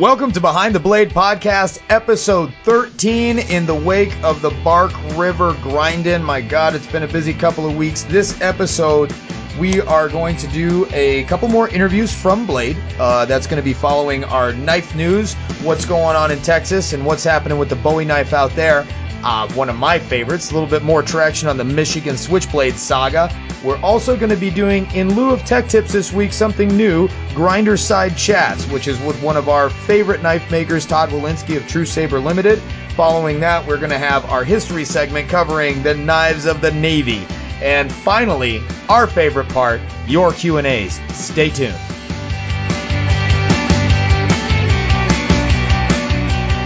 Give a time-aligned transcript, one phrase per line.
[0.00, 5.52] Welcome to Behind the Blade Podcast, episode 13 in the wake of the Bark River
[5.56, 6.22] Grindin.
[6.22, 8.04] My God, it's been a busy couple of weeks.
[8.04, 9.12] This episode,
[9.60, 12.78] we are going to do a couple more interviews from Blade.
[12.98, 17.04] Uh, that's going to be following our knife news, what's going on in Texas, and
[17.04, 18.86] what's happening with the Bowie knife out there.
[19.22, 23.30] Uh, one of my favorites, a little bit more traction on the Michigan Switchblade saga.
[23.62, 27.10] We're also going to be doing, in lieu of tech tips this week, something new
[27.34, 31.68] Grinder Side Chats, which is with one of our favorite knife makers, Todd Walensky of
[31.68, 32.58] True Saber Limited.
[32.96, 37.26] Following that, we're going to have our history segment covering the knives of the Navy.
[37.60, 41.00] And finally, our favorite part, your Q&As.
[41.14, 41.74] Stay tuned.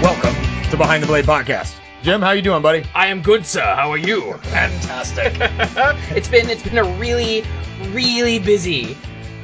[0.01, 0.35] Welcome
[0.71, 1.75] to Behind the Blade Podcast.
[2.03, 2.85] Jim, how you doing, buddy?
[2.95, 3.63] I am good, sir.
[3.63, 4.35] How are you?
[4.35, 5.33] Fantastic.
[6.15, 7.43] it's been it's been a really
[7.93, 8.95] really busy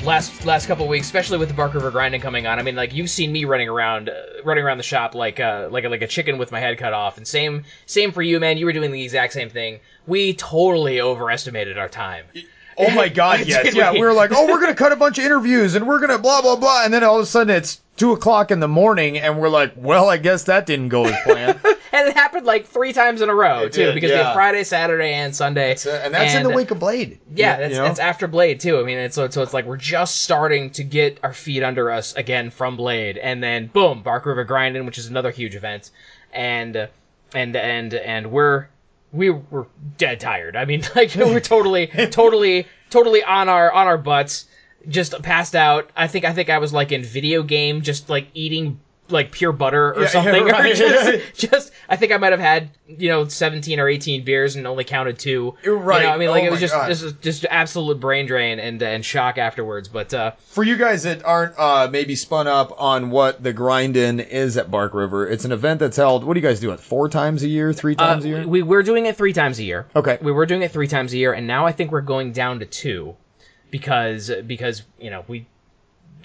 [0.05, 2.59] last last couple weeks, especially with the Bark River grinding coming on.
[2.59, 4.15] I mean, like you've seen me running around uh,
[4.45, 6.93] running around the shop like uh, like a, like a chicken with my head cut
[6.93, 8.59] off, and same same for you, man.
[8.59, 9.81] You were doing the exact same thing.
[10.07, 12.27] We totally overestimated our time.
[12.79, 13.75] Oh my God, yes.
[13.75, 15.99] Yeah, we were like, oh, we're going to cut a bunch of interviews and we're
[15.99, 16.85] going to blah, blah, blah.
[16.85, 19.75] And then all of a sudden it's two o'clock in the morning and we're like,
[19.77, 21.61] well, I guess that didn't go as planned.
[21.93, 24.33] and it happened like three times in a row, It too, did, because we had
[24.33, 25.73] Friday, Saturday, and Sunday.
[25.73, 27.21] and that's in the wake of Blade.
[27.35, 27.83] Yeah, You that's, know?
[27.83, 28.81] that's after Blade too.
[28.81, 31.91] I mean, it's so, so it's like we're just starting to get our feet under
[31.91, 35.91] us again from Blade, and then boom, Bark River Grinding, which is another huge event,
[36.33, 36.87] and uh,
[37.35, 38.69] and and and we're
[39.13, 39.67] we were
[39.99, 40.57] dead tired.
[40.57, 44.47] I mean, like we're totally, totally, totally on our on our butts,
[44.89, 45.91] just passed out.
[45.97, 49.51] I think I think I was like in video game, just like eating like pure
[49.51, 50.47] butter or Yeah, something.
[50.47, 54.25] yeah, or just, just I think I might have had you know seventeen or eighteen
[54.25, 55.57] beers and only counted two.
[55.65, 56.03] You're right.
[56.03, 56.87] You know, I mean, like Oh it was just God.
[56.89, 59.89] just just absolute brain drain and and shock afterwards.
[59.89, 64.21] But uh, For you guys that aren't uh, maybe spun up on what the grind-in
[64.21, 66.79] is at Bark River, it's an event that's held, what do you guys do it?
[66.81, 67.73] Four times a year?
[67.73, 68.47] Three uh, times a year?
[68.47, 69.87] we we're doing it three times a year.
[69.97, 70.19] Okay.
[70.23, 72.61] We were doing it three times a year, and now I think we're going down
[72.61, 73.17] to two
[73.71, 75.47] because because you know we.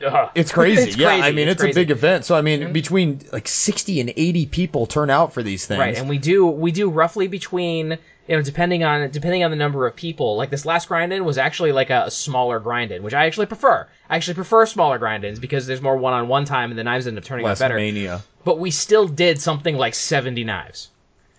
[0.06, 0.90] Uh, It's crazy.
[0.90, 1.24] It's yeah, crazy.
[1.24, 2.26] I mean, It's it's, a big event.
[2.26, 5.80] So, I mean, between like 60 and 80 people turn out for these things.
[5.80, 7.98] Right, and we do we do roughly between
[8.28, 10.36] you know depending on depending on the number of people.
[10.36, 13.26] Like this last grind in was actually like a, a smaller grind in, which I
[13.26, 13.88] actually prefer.
[14.10, 16.84] I actually prefer smaller grind ins because there's more one on one time and the
[16.84, 17.76] knives end up turning Less out better.
[17.76, 18.22] mania.
[18.44, 20.90] But we still did something like 70 knives.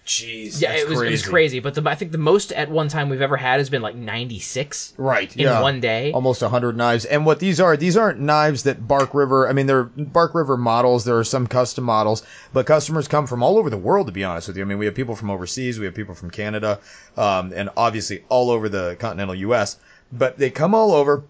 [0.06, 0.62] Jeez.
[0.62, 1.58] Yeah, it was it was crazy.
[1.58, 3.96] But the, I think the most at one time we've ever had has been like
[3.96, 5.34] 96 Right.
[5.34, 5.60] in yeah.
[5.60, 6.12] one day.
[6.12, 7.04] almost 100 knives.
[7.04, 10.56] And what these are, these aren't knives that Bark River, I mean, they're Bark River
[10.56, 11.04] models.
[11.04, 12.22] There are some custom models,
[12.52, 14.62] but customers come from all over the world, to be honest with you.
[14.62, 16.78] I mean, we have people from overseas, we have people from Canada,
[17.16, 19.76] um, and obviously all over the continental U.S.,
[20.12, 21.24] but they come all over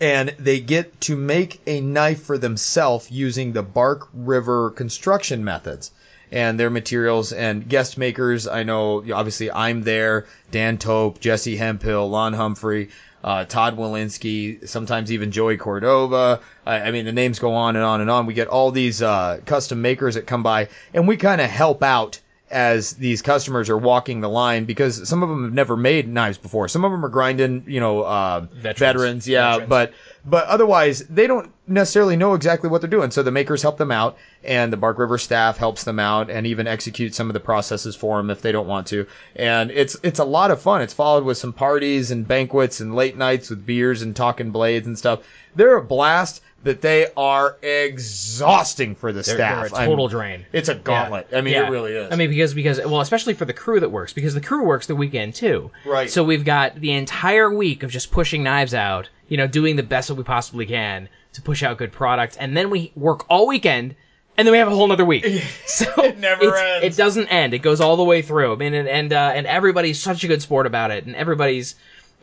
[0.00, 5.92] and they get to make a knife for themselves using the Bark River construction methods
[6.30, 8.46] and their materials and guest makers.
[8.46, 10.26] I know, obviously, I'm there.
[10.50, 12.90] Dan Tope, Jesse Hemphill, Lon Humphrey,
[13.22, 16.40] uh, Todd Walensky, sometimes even Joey Cordova.
[16.64, 18.26] I, I mean, the names go on and on and on.
[18.26, 21.82] We get all these uh, custom makers that come by, and we kind of help
[21.82, 26.08] out as these customers are walking the line because some of them have never made
[26.08, 26.68] knives before.
[26.68, 28.78] Some of them are grinding, you know, uh, Veterans.
[28.78, 29.68] veterans, yeah, Veterans.
[29.68, 29.92] but
[30.24, 33.10] but otherwise they don't necessarily know exactly what they're doing.
[33.10, 36.46] So the makers help them out, and the Bark River staff helps them out, and
[36.46, 39.06] even execute some of the processes for them if they don't want to.
[39.36, 40.80] And it's it's a lot of fun.
[40.82, 44.86] It's followed with some parties and banquets and late nights with beers and talking blades
[44.86, 45.20] and stuff.
[45.54, 49.70] They're a blast, but they are exhausting for the They're, staff.
[49.70, 50.46] they're a total I'm- drain.
[50.52, 51.28] It's a gauntlet.
[51.32, 51.66] I mean, Yeah.
[51.66, 52.12] it really is.
[52.12, 54.86] I mean, because because well, especially for the crew that works, because the crew works
[54.86, 55.70] the weekend too.
[55.86, 56.10] Right.
[56.10, 59.82] So we've got the entire week of just pushing knives out, you know, doing the
[59.82, 63.46] best that we possibly can to push out good product, and then we work all
[63.46, 63.94] weekend,
[64.36, 65.24] and then we have a whole nother week.
[65.66, 66.86] So it never ends.
[66.86, 67.54] It doesn't end.
[67.54, 68.52] It goes all the way through.
[68.54, 71.76] I mean, and and, uh, and everybody's such a good sport about it, and everybody's.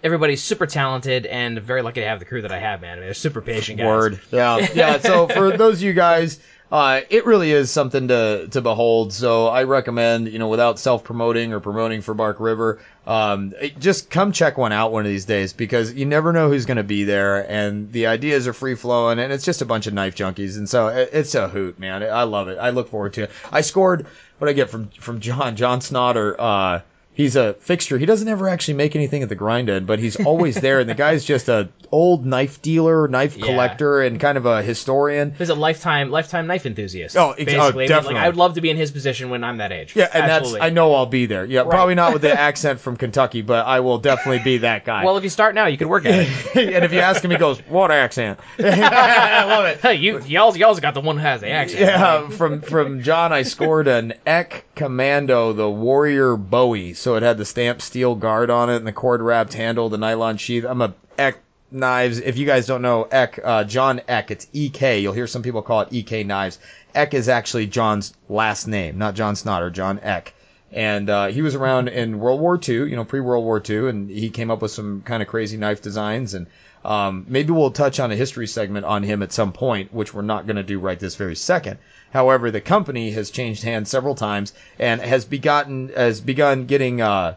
[0.06, 2.92] Everybody's super talented and very lucky to have the crew that I have, man.
[2.92, 3.88] I mean, they're super patient guys.
[3.88, 4.20] Word.
[4.32, 4.68] Yeah.
[4.76, 5.00] Yeah.
[5.00, 6.40] So for those of you guys,
[6.72, 9.14] uh, it really is something to, to behold.
[9.14, 13.80] So I recommend, you know, without self promoting or promoting for Bark River, um, it-
[13.80, 16.78] just come check one out one of these days because you never know who's going
[16.78, 19.94] to be there and the ideas are free flowing and it's just a bunch of
[19.96, 20.58] knife junkies.
[20.58, 22.04] And so it, it's a hoot, man.
[22.04, 22.60] I love it.
[22.60, 23.32] I look forward to it.
[23.52, 24.06] I scored
[24.38, 26.82] what I get from, from John, John Snotter, uh,
[27.16, 27.98] he's a fixture.
[27.98, 30.80] He doesn't ever actually make anything at the grind-in, but he's always there.
[30.80, 33.46] And the guy's just a old knife dealer, knife Yeah.
[33.48, 35.34] collector, and kind of a historian.
[35.38, 37.16] He's a lifetime lifetime knife enthusiast.
[37.18, 37.56] Oh, ex- oh, basically.
[37.56, 38.14] I mean, definitely.
[38.16, 39.96] Like, I would love to be in his position when I'm that age.
[39.96, 40.60] Yeah, and Absolutely.
[40.60, 41.46] that's I know I'll be there.
[41.46, 45.04] Yeah, probably not with the accent from Kentucky, but I will definitely be that guy.
[45.06, 46.56] Well, if you start now, you could work at it.
[46.76, 49.80] and if you ask him, he goes, "What accent?" I love it.
[49.80, 51.82] hey, you y'all y'all's got the one who has the accent.
[51.82, 56.94] Yeah, from from John, I scored an Ek Commando, the Warrior Bowie.
[57.06, 59.98] So it had the stamped steel guard on it and the cord wrapped handle, the
[60.00, 60.66] nylon sheath.
[60.68, 61.38] I'm a Ek
[61.70, 62.18] knives.
[62.18, 65.02] If you guys don't know Ek, uh, John Ek, it's EK.
[65.02, 66.58] You'll hear some people call it EK knives.
[66.96, 70.34] Ek is actually John's last name, not John Snotter, John Ek.
[70.72, 73.88] And uh, he was around in World War II, you know, pre World War II,
[73.88, 76.34] and he came up with some kind of crazy knife designs.
[76.34, 76.48] And
[76.84, 80.24] um, maybe we'll touch on a history segment on him at some point, which we're
[80.24, 81.78] not going to do right this very second.
[82.16, 87.36] However, the company has changed hands several times and has begotten has begun getting uh,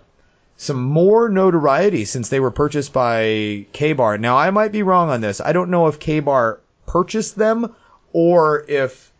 [0.56, 4.18] some more notoriety since they were purchased by Ka-Bar.
[4.18, 5.40] Now, I might be wrong on this.
[5.40, 7.74] I don't know if Ka-Bar purchased them
[8.12, 9.12] or if.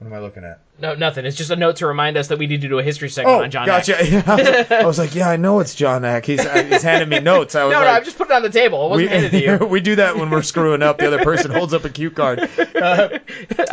[0.00, 0.60] What am I looking at?
[0.80, 1.26] No, nothing.
[1.26, 3.36] It's just a note to remind us that we need to do a history segment
[3.36, 3.66] Oh, on John.
[3.66, 3.96] gotcha.
[4.08, 4.22] Yeah.
[4.70, 6.24] I was like, yeah, I know it's John Ek.
[6.24, 7.56] He's, uh, he's handing me notes.
[7.56, 8.86] I was No, like, no, I'm just putting it on the table.
[8.86, 9.56] It wasn't handed to you.
[9.58, 10.98] we, we do that when we're screwing up.
[10.98, 12.38] The other person holds up a cue card.
[12.40, 13.18] Uh,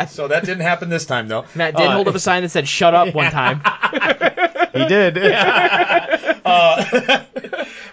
[0.08, 1.46] so that didn't happen this time, though.
[1.54, 3.62] Matt did Uh, hold up a sign that said "Shut up" one time.
[4.74, 5.18] He did.
[5.20, 6.18] uh,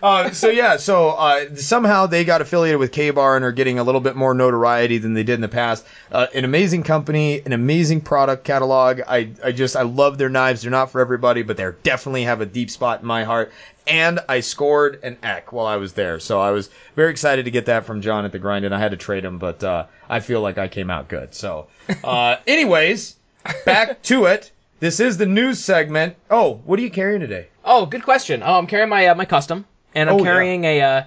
[0.03, 3.85] uh, so yeah, so uh, somehow they got affiliated with Ka-Bar and are getting a
[3.85, 5.87] little bit more notoriety than they did in the past.
[6.11, 9.01] Uh, an amazing company, an amazing product catalog.
[9.09, 10.63] I, I just I love their knives.
[10.63, 13.53] They're not for everybody, but they definitely have a deep spot in my heart.
[13.87, 17.51] And I scored an Ek while I was there, so I was very excited to
[17.51, 19.87] get that from John at the grind, and I had to trade him, but uh,
[20.09, 21.35] I feel like I came out good.
[21.35, 21.67] So,
[22.05, 23.17] uh, anyways,
[23.67, 24.53] back to it.
[24.79, 26.17] This is the news segment.
[26.31, 27.49] Oh, what are you carrying today?
[27.65, 28.43] Oh, good question.
[28.45, 29.65] Oh, I'm carrying my uh, my custom,
[29.95, 30.25] and I'm Oh, yeah.
[30.25, 30.81] carrying a.
[30.81, 31.03] Uh,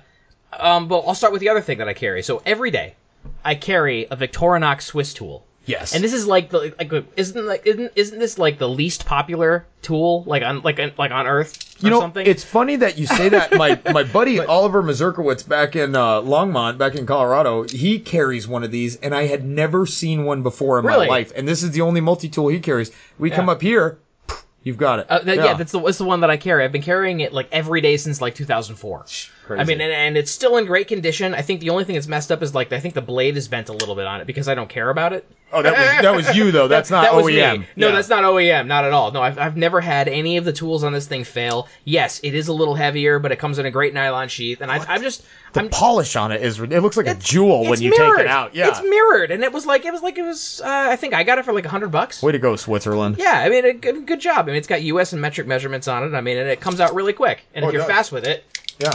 [0.57, 2.23] um, but I'll start with the other thing that I carry.
[2.23, 2.95] So every day,
[3.43, 5.45] I carry a Victorinox Swiss tool.
[5.65, 5.93] Yes.
[5.95, 9.65] And this is like the like isn't like isn't isn't this like the least popular
[9.81, 12.25] tool like on like like on Earth or You know, something?
[12.25, 13.53] it's funny that you say that.
[13.55, 18.63] My my buddy Oliver Mazurkowitz back in uh, Longmont, back in Colorado, he carries one
[18.63, 21.07] of these, and I had never seen one before in Really?
[21.07, 21.31] my life.
[21.35, 22.91] And this is the only multi tool he carries.
[23.17, 23.97] We come up here,
[24.65, 25.05] you've got it.
[25.09, 25.53] Uh, that, yeah.
[25.53, 26.65] that's the that's the one that I carry.
[26.65, 29.05] I've been carrying it like every day since like 2004.
[29.45, 29.61] Crazy.
[29.61, 31.33] I mean, and, and it's still in great condition.
[31.35, 33.47] I think the only thing that's messed up is like I think the blade is
[33.47, 35.25] bent a little bit on it because I don't care about it.
[35.53, 36.67] oh, that was that was you though.
[36.75, 37.59] That's not that was OEM.
[37.59, 37.67] me.
[37.75, 37.95] No, Yeah.
[37.95, 39.11] that's not OEM, not at all.
[39.11, 41.67] No, I've, I've never had any of the tools on this thing fail.
[41.85, 44.71] Yes, it is a little heavier, but it comes in a great nylon sheath, and
[44.71, 45.23] I, I'm just
[45.55, 46.59] the I'm polish on it is.
[46.59, 48.17] It looks like a jewel when you mirrored.
[48.17, 48.53] take it out.
[48.53, 48.69] Yeah.
[48.69, 50.61] it's mirrored, and it was like it was like it was.
[50.63, 52.21] Uh, I think I got it for like a hundred bucks.
[52.21, 53.17] Way to go, Switzerland.
[53.17, 54.45] Yeah, I mean, a good, good job.
[54.45, 55.11] I mean, it's got U.S.
[55.13, 56.15] and metric measurements on it.
[56.15, 57.41] I mean, and it comes out really quick.
[57.55, 57.89] And Oh, if you're does.
[57.89, 58.43] fast with it,
[58.79, 58.93] Yeah.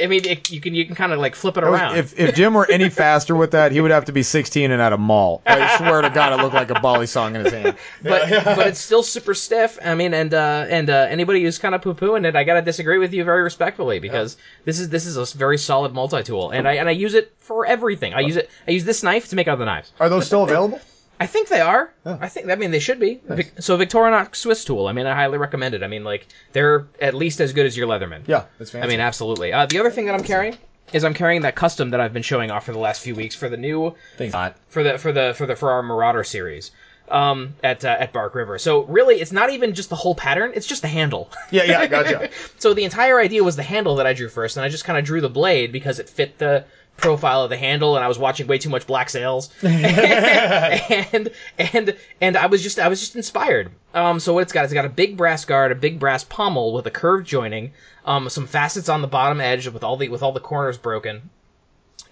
[0.00, 1.96] I mean, it, you can you can kind of like flip it around.
[1.96, 4.80] If if Jim were any faster with that, he would have to be 16 and
[4.80, 5.42] at a mall.
[5.46, 7.76] I swear to God, it looked like a balisong in his hand.
[8.02, 9.78] but but it's still super stiff.
[9.84, 12.62] I mean, and uh, and uh, anybody who's kind of poo pooing it, I gotta
[12.62, 16.50] disagree with you very respectfully because this is this is a very solid multi tool,
[16.50, 18.14] and I and I use it for everything.
[18.14, 18.50] I use it.
[18.66, 19.92] I use this knife to make other knives.
[20.00, 20.80] Are those still available?
[21.20, 21.92] I think they are.
[22.04, 22.48] I think.
[22.48, 23.20] I mean, they should be.
[23.28, 24.86] Vic- so Victorinox Swiss tool.
[24.86, 25.82] I mean, I highly recommend it.
[25.82, 28.22] I mean, like they're at least as good as your Leatherman.
[28.26, 28.84] Yeah, that's fantastic.
[28.84, 29.52] I mean, absolutely.
[29.52, 30.56] Uh, the other thing that I'm carrying
[30.92, 33.34] is I'm carrying that custom that I've been showing off for the last few weeks
[33.34, 34.34] for the new Thanks.
[34.68, 36.70] For the for the for the for our Marauder series
[37.10, 38.58] um, at uh, at Bark River.
[38.58, 41.30] So really, it's not even just the whole pattern; it's just the handle.
[41.50, 42.28] Yeah, yeah, gotcha.
[42.58, 44.98] so the entire idea was the handle that I drew first, and I just kind
[44.98, 46.64] of drew the blade because it fit the
[46.98, 51.96] profile of the handle, and I was watching way too much Black Sails, and and
[52.20, 53.70] and I was just I was just inspired.
[53.94, 56.74] Um, so what it's got, it's got a big brass guard, a big brass pommel
[56.74, 57.72] with a curved joining,
[58.04, 61.30] um, some facets on the bottom edge with all the with all the corners broken,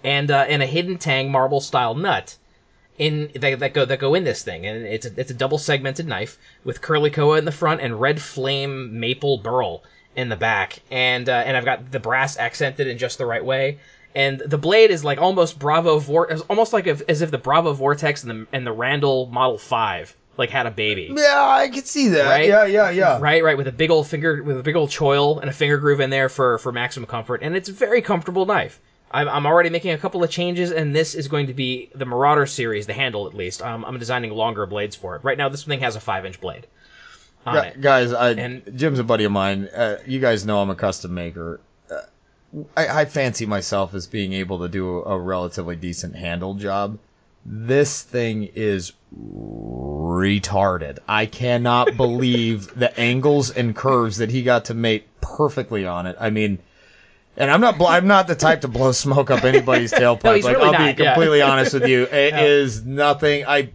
[0.03, 2.35] and uh, and a hidden tang marble style nut
[2.97, 5.57] in that, that go that go in this thing, and it's a it's a double
[5.57, 9.83] segmented knife with curly koa in the front and red flame maple burl
[10.15, 13.43] in the back, and uh, and I've got the brass accented in just the right
[13.45, 13.79] way,
[14.17, 17.73] and the blade is like almost Bravo Vor, almost like if, as if the Bravo
[17.73, 21.13] Vortex and the and the Randall Model Five like had a baby.
[21.15, 22.25] Yeah, I could see that.
[22.25, 22.47] Right?
[22.47, 23.19] Yeah, yeah, yeah.
[23.19, 25.77] Right, right, with a big old finger, with a big old choil and a finger
[25.77, 28.79] groove in there for for maximum comfort, and it's a very comfortable knife.
[29.11, 32.05] I'm, I'm already making a couple of changes, and this is going to be the
[32.05, 33.61] Marauder series, the handle at least.
[33.61, 35.23] Um, I'm designing longer blades for it.
[35.23, 36.67] Right now, this thing has a five inch blade
[37.79, 39.69] Guys, I, And- Jim's a buddy of mine.
[39.73, 41.59] Uh, you guys know I'm a custom maker.
[42.75, 46.97] I, I fancy myself as being able to do a relatively decent handle job.
[47.45, 50.99] This thing is retarded.
[51.07, 56.15] I cannot believe the angles and curves that he got to mate perfectly on it.
[56.19, 56.59] I mean,
[57.37, 60.23] and I'm not bl- I'm not the type to blow smoke up anybody's tailpipe.
[60.23, 61.13] No, like really I'll not, be yeah.
[61.13, 62.03] completely honest with you.
[62.03, 62.41] It Yeah.
[62.41, 63.45] is nothing.
[63.45, 63.69] I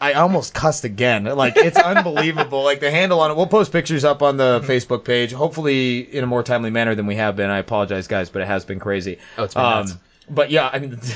[0.00, 1.24] I almost cussed again.
[1.24, 2.62] Like it's unbelievable.
[2.62, 3.36] Like the handle on it.
[3.36, 4.70] We'll post pictures up on the Mm-hmm.
[4.70, 5.32] Facebook page.
[5.32, 7.50] Hopefully in a more timely manner than we have been.
[7.50, 9.18] I apologize, guys, but it has been crazy.
[9.38, 9.96] Oh, it's been nuts.
[10.28, 10.98] But yeah, I mean.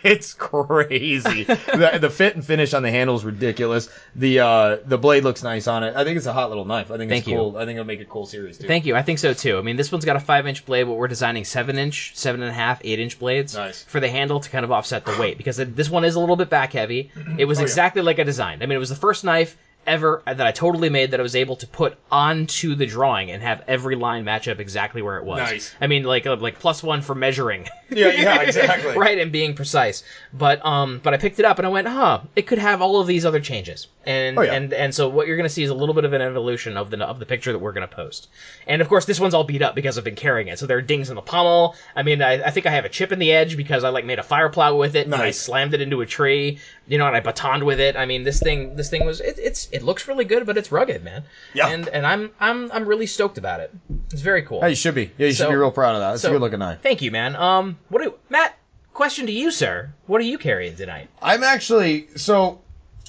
[0.04, 1.44] It's crazy.
[1.44, 3.88] the, the fit and finish on the handle is ridiculous.
[4.16, 5.94] The uh, the blade looks nice on it.
[5.96, 6.90] I think it's a hot little knife.
[6.90, 7.36] I think Thank it's you.
[7.36, 7.56] cool.
[7.56, 8.66] I think it'll make a cool series too.
[8.66, 8.96] Thank you.
[8.96, 9.58] I think so too.
[9.58, 12.42] I mean, this one's got a five inch blade, but we're designing seven inch, seven
[12.42, 13.82] and a half, eight inch blades Nice.
[13.84, 16.36] for the handle to kind of offset the weight because this one is a little
[16.36, 17.10] bit back heavy.
[17.38, 18.62] It was exactly like I designed.
[18.62, 21.34] I mean, it was the first knife ever that I totally made that I was
[21.34, 25.24] able to put onto the drawing and have every line match up exactly where it
[25.24, 25.38] was.
[25.38, 25.74] Nice.
[25.80, 27.68] I mean, like uh, like plus one for measuring.
[27.90, 28.92] Yeah, yeah, exactly.
[28.96, 30.04] right, and being precise.
[30.32, 33.00] But um, but I picked it up and I went, huh, it could have all
[33.00, 33.88] of these other changes.
[34.06, 34.52] And Oh, yeah.
[34.54, 36.76] and and so what you're going to see is a little bit of an evolution
[36.76, 38.28] of the of the picture that we're going to post.
[38.66, 40.58] And of course, this one's all beat up because I've been carrying it.
[40.58, 41.74] So there are dings in the pommel.
[41.96, 44.04] I mean, I, I think I have a chip in the edge because I like
[44.04, 46.58] made a fire plow with it and I slammed it into a tree.
[46.86, 47.96] You know, and I batoned with it.
[47.96, 50.70] I mean, this thing this thing was it, it's it looks really good, but it's
[50.72, 51.24] rugged, man.
[51.54, 51.68] Yeah.
[51.68, 53.72] And and I'm I'm I'm really stoked about it.
[54.12, 54.60] It's very cool.
[54.60, 55.10] Hey, you should be.
[55.18, 56.14] Yeah, you So- should be real proud of that.
[56.14, 56.80] It's so- a good looking knife.
[56.82, 57.36] Thank you, man.
[57.36, 58.56] Um, what do Matt?
[58.92, 59.90] Question to you, sir.
[60.06, 61.08] What are you carrying tonight?
[61.22, 62.60] I'm actually so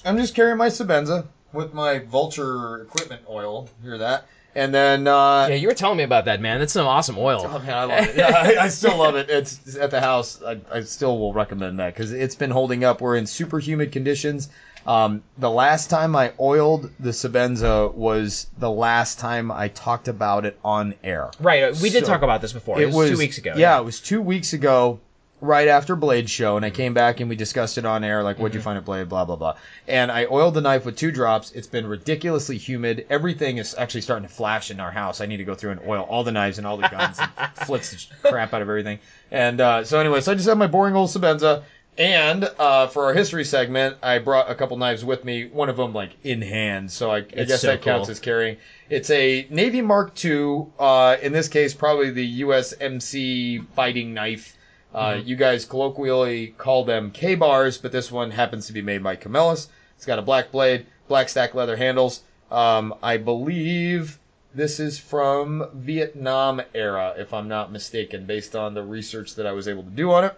[0.06, 3.68] I'm just carrying my Sebenza with my Vulture equipment oil.
[3.84, 4.26] Hear that?
[4.54, 6.60] And then uh Yeah, you were telling me about that, man.
[6.60, 7.42] That's some awesome oil.
[7.46, 8.16] Oh man, I love it.
[8.18, 8.28] Yeah,
[8.60, 9.30] I, I still love it.
[9.30, 10.42] It's at the house.
[10.44, 13.02] I, I still will recommend that because it's been holding up.
[13.02, 14.50] We're in super humid conditions.
[14.86, 20.46] Um, the last time I oiled the Sebenza was the last time I talked about
[20.46, 21.30] it on air.
[21.40, 22.80] Right, uh, we did So, talk about this before.
[22.82, 23.54] It, was, two weeks ago.
[23.56, 25.00] Yeah, it was two weeks ago,
[25.40, 28.38] right after Blade Show, and I came back and we discussed it on air, like
[28.38, 28.58] what'd Mm-hmm.
[28.60, 29.56] you find at Blade, blah blah blah.
[29.88, 31.52] And I oiled the knife with two drops.
[31.52, 33.06] It's been ridiculously humid.
[33.10, 35.22] Everything is actually starting to flash in our house.
[35.22, 37.30] I need to go through and oil all the knives and all the guns and
[37.58, 39.00] flitz the crap out of everything.
[39.32, 41.64] And uh, so anyway, so I just have my boring old Sebenza.
[41.98, 45.48] And uh, for our history segment, I brought a couple knives with me.
[45.48, 48.12] One of them like in hand, so I, I guess so that counts cool.
[48.12, 48.58] as carrying.
[48.90, 50.68] It's a Navy Mark II.
[50.80, 54.58] Uh, in this case, probably the USMC fighting knife.
[54.94, 55.28] Uh, Mm-hmm.
[55.28, 59.70] You guys colloquially call them Ka-Bars, but this one happens to be made by Camillus.
[59.96, 62.22] It's got a black blade, black stack leather handles.
[62.52, 64.20] Um, I believe
[64.54, 69.52] this is from Vietnam era, if I'm not mistaken, based on the research that I
[69.54, 70.36] was able to do on it.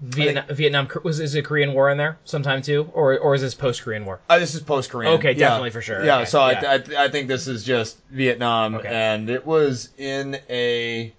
[0.00, 3.54] Vietnam, Vietnam was is a Korean War in there sometime too, or or is this
[3.54, 4.20] post Korean War?
[4.28, 5.12] Uh, this is post Korean.
[5.14, 6.04] Okay, definitely for sure.
[6.04, 6.60] Yeah, Okay, so yeah.
[6.64, 8.88] I, I I think this is just Vietnam, Okay.
[8.88, 11.12] and it was in a.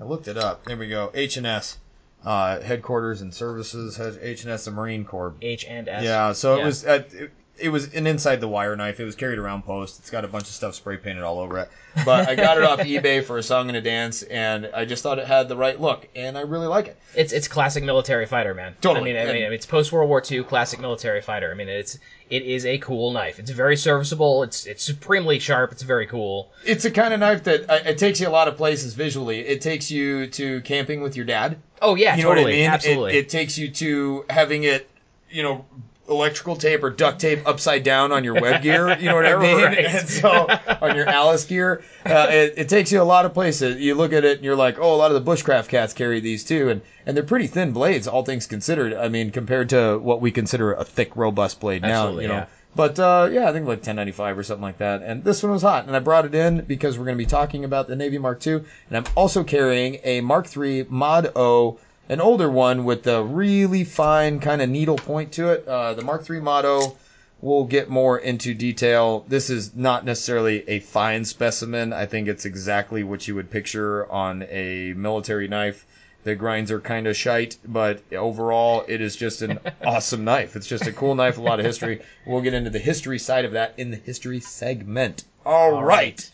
[0.00, 0.64] I looked it up.
[0.64, 1.10] There we go.
[1.12, 1.76] H and S,
[2.24, 4.00] uh, headquarters and services.
[4.00, 5.34] H and S, the Marine Corps.
[5.42, 6.04] H and S.
[6.04, 6.62] Yeah, so Yeah.
[6.62, 6.86] it was.
[6.86, 9.00] Uh, it, it was an inside the wire knife.
[9.00, 9.98] It was carried around post.
[9.98, 11.68] It's got a bunch of stuff spray painted all over it.
[12.04, 15.02] But I got it off eBay for a song and a dance, and I just
[15.02, 16.96] thought it had the right look, and I really like it.
[17.14, 18.76] It's it's classic military fighter, man.
[18.80, 19.10] Totally.
[19.18, 21.50] I mean, I mean, it's post World War II classic military fighter.
[21.50, 21.98] I mean, it's
[22.30, 23.38] it is a cool knife.
[23.38, 24.42] It's very serviceable.
[24.42, 25.72] It's it's supremely sharp.
[25.72, 26.52] It's very cool.
[26.64, 29.40] It's a kind of knife that uh, it takes you a lot of places visually.
[29.40, 31.58] It takes you to camping with your dad.
[31.80, 32.70] Oh yeah, You know totally, what I mean?
[32.70, 33.12] absolutely.
[33.16, 34.90] It, it takes you to having it,
[35.30, 35.64] you know,
[36.08, 38.98] electrical tape or duct tape upside down on your web gear.
[38.98, 39.64] You know what I mean?
[39.64, 39.78] Right.
[39.78, 40.46] And so
[40.80, 43.80] on your Alice gear, uh, it, it takes you a lot of places.
[43.80, 46.20] You look at it and you're like, oh, a lot of the bushcraft cats carry
[46.20, 48.94] these too, and and they're pretty thin blades, all things considered.
[48.94, 52.10] I mean, compared to what we consider a thick, robust blade now.
[52.18, 52.34] You know.
[52.34, 52.46] yeah.
[52.74, 55.02] But uh, yeah, I think like 1095 or something like that.
[55.02, 57.28] And this one was hot, and I brought it in because we're going to be
[57.28, 61.78] talking about the Navy Mark II, and I'm also carrying a Mark III Mod O,
[62.08, 65.68] an older one with a really fine kind of needle point to it.
[65.68, 66.96] Uh, the Mark III Mod O.
[67.40, 69.24] We'll get more into detail.
[69.28, 71.92] This is not necessarily a fine specimen.
[71.92, 75.86] I think it's exactly what you would picture on a military knife.
[76.24, 80.56] The grinds are kind of shite, but overall, it is just an awesome knife.
[80.56, 82.00] It's just a cool knife, a lot of history.
[82.26, 85.22] We'll get into the history side of that in the history segment.
[85.46, 86.28] All right.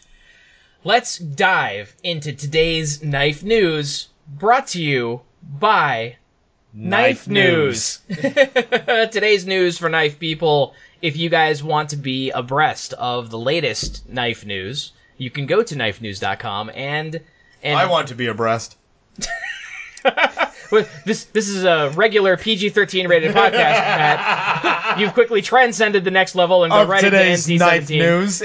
[0.84, 5.20] Let's dive into today's knife news, brought to you
[5.58, 6.16] by
[6.72, 8.00] Knife News.
[8.08, 10.74] today's news for knife people.
[11.02, 15.62] If you guys want to be abreast of the latest knife news, you can go
[15.62, 17.20] to knifenews.com and
[17.62, 18.76] and I want to be abreast.
[21.04, 24.98] This this is a regular PG-13 rated podcast, Matt.
[24.98, 27.98] You've quickly transcended the next level and go Of right today's into knife NC-17.
[27.98, 28.42] news.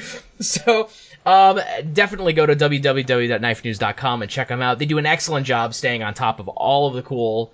[0.40, 0.88] So,
[1.26, 1.60] um,
[1.92, 4.78] definitely go to www.knifenews.com and check them out.
[4.78, 7.52] They do an excellent job staying on top of all of the cool,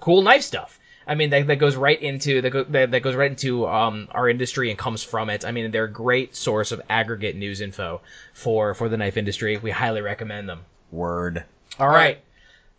[0.00, 0.78] cool knife stuff.
[1.06, 4.08] I mean, that, that goes right into that, go, that, that goes right into um,
[4.12, 5.44] our industry and comes from it.
[5.44, 8.00] I mean, they're a great source of aggregate news info
[8.32, 9.56] for for the knife industry.
[9.56, 10.60] We highly recommend them.
[10.92, 11.44] Word.
[11.80, 12.20] All right.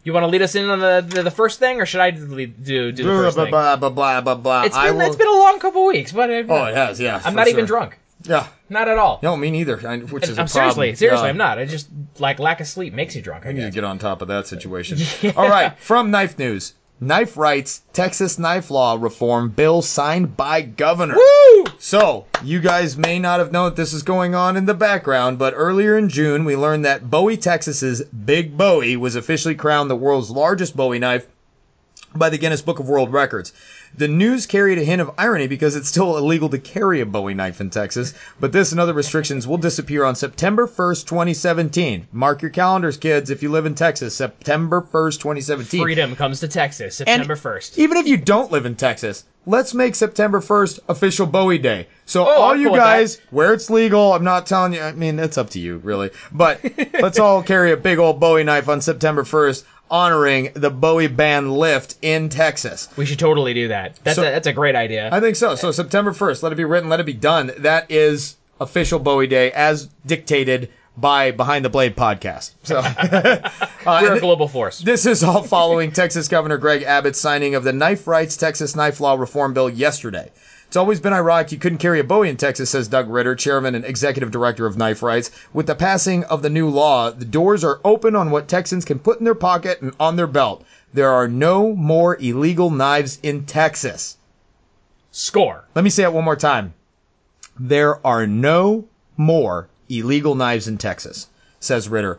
[0.05, 2.09] You want to lead us in on the, the, the first thing, or should I
[2.11, 3.51] lead, do do the Blah first blah thing?
[3.51, 4.63] blah blah blah blah blah.
[4.63, 6.99] It's been will- it's been a long couple weeks, but Oh, it has.
[6.99, 7.21] Yeah.
[7.23, 7.97] I'm not even drunk.
[8.23, 8.47] Yeah.
[8.69, 9.19] Not at all.
[9.21, 9.85] No, me neither.
[9.87, 11.29] I, which is I'm seriously, seriously, Yeah.
[11.29, 11.59] I'm not.
[11.59, 11.89] I just
[12.19, 13.45] like lack of sleep makes you drunk.
[13.45, 13.75] I I need to guess.
[13.75, 14.97] get on top of that situation.
[15.35, 16.73] All right, from Knife News.
[17.01, 21.15] Knife Rights Texas Knife Law Reform Bill signed by Governor.
[21.15, 21.65] Woo!
[21.77, 25.37] So, you guys may not have known that this is going on in the background,
[25.37, 29.95] but earlier in June, we learned that Bowie, Texas's Big Bowie was officially crowned the
[29.97, 31.27] world's largest Bowie knife
[32.15, 33.51] by the Guinness Book of World Records.
[33.95, 37.35] The news carried a hint of irony because it's still illegal to carry a Bowie
[37.35, 42.07] knife in Texas, but this and other restrictions will disappear on September 1st, 2017.
[42.11, 45.81] Mark your calendars, kids, if you live in Texas, September 1st, 2017.
[45.81, 47.77] Freedom comes to Texas And September 1st.
[47.77, 51.87] Even if you don't live in Texas, let's make September 1st official Bowie Day.
[52.05, 54.93] So Oh, all I'm you cool guys, where it's legal, I'm not telling you, I
[54.93, 56.09] mean, it's up to you, really.
[56.31, 56.61] But
[56.99, 61.53] let's all carry a big old Bowie knife on September 1st, honoring the Bowie band
[61.53, 62.89] lift in Texas.
[62.97, 63.99] We should totally do that.
[64.03, 65.07] That's So- a, that's a great idea.
[65.11, 65.53] I think so.
[65.55, 67.51] So September 1st, let it be written, let it be done.
[67.59, 72.51] That is official Bowie Day as dictated by Behind the Blade podcast.
[72.63, 73.49] So uh,
[73.85, 74.79] We're a global force.
[74.79, 78.99] this is all following Texas Governor Greg Abbott's signing of the Knife Rights Texas Knife
[78.99, 80.31] Law Reform Bill yesterday.
[80.73, 83.75] It's always been ironic you couldn't carry a Bowie in Texas, says Doug Ritter, chairman
[83.75, 85.29] and executive director of Knife Rights.
[85.53, 88.97] With the passing of the new law, the doors are open on what Texans can
[88.97, 90.65] put in their pocket and on their belt.
[90.91, 94.17] There are no more illegal knives in Texas.
[95.11, 95.65] Score.
[95.75, 96.73] Let me say it one more time.
[97.59, 101.27] There are no more illegal knives in Texas,
[101.59, 102.17] says Ritter.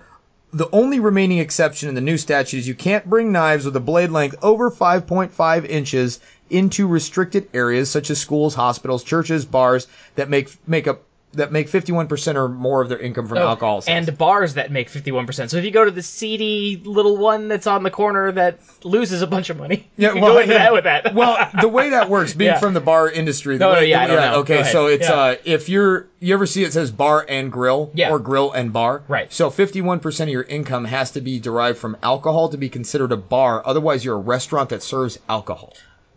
[0.54, 3.80] The only remaining exception in the new statute is you can't bring knives with a
[3.80, 10.30] blade length over 5.5 inches into restricted areas such as schools, hospitals, churches, bars that
[10.30, 11.02] make make up
[11.34, 13.94] that make 51% or more of their income from alcohol sales.
[13.94, 15.50] Oh, And bars that make 51%.
[15.50, 19.22] So if you go to the seedy little one that's on the corner that loses
[19.22, 20.58] a bunch of money, you can go into yeah.
[20.58, 21.14] that with that.
[21.14, 22.58] well, the way that works, being Yeah.
[22.60, 23.56] from the bar industry.
[23.56, 24.38] The No, no, way, yeah, I don't know.
[24.40, 25.14] Okay, so it's Yeah.
[25.14, 28.10] uh, if you're you ever see it says bar and grill, Yeah.
[28.10, 29.30] or grill and bar, Right.
[29.32, 33.12] So 51 percent of your income has to be derived from alcohol to be considered
[33.12, 33.62] a bar.
[33.66, 35.74] Otherwise, you're a restaurant that serves alcohol.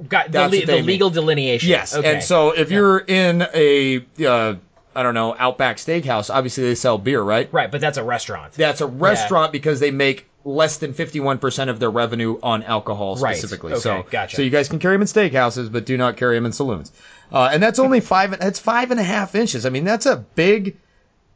[0.07, 0.85] Got the, le- the mean.
[0.85, 1.69] legal delineation.
[1.69, 2.13] Yes, Okay.
[2.13, 4.53] and so if you're in a uh,
[4.97, 7.47] I don't know Outback Steakhouse, obviously they sell beer, right?
[7.53, 8.53] right, but that's a restaurant.
[8.53, 13.35] That's a restaurant because they make less than 51% of their revenue on alcohol Right.
[13.35, 13.73] specifically.
[13.73, 14.35] Okay, so, gotcha.
[14.37, 16.91] so you guys can carry them in steakhouses, but do not carry them in saloons.
[17.31, 19.65] Uh, and that's only five, that's five and a half inches.
[19.65, 20.77] I mean, that's a big,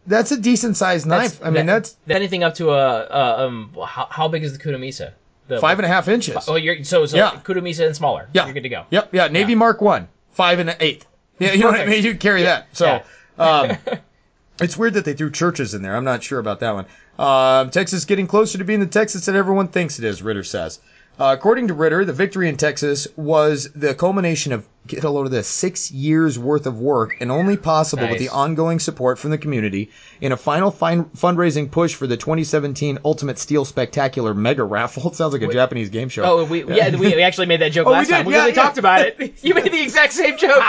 [0.07, 1.39] that's a decent sized knife.
[1.43, 3.75] I mean, that- that's anything up to a, a um.
[3.85, 5.11] How, how big is the Kudamisa?
[5.47, 6.45] The, five and a half inches.
[6.47, 7.31] Oh, you're so so Yeah.
[7.43, 8.29] Kudamisa and smaller.
[8.33, 8.45] yeah.
[8.45, 8.85] you're good to go.
[8.89, 9.09] Yep.
[9.13, 9.27] Yeah.
[9.27, 9.57] Navy Yeah.
[9.57, 11.05] Mark One, five and an eighth.
[11.39, 11.51] Yeah.
[11.53, 12.03] You know what I mean?
[12.03, 12.67] You carry that.
[12.71, 13.03] So, Yeah.
[13.41, 13.77] Um,
[14.61, 15.95] it's weird that they threw churches in there.
[15.95, 16.85] I'm not sure about that one.
[17.19, 20.79] Um, Texas getting closer to being the Texas that everyone thinks it is, Ritter says.
[21.21, 25.27] Uh, according to Ritter, the victory in Texas was the culmination of, get a load
[25.27, 29.29] of this, six years worth of work and only possible with the ongoing support from
[29.29, 34.63] the community in a final fin- fundraising push for the 2017 Ultimate Steel Spectacular Mega
[34.63, 35.11] Raffle.
[35.11, 36.23] It sounds like a Japanese game show.
[36.23, 38.25] Oh, we yeah, we, we actually made that joke Oh, last did, time.
[38.25, 38.63] We yeah, really yeah.
[38.63, 39.35] talked about it.
[39.43, 40.63] You made the exact same joke.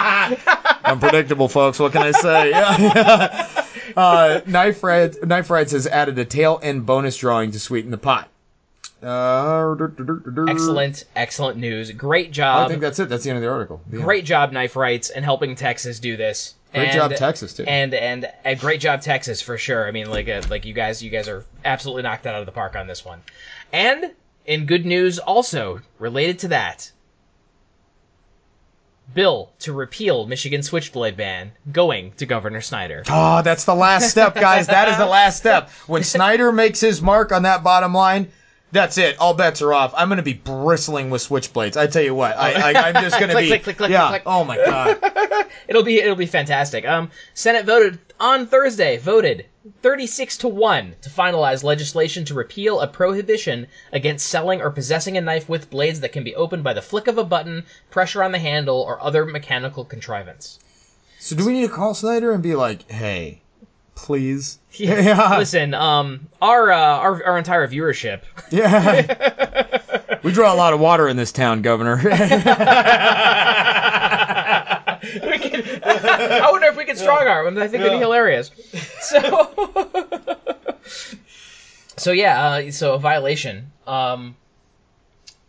[0.84, 1.78] Unpredictable, folks.
[1.78, 2.50] What can I say?
[2.50, 3.64] Yeah.
[3.96, 7.96] uh, Knife Rights, Knife Rights has added a tail end bonus drawing to sweeten the
[7.96, 8.28] pot.
[9.02, 9.74] Uh,
[10.48, 11.90] excellent, excellent news.
[11.90, 12.66] Great job.
[12.66, 13.08] I think that's it.
[13.08, 13.80] That's the end of the article.
[13.90, 14.00] Yeah.
[14.02, 16.54] great job, Knife Rights, and helping Texas do this.
[16.72, 17.64] Great And- job, Texas, too.
[17.66, 19.86] And and a great job, Texas, for sure.
[19.86, 22.52] I mean, like uh, like you guys, you guys are absolutely knocked out of the
[22.52, 23.20] park on this one.
[23.72, 24.12] And
[24.46, 26.90] in good news, also related to that,
[29.14, 33.02] bill to repeal Michigan switchblade ban going to Governor Snyder.
[33.10, 34.66] Oh, that's the last step, guys.
[34.68, 35.70] That is the last step.
[35.86, 38.30] When Snyder makes his mark on that bottom line,
[38.72, 39.18] that's it.
[39.20, 39.92] All bets are off.
[39.96, 41.76] I'm going to be bristling with switchblades.
[41.76, 43.48] I tell you what, I, I, I'm just going to Click, be.
[43.48, 44.08] click, click, click, yeah.
[44.08, 44.34] click, click.
[44.34, 45.46] Oh my god.
[45.68, 46.84] It'll be it'll be fantastic.
[46.86, 49.46] Um, Senate voted on Thursday voted
[49.82, 55.20] 36 to 1 to finalize legislation to repeal a prohibition against selling or possessing a
[55.20, 58.32] knife with blades that can be opened by the flick of a button, pressure on
[58.32, 60.58] the handle, or other mechanical contrivance.
[61.20, 63.42] So do we need to call Snyder and be like, hey,
[63.94, 64.58] please?
[64.74, 65.36] Yeah.
[65.36, 68.22] Listen, um, our, uh, our our entire viewership.
[68.50, 70.18] Yeah.
[70.22, 71.96] we draw a lot of water in this town, Governor.
[72.02, 72.14] we could,
[75.84, 77.58] I wonder if we could strong arm him.
[77.62, 78.50] I think it'd be hilarious.
[79.02, 79.50] So,
[81.98, 83.72] so yeah, uh, so a violation.
[83.86, 84.36] Um,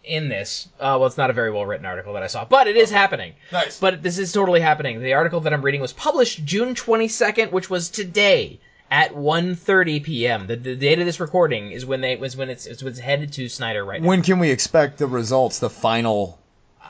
[0.04, 0.68] in this.
[0.80, 2.92] Uh, well, it's not a very well written article that I saw, but it is
[2.92, 3.34] happening.
[3.52, 3.80] Nice.
[3.80, 5.02] But this is totally happening.
[5.02, 8.60] The article that I'm reading was published June 22nd, which was today
[8.92, 10.48] at 1:30 p.m.
[10.48, 13.34] The, the date of this recording is when they was when it's it's, it's headed
[13.34, 14.08] to Snyder right now.
[14.08, 15.60] When can we expect the results?
[15.60, 16.39] The final.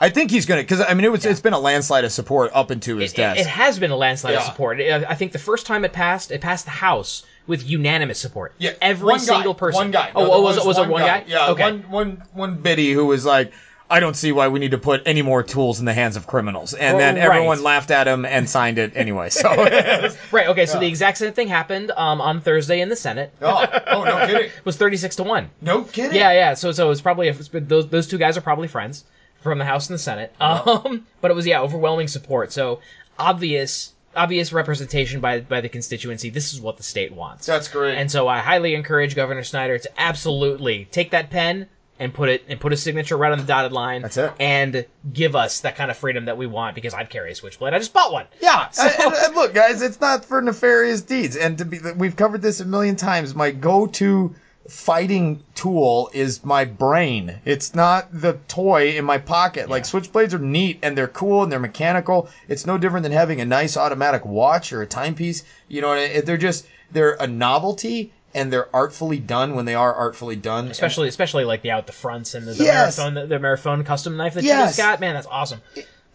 [0.00, 2.50] I think he's gonna because I mean it was it's been a landslide of support
[2.54, 3.40] up into his It, desk.
[3.40, 4.80] it has been a landslide of support.
[4.80, 8.54] I think the first time it passed, it passed the House with unanimous support.
[8.58, 9.78] Yeah, every one guy, single person.
[9.78, 10.10] One guy.
[10.14, 11.24] Oh, No, oh, was, it was it one guy?
[11.26, 11.62] Yeah, Okay.
[11.62, 13.52] one one one biddy who was like,
[13.88, 16.26] I don't see why we need to put any more tools in the hands of
[16.26, 17.24] criminals, and then Right.
[17.24, 19.28] everyone laughed at him and signed it anyway.
[19.30, 19.48] So,
[20.32, 20.48] Right.
[20.48, 20.66] Okay.
[20.66, 20.80] So Yeah.
[20.80, 23.32] the exact same thing happened um, on Thursday in the Senate.
[23.42, 25.50] oh, oh, no kidding, It was 36 to one.
[25.60, 26.16] no kidding.
[26.16, 26.54] Yeah, yeah.
[26.54, 29.04] So, so it's probably it's been- those those two guys are probably friends
[29.44, 30.34] from the House and the Senate.
[30.40, 32.52] Um, but it was yeah, overwhelming support.
[32.52, 32.80] So
[33.18, 36.30] obvious, obvious representation by by the constituency.
[36.30, 37.46] This is what the state wants.
[37.46, 37.96] That's great.
[37.96, 41.68] And so I highly encourage Governor Snyder to absolutely take that pen
[42.00, 44.02] and put it and put a signature right on the dotted line.
[44.02, 44.32] That's it.
[44.40, 47.72] And give us that kind of freedom that we want because I'd carry a switchblade.
[47.72, 48.26] I just bought one.
[48.40, 52.16] Yeah, and, and- and look, guys, it's not for nefarious deeds, and to be, we've
[52.16, 53.34] covered this a million times.
[53.36, 54.34] My go-to
[54.68, 57.40] fighting tool is my brain.
[57.44, 59.68] It's not the toy in my pocket.
[59.68, 62.28] Like switchblades are neat and they're cool and they're mechanical.
[62.48, 65.42] It's no different than having a nice automatic watch or a timepiece.
[65.68, 70.36] You know, they're just they're a novelty and they're artfully done when they are artfully
[70.36, 70.68] done.
[70.68, 72.98] Especially, especially like the out the fronts and the, the Yes.
[72.98, 74.70] marathon, the, the marathon custom knife that you Yes.
[74.70, 74.98] just got.
[75.00, 75.60] Man, that's awesome.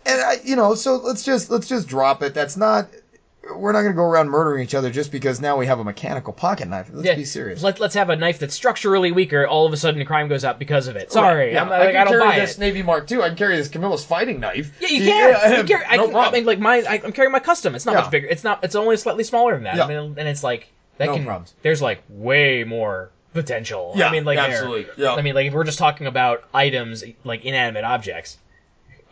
[0.06, 2.34] and I, you know, so let's just let's just drop it.
[2.34, 2.88] That's not.
[3.56, 5.84] We're not going to go around murdering each other just because now we have a
[5.84, 6.90] mechanical pocket knife.
[6.92, 7.64] Let's be serious.
[7.64, 9.48] Let, let's have a knife that's structurally weaker.
[9.48, 11.12] All of a sudden, crime goes up because of it.
[11.12, 12.60] Sorry, Yeah, I'm, I can I don't carry this it.
[12.60, 13.22] Navy Mark II.
[13.22, 14.74] I can carry this Camillus fighting knife.
[14.82, 15.36] Yeah, you can.
[15.36, 16.84] I You carry- I, no can, I mean, like mine.
[16.88, 17.76] I, I'm carrying my custom.
[17.76, 18.02] It's not Yeah.
[18.02, 18.28] much bigger.
[18.28, 18.64] It's not.
[18.64, 19.78] It's only slightly smaller than that.
[19.78, 19.86] Yeah.
[19.86, 21.26] I mean, and it's like that No can.
[21.26, 21.54] problems.
[21.62, 23.94] There's like way more potential.
[23.96, 24.52] Yeah, I mean, like there.
[24.52, 24.88] absolutely.
[25.04, 25.14] Yeah.
[25.14, 28.38] I mean, like if we're just talking about items like inanimate objects.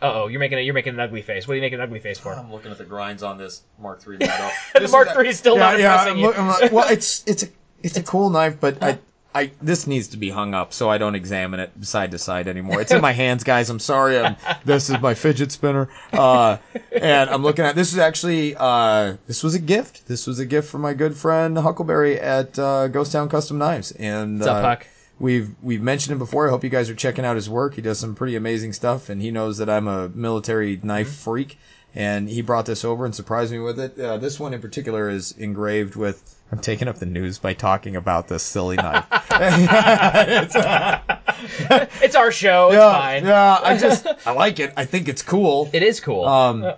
[0.00, 1.48] Uh oh, you're making a, you're making an ugly face.
[1.48, 2.32] What are you making an ugly face for?
[2.32, 4.50] I'm looking at the grinds on this Mark III metal.
[4.74, 6.26] The Mark III is still yeah, not yeah, impressing I'm you.
[6.26, 7.48] look- I'm like- well, it's it's a
[7.82, 8.98] it's a cool knife, but I.
[9.34, 12.48] I, this needs to be hung up so I don't examine it side to side
[12.48, 12.80] anymore.
[12.80, 13.68] It's in my hands, guys.
[13.68, 14.18] I'm sorry.
[14.18, 16.56] I'm, this is my fidget spinner, uh,
[16.90, 20.08] and I'm looking at this is actually uh, this was a gift.
[20.08, 23.92] This was a gift from my good friend Huckleberry at uh, Ghost Town Custom Knives,
[23.92, 24.86] and What's up, uh, Huck?
[25.20, 26.46] We've we've mentioned him before.
[26.46, 27.74] I hope you guys are checking out his work.
[27.74, 31.58] He does some pretty amazing stuff, and he knows that I'm a military knife freak.
[31.94, 33.98] And he brought this over and surprised me with it.
[33.98, 36.36] Uh, this one in particular is engraved with.
[36.52, 39.04] I'm taking up the news by talking about this silly knife.
[39.30, 41.00] It's, uh,
[42.02, 42.68] It's our show.
[42.68, 43.26] It's yeah, fine.
[43.26, 43.58] yeah.
[43.62, 44.72] I just I like it.
[44.76, 45.68] I think it's cool.
[45.72, 46.24] It is cool.
[46.26, 46.74] Um,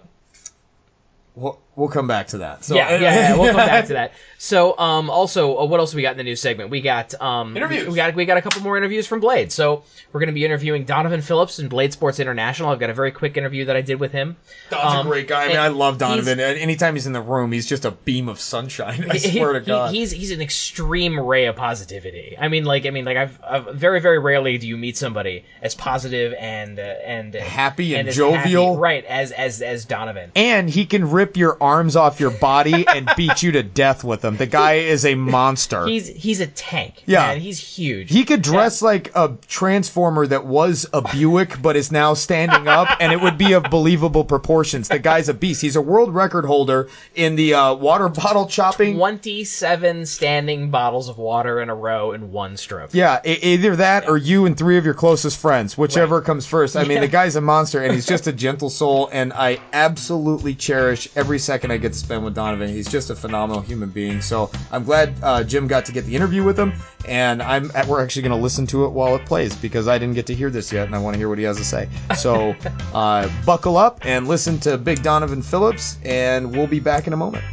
[1.35, 2.64] we'll, we'll come back to that.
[2.64, 4.12] So, yeah, yeah, yeah, we'll come back to that.
[4.42, 6.70] So, um, also, uh, what else we got in the news segment?
[6.70, 7.85] We got um, Interviews.
[7.85, 9.52] We, we got we got a couple more interviews from Blade.
[9.52, 9.83] So
[10.14, 12.70] we're going to be interviewing Donovan Phillips in Blade Sports International.
[12.70, 14.38] I've got a very quick interview that I did with him.
[14.70, 15.42] Don's Um, a great guy.
[15.42, 16.40] I mean, and I love Donovan.
[16.40, 19.04] And Anytime he's in the room, he's just a beam of sunshine.
[19.11, 19.92] I He- swear to he- God.
[19.94, 22.35] he's he's an extreme ray of positivity.
[22.40, 25.44] I mean, like I mean, like I've, I've very very rarely do you meet somebody
[25.61, 28.68] as positive and uh, and Happy and as jovial.
[28.68, 29.04] happy, right?
[29.04, 30.33] As as as Donovan.
[30.35, 34.20] and he can rip your arms off your body and beat you to death with
[34.23, 34.37] them.
[34.37, 35.87] The guy is a monster.
[35.87, 37.03] He's he's a tank.
[37.07, 37.29] Yeah.
[37.29, 37.40] man.
[37.40, 38.11] he's huge.
[38.11, 42.88] he could dress like a transformer that was a Buick but is now standing up,
[43.01, 44.88] and it would be of believable proportions.
[44.88, 45.61] The guy's a beast.
[45.62, 48.96] He's a world record holder in the uh, water bottle chopping.
[48.96, 52.90] 27 standing bottles of water in a row in one stroke.
[52.92, 56.25] Yeah, e- either that or you and three of your closest friends, whichever Right.
[56.25, 56.77] comes first.
[56.77, 57.01] I mean, Yeah.
[57.01, 61.38] the guy's a monster, and he's just a gentle soul, and I absolutely cherish every
[61.51, 62.69] second I get to spend with Donovan.
[62.69, 64.21] He's just a phenomenal human being.
[64.21, 66.73] So I'm glad uh, Jim got to get the interview with him,
[67.09, 70.15] and I'm we're actually going to listen to it while it plays because I didn't
[70.15, 71.89] get to hear this yet, and I want to hear what he has to say.
[72.17, 72.55] So
[72.95, 77.17] uh, buckle up and listen to Big Donovan Phillips, and we'll be back in a
[77.17, 77.45] moment.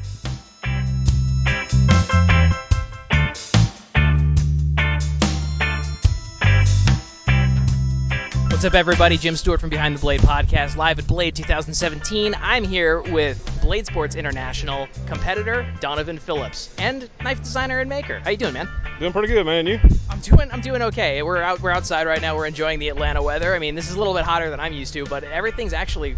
[8.67, 9.17] Up, everybody?
[9.17, 12.35] Jim Stewart from Behind the Blade podcast, live at Blade 2017.
[12.41, 18.19] I'm here with Blade Sports International competitor Donovan Phillips and knife designer and maker.
[18.19, 18.67] How you doing, man?
[18.99, 19.67] Doing pretty good, man.
[19.67, 19.79] You?
[20.09, 21.23] I'm doing I'm doing okay.
[21.23, 22.35] We're out we're outside right now.
[22.35, 23.55] We're enjoying the Atlanta weather.
[23.55, 26.17] I mean, this is a little bit hotter than I'm used to, but everything's actually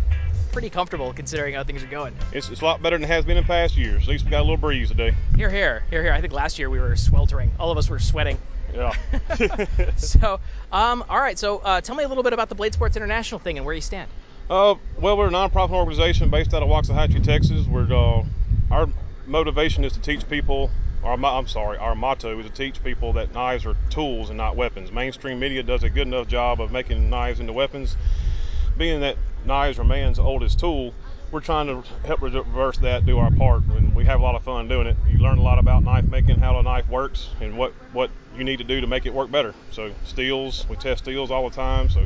[0.52, 2.16] pretty comfortable considering how things are going.
[2.34, 4.04] It's, it's a lot better than it has been in past years.
[4.04, 5.14] At least we got a little breeze today.
[5.36, 6.14] Here, here, here, here.
[6.14, 7.52] I think last year we were sweltering.
[7.60, 8.40] All of us were sweating.
[8.74, 8.94] Yeah.
[9.98, 10.40] So,
[10.72, 11.38] um, all right.
[11.38, 13.76] So, uh, tell me a little bit about the Blade Sports International thing and where
[13.76, 14.10] you stand.
[14.50, 17.68] uh, well, we're a nonprofit organization based out of Waxahachie, Texas.
[17.68, 18.24] We're uh,
[18.72, 18.88] our
[19.26, 20.72] motivation is to teach people
[21.04, 24.56] our I'm sorry, our motto is to teach people that knives are tools and not
[24.56, 24.92] weapons.
[24.92, 27.96] Mainstream media does a good enough job of making knives into weapons.
[28.78, 30.94] Being that knives are man's oldest tool,
[31.32, 34.44] we're trying to help reverse that, do our part, and we have a lot of
[34.44, 34.98] fun doing it.
[35.08, 38.44] You learn a lot about knife making, how a knife works, and what what you
[38.44, 39.54] need to do to make it work better.
[39.72, 41.90] So steels, we test steels all the time.
[41.90, 42.06] So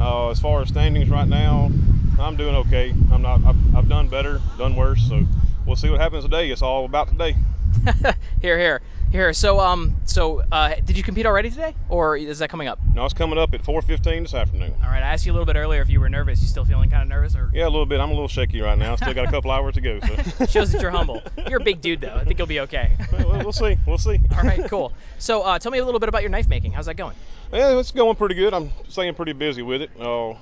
[0.00, 1.70] uh, as far as standings right now,
[2.18, 2.90] I'm doing okay.
[3.12, 3.44] I'm not.
[3.44, 5.08] I've, I've done better, done worse.
[5.08, 5.24] So
[5.66, 6.50] we'll see what happens today.
[6.50, 7.36] It's all about today.
[8.40, 8.82] here, here,
[9.14, 9.32] here.
[9.32, 12.80] So, um, so, uh, did you compete already today, or is that coming up?
[12.94, 14.74] No, it's coming up at 4:15 this afternoon.
[14.82, 15.02] All right.
[15.02, 16.42] I asked you a little bit earlier if you were nervous.
[16.42, 17.48] You still feeling kind of nervous, or?
[17.54, 18.00] Yeah, a little bit.
[18.00, 18.96] I'm a little shaky right now.
[18.96, 20.00] Still got a couple hours to go.
[20.00, 20.46] So.
[20.46, 21.22] Shows that you're humble.
[21.48, 22.14] You're a big dude, though.
[22.14, 22.96] I think you'll be okay.
[23.12, 23.78] well, we'll see.
[23.86, 24.20] We'll see.
[24.32, 24.92] All right, cool.
[25.18, 26.72] So, uh, tell me a little bit about your knife making.
[26.72, 27.14] How's that going?
[27.52, 28.52] Yeah, it's going pretty good.
[28.52, 29.90] I'm staying pretty busy with it.
[29.98, 30.34] Uh,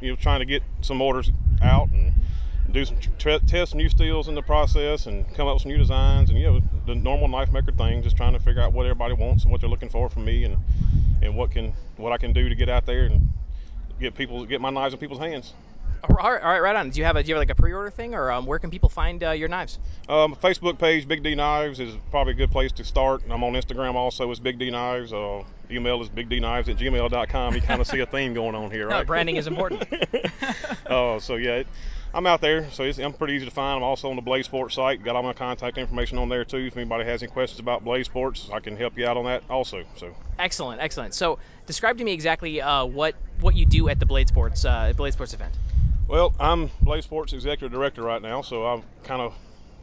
[0.00, 1.30] you know, trying to get some orders
[1.62, 2.12] out and
[2.70, 5.78] do some t- test new steels in the process and come up with some new
[5.78, 8.84] designs and you know the normal knife maker thing just trying to figure out what
[8.84, 10.56] everybody wants and what they're looking for from me and
[11.22, 13.28] and what can what I can do to get out there and
[14.00, 15.54] get people get my knives in people's hands.
[16.04, 16.90] All right, all right, right on.
[16.90, 18.70] Do you have a do you have like a pre-order thing, or um, where can
[18.70, 19.80] people find uh, your knives?
[20.08, 23.22] Um, Facebook page Big D Knives is probably a good place to start.
[23.28, 25.12] I'm on Instagram also as Big D Knives.
[25.12, 27.54] Uh, email is bigdknives at gmail.com.
[27.54, 29.00] You kind of see a theme going on here, right?
[29.00, 29.84] No, branding is important.
[30.88, 31.66] Oh, uh, so yeah, it,
[32.14, 33.76] I'm out there, so I'm pretty easy to find.
[33.76, 35.02] I'm also on the Blade Sports site.
[35.02, 36.58] Got all my contact information on there too.
[36.58, 39.42] If anybody has any questions about Blade Sports, I can help you out on that
[39.50, 39.84] also.
[39.96, 41.14] So excellent, excellent.
[41.14, 44.92] So describe to me exactly uh, what what you do at the Blade Sports uh,
[44.96, 45.52] Blade Sports event.
[46.08, 49.34] Well, I'm Blade Sports executive director right now, so I'm kind of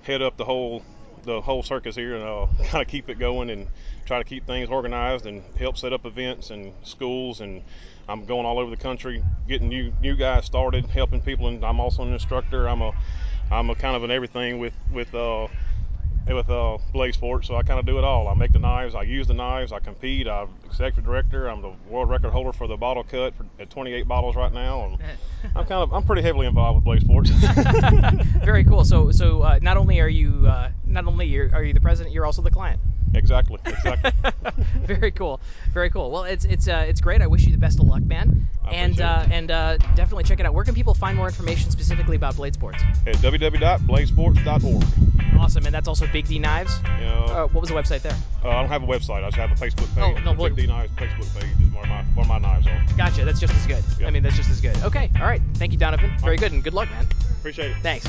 [0.02, 0.84] head up the whole
[1.26, 3.68] the whole circus here and uh, kind of keep it going and
[4.06, 7.62] try to keep things organized and help set up events and schools and
[8.08, 11.80] I'm going all over the country getting new new guys started, helping people, and I'm
[11.80, 12.68] also an instructor.
[12.68, 12.92] I'm a
[13.52, 15.48] I'm a kind of an everything with with uh,
[16.28, 18.28] with uh, Blade Sports, so I kind of do it all.
[18.28, 20.28] I make the knives, I use the knives, I compete.
[20.28, 21.48] I'm executive director.
[21.48, 24.86] I'm the world record holder for the bottle cut for, at 28 bottles right now,
[24.86, 24.98] and
[25.56, 27.30] I'm kind of I'm pretty heavily involved with Blade Sports.
[28.44, 28.86] Very cool.
[28.86, 32.26] So so uh, not only are you uh, not only are you the president, you're
[32.26, 32.80] also the client.
[33.18, 33.60] Exactly.
[33.66, 34.12] Exactly.
[34.86, 35.40] Very cool.
[35.74, 36.12] Very cool.
[36.12, 37.22] Well, it's it's uh, it's great.
[37.22, 38.48] I wish you the best of luck, man.
[38.64, 40.54] I and uh, and uh, definitely check it out.
[40.54, 42.84] Where can people find more information specifically about Blade Sports?
[43.06, 44.86] At www.bladesports.org.
[45.40, 46.80] Awesome, and that's also Big D Knives.
[46.84, 47.12] Yeah.
[47.26, 48.16] Uh, what was the website there?
[48.44, 49.24] Uh, I don't have a website.
[49.24, 50.18] I just have a Facebook page.
[50.18, 52.86] Oh, no, Big D Knives Facebook page is where my where my knives are.
[52.98, 53.26] Gotcha.
[53.26, 53.84] That's just as good.
[54.00, 54.08] Yep.
[54.08, 54.78] I mean, that's just as good.
[54.84, 55.12] Okay.
[55.20, 55.42] All right.
[55.56, 56.18] Thank you, Donovan.
[56.20, 57.08] Very good, and good luck, man.
[57.40, 57.78] Appreciate it.
[57.82, 58.08] Thanks.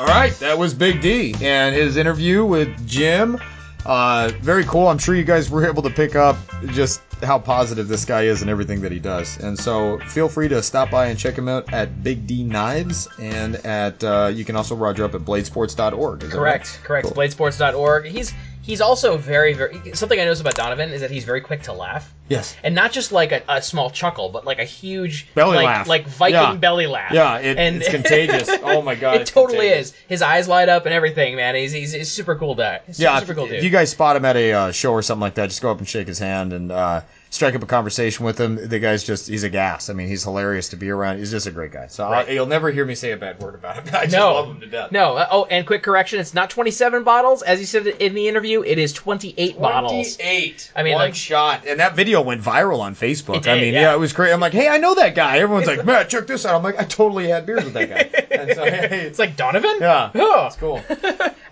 [0.00, 3.38] All right, that was Big D and his interview with Jim.
[3.84, 4.88] Uh, very cool.
[4.88, 8.40] I'm sure you guys were able to pick up just how positive this guy is
[8.40, 9.38] and everything that he does.
[9.40, 13.08] And so feel free to stop by and check him out at Big D Knives
[13.18, 16.20] and at uh, you can also Roger up at bladesports.org.
[16.20, 16.32] That right?
[16.32, 17.06] Correct, correct.
[17.08, 17.16] Cool.
[17.16, 18.06] Bladesports.org.
[18.06, 21.62] He's he's also very very something I notice about Donovan is that he's very quick
[21.64, 22.12] to laugh.
[22.28, 22.54] Yes.
[22.62, 25.88] And not just like a, a small chuckle, but like a huge Belly like, laugh.
[25.88, 26.54] like Viking Yeah.
[26.54, 27.10] belly laugh.
[27.12, 28.48] Yeah, it- and it's contagious.
[28.62, 29.88] Oh my God, it totally contagious.
[29.90, 29.96] is.
[30.08, 31.54] His eyes light up and everything, man.
[31.56, 32.80] He's he's, he's super cool guy.
[32.90, 33.58] Super, Yeah, super cool if, dude.
[33.58, 35.70] if you guys spot him at a uh, show or something like that, just go
[35.72, 38.68] up and shake his hand and uh, strike up a conversation with him.
[38.68, 39.88] The guy's just—he's a gas.
[39.88, 41.18] I mean, he's hilarious to be around.
[41.18, 41.86] He's just a great guy.
[41.86, 43.84] So I, you'll never hear me say a bad word about him.
[43.94, 44.92] I just no, love him to death.
[44.92, 45.16] no.
[45.16, 48.62] Uh, oh, and quick correction: it's not 27 bottles, as you said in the interview.
[48.62, 50.16] It is 28 bottles.
[50.16, 50.72] Twenty-eight.
[50.76, 53.36] I mean, one like- shot, and that video went viral on Facebook.
[53.36, 53.80] It I mean, yeah.
[53.82, 53.94] yeah.
[53.94, 54.32] it was great.
[54.32, 55.38] I'm like, hey, I know that guy.
[55.38, 56.54] Everyone's like, man, check this out.
[56.56, 58.36] I'm like, I totally had beers with that guy.
[58.36, 59.76] And so, hey, It's like Donovan.
[59.80, 60.46] yeah, Oh.
[60.46, 60.82] it's cool.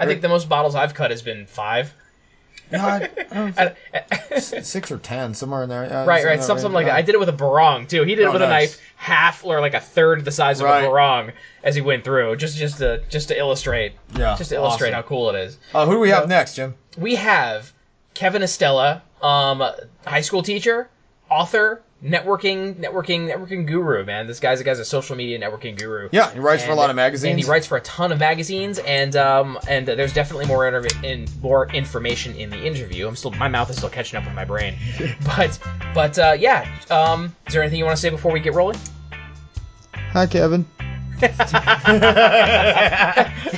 [0.01, 1.93] I think the most bottles I've cut has been five.
[2.71, 5.85] Yeah, I- I don't six or ten, somewhere in there.
[5.85, 6.73] Yeah, Right, right, in something there.
[6.73, 6.95] like that.
[6.97, 8.03] I did it with a barong too.
[8.05, 10.67] He did it Oh, with a knife half or like a third the size of
[10.67, 10.85] Right.
[10.85, 11.33] a barong
[11.65, 15.03] as he went through, just just to just to illustrate, Yeah, just to illustrate awesome.
[15.03, 15.59] how cool it is.
[15.75, 16.75] Uh, who do we have next, Jim?
[16.97, 17.73] We have
[18.15, 19.63] Kevin Estela, um,
[20.07, 20.89] high school teacher,
[21.31, 24.05] author, networking, networking, networking guru.
[24.05, 26.09] Man, this guy's a guy's a social media networking guru.
[26.13, 27.33] Yeah, he writes for a lot of magazines.
[27.33, 30.89] And he writes for a ton of magazines, and um, and there's definitely more inter-
[31.03, 33.07] in more information in the interview.
[33.09, 34.77] I'm still my mouth is still catching up with my brain,
[35.25, 35.59] but
[35.95, 36.69] but uh, yeah.
[36.91, 38.79] Um, is there anything you want to say before we get rolling?
[39.95, 40.65] Hi, Kevin.
[41.19, 41.29] hey,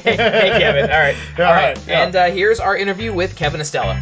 [0.03, 0.91] hey, Kevin.
[0.91, 1.77] All right, All all right.
[1.77, 2.05] right, yeah.
[2.05, 4.01] And uh, here's our interview with Kevin Estela.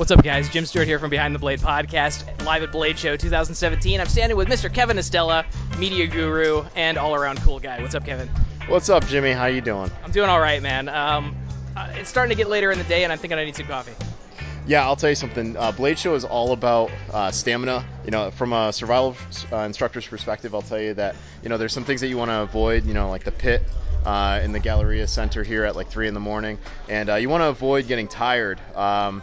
[0.00, 0.48] What's up, guys?
[0.48, 4.00] Jim Stewart here from Behind the Blade Podcast, live at Blade Show 2017.
[4.00, 4.72] I'm standing with Mr.
[4.72, 5.44] Kevin Estela,
[5.78, 7.82] media guru and all-around cool guy.
[7.82, 8.26] What's up, Kevin?
[8.66, 9.32] What's up, Jimmy?
[9.32, 9.90] How you doing?
[10.02, 10.88] I'm doing all right, man.
[10.88, 11.36] Um,
[11.76, 13.66] Uh, it's starting to get later in the day, and I'm thinking I need some
[13.66, 13.92] coffee.
[14.66, 15.54] Yeah, I'll tell you something.
[15.54, 17.84] Uh, Blade Show is all about uh, stamina.
[18.06, 19.16] You know, from a survival
[19.52, 22.30] uh, instructor's perspective, I'll tell you that you know there's some things that you want
[22.30, 22.86] to avoid.
[22.86, 23.64] You know, like the pit
[24.06, 26.56] uh, in the Galleria Center here at like three in the morning,
[26.88, 28.58] and uh, you want to avoid getting tired.
[28.74, 29.22] Um,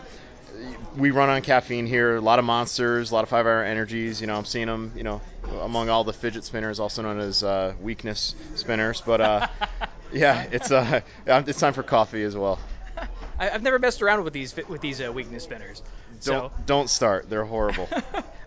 [0.96, 2.16] we run on caffeine here.
[2.16, 4.22] A lot of monsters, a lot of five-hour energies.
[4.22, 4.92] You know, I'm seeing them.
[4.96, 5.22] You know,
[5.62, 9.02] among all the fidget spinners, also known as uh, weakness spinners.
[9.02, 9.48] But uh,
[10.12, 12.60] yeah, it's uh, it's time for coffee as well.
[13.40, 15.84] I, have never messed around with these with these uh, weakness spinners.
[16.24, 16.52] Don't so.
[16.66, 17.30] don't start.
[17.30, 17.88] They're horrible.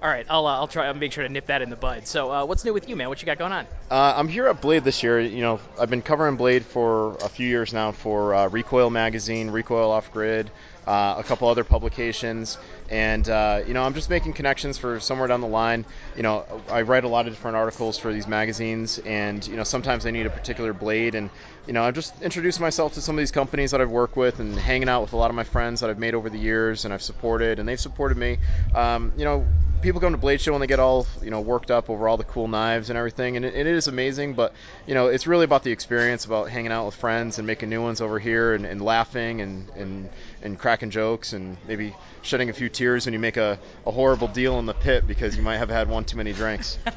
[0.03, 0.87] All right, I'll uh, I'll try.
[0.87, 2.07] I'll make sure to nip that in the bud.
[2.07, 3.11] So, uh, what's new with you, man?
[3.11, 3.67] What you got going on?
[3.91, 5.21] Uh, I'm here at Blade this year.
[5.21, 9.51] You know, I've been covering Blade for a few years now for uh, Recoil Magazine,
[9.51, 10.51] Recoil Off Grid,
[10.91, 15.29] uh, a couple other publications, and uh, you know I'm just making connections for somewhere
[15.29, 15.85] down the line.
[16.17, 19.63] You know I write a lot of different articles for these magazines, and you know
[19.63, 21.31] sometimes I need a particular blade, and
[21.69, 24.41] you know I've just introduced myself to some of these companies that I've worked with,
[24.41, 26.85] and hanging out with a lot of my friends that I've made over the years,
[26.85, 28.39] and I've supported, and they've supported me.
[28.75, 29.47] Um, you know
[29.81, 32.17] people come to Blade Show and they get all you know worked up over all
[32.17, 34.35] the cool knives and everything, and it, it is amazing.
[34.35, 34.55] But
[34.87, 37.83] you know, it's really about the experience, about hanging out with friends and making new
[37.83, 40.11] ones over here, and, and laughing and, and
[40.43, 44.29] and cracking jokes, and maybe shedding a few tears when you make a, a horrible
[44.29, 46.79] deal in the pit because you might have had one too many drinks.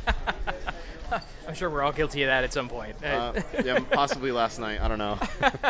[1.48, 2.96] I'm sure we're all guilty of that at some point.
[3.04, 4.82] Uh, yeah, possibly last night.
[4.82, 5.20] I don't know.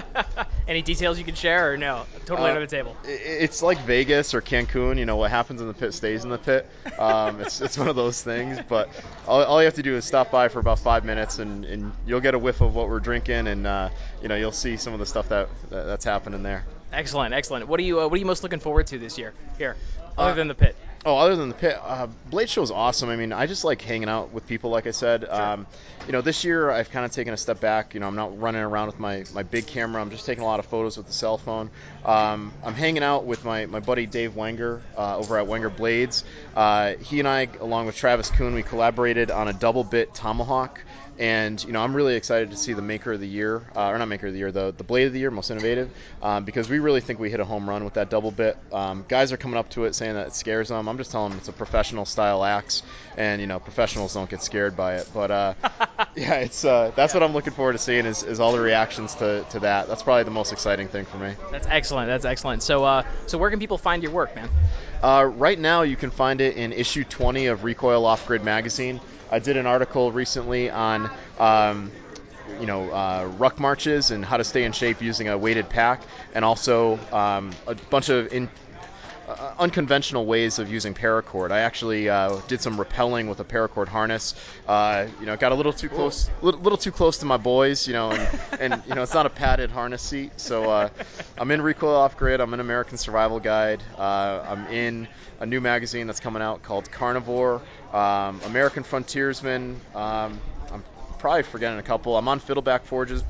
[0.68, 2.06] Any details you can share, or no?
[2.26, 2.96] Totally uh, under the table.
[3.04, 4.98] It's like Vegas or Cancun.
[4.98, 6.70] You know, what happens in the pit stays in the pit.
[6.98, 8.60] Um, it's, it's one of those things.
[8.70, 8.90] But
[9.28, 11.92] all, all, you have to do is stop by for about five minutes, and, and
[12.06, 13.90] you'll get a whiff of what we're drinking, and uh,
[14.22, 16.64] you know, you'll see some of the stuff that, that that's happening there.
[16.94, 17.68] Excellent, excellent.
[17.68, 19.34] What are you uh, What are you most looking forward to this year?
[19.58, 19.76] Here,
[20.18, 20.76] other uh, than the pit.
[21.06, 23.10] Oh, other than the pit, uh, Blade Show is awesome.
[23.10, 25.24] I mean, I just like hanging out with people, like I said.
[25.24, 25.34] Sure.
[25.34, 25.68] Um,
[26.06, 27.94] you know, this year I've kind of taken a step back.
[27.94, 30.02] You know, I'm not running around with my, my big camera.
[30.02, 31.70] I'm just taking a lot of photos with the cell phone.
[32.06, 36.24] Um, I'm hanging out with my, my buddy Dave Wenger uh, over at Wenger Blades.
[36.56, 40.80] Uh, he and I, along with Travis Kuhn, we collaborated on a double bit tomahawk.
[41.18, 43.98] And you know, I'm really excited to see the Maker of the Year, uh, or
[43.98, 46.70] not Maker of the Year, the the Blade of the Year, most innovative, um, because
[46.70, 48.58] we really think we hit a home run with that double bit.
[48.72, 50.90] Um, guys are coming up to it saying that it scares them.
[50.90, 52.84] I'm just telling them it's a professional style axe,
[53.16, 55.10] and you know, professionals don't get scared by it.
[55.14, 55.54] But uh,
[56.16, 59.16] yeah, it's uh, that's what I'm looking forward to seeing is, is all the reactions
[59.16, 59.88] to, to that.
[59.88, 61.36] That's probably the most exciting thing for me.
[61.52, 62.08] That's excellent.
[62.08, 62.64] That's excellent.
[62.64, 64.50] So uh, so where can people find your work, man?
[65.04, 69.02] Uh, right now, you can find it in issue 20 of Recoil Off Grid magazine.
[69.34, 71.92] I did an article recently on, um,
[72.60, 76.02] you know, uh, ruck marches and how to stay in shape using a weighted pack,
[76.36, 78.48] and also um, a bunch of in,
[79.28, 81.52] uh, unconventional ways of using paracord.
[81.52, 84.36] I actually uh, did some rappelling with a paracord harness.
[84.68, 87.88] Uh, you know, got a little too close, little, little too close to my boys.
[87.88, 90.40] You know, and, and you know, it's not a padded harness seat.
[90.40, 90.90] So uh,
[91.38, 92.42] I'm in Recoil Off Grid.
[92.42, 93.82] I'm an American Survival Guide.
[93.98, 95.08] Uh, I'm in
[95.40, 97.62] a new magazine that's coming out called Carnivore.
[97.92, 99.80] Um, American Frontiersman.
[99.94, 100.40] Um,
[100.72, 100.84] I'm
[101.20, 102.18] probably forgetting a couple.
[102.18, 103.24] I'm on Fiddleback Forges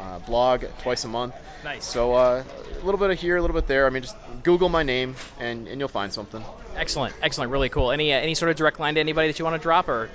[0.00, 1.34] uh, blog twice a month.
[1.62, 1.84] Nice.
[1.84, 2.42] So uh,
[2.80, 3.86] a little bit of here, a little bit there.
[3.86, 6.42] I mean, just Google my name and, and you'll find something.
[6.76, 7.90] Excellent, excellent, really cool.
[7.90, 10.08] Any uh, any sort of direct line to anybody that you want to drop, or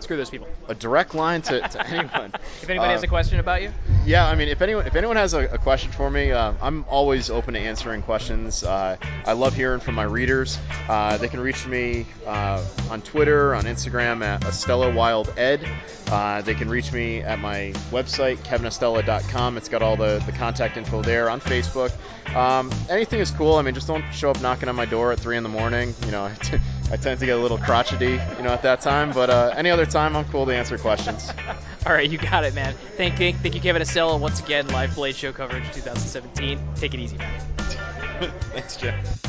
[0.00, 0.48] Screw those people.
[0.68, 2.32] A direct line to, to anyone.
[2.62, 3.72] if anybody uh, has a question about you.
[4.04, 6.84] Yeah, I mean, if anyone if anyone has a, a question for me, uh, I'm
[6.88, 8.62] always open to answering questions.
[8.62, 10.58] Uh, I love hearing from my readers.
[10.88, 15.66] Uh, they can reach me uh, on Twitter, on Instagram at Estela Wild Ed.
[16.08, 19.56] Uh, they can reach me at my website kevinestela.com.
[19.56, 21.28] It's got all the, the contact info there.
[21.28, 21.92] On Facebook,
[22.34, 23.56] um, anything is cool.
[23.56, 25.94] I mean, just don't show up knocking on my door at three in the morning.
[26.06, 26.30] You know.
[26.90, 29.12] I tend to get a little crotchety, you know, at that time.
[29.12, 31.30] But uh, any other time, I'm cool to answer questions.
[31.86, 32.74] All right, you got it, man.
[32.96, 34.18] Thank you, thank you, Kevin Estela.
[34.18, 36.58] Once again, live Blade Show coverage 2017.
[36.76, 37.40] Take it easy, man.
[38.52, 39.28] Thanks, Jeff.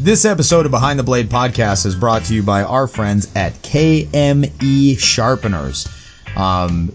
[0.00, 3.52] This episode of Behind the Blade podcast is brought to you by our friends at
[3.54, 5.88] KME Sharpeners.
[6.36, 6.94] Um,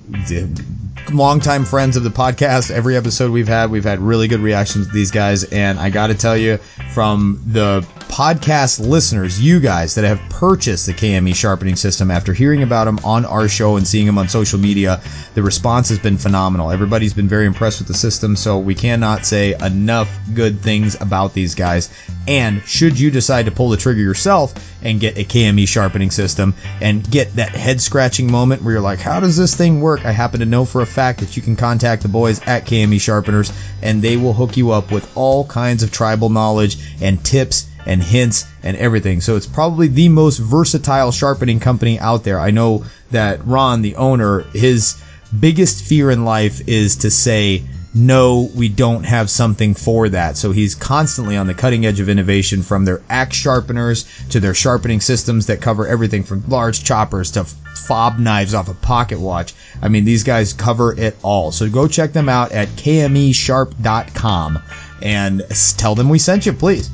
[1.12, 2.72] longtime friends of the podcast.
[2.72, 5.44] Every episode we've had, we've had really good reactions to these guys.
[5.46, 6.58] And I got to tell you,
[6.94, 12.62] from the podcast listeners, you guys that have purchased the KME sharpening system after hearing
[12.62, 15.02] about them on our show and seeing them on social media,
[15.34, 16.70] the response has been phenomenal.
[16.70, 18.36] Everybody's been very impressed with the system.
[18.36, 21.90] So we cannot say enough good things about these guys.
[22.28, 26.54] And should you decide to pull the trigger yourself and get a KME sharpening system
[26.82, 30.06] and get that head scratching moment where you're like, how does this thing work?
[30.06, 33.02] I happen to know for a fact that you can contact the boys at KME
[33.02, 37.68] Sharpeners and they will hook you up with all kinds of tribal knowledge and tips
[37.86, 39.20] and hints and everything.
[39.20, 42.40] So it's probably the most versatile sharpening company out there.
[42.40, 45.02] I know that Ron, the owner, his
[45.38, 47.64] biggest fear in life is to say,
[47.94, 50.36] no, we don't have something for that.
[50.38, 54.56] So he's constantly on the cutting edge of innovation from their axe sharpeners to their
[54.56, 59.54] sharpening systems that cover everything from large choppers to fob knives off a pocket watch.
[59.82, 61.52] I mean, these guys cover it all.
[61.52, 64.60] So go check them out at kmesharp.com
[65.02, 65.44] and
[65.78, 66.90] tell them we sent you, please.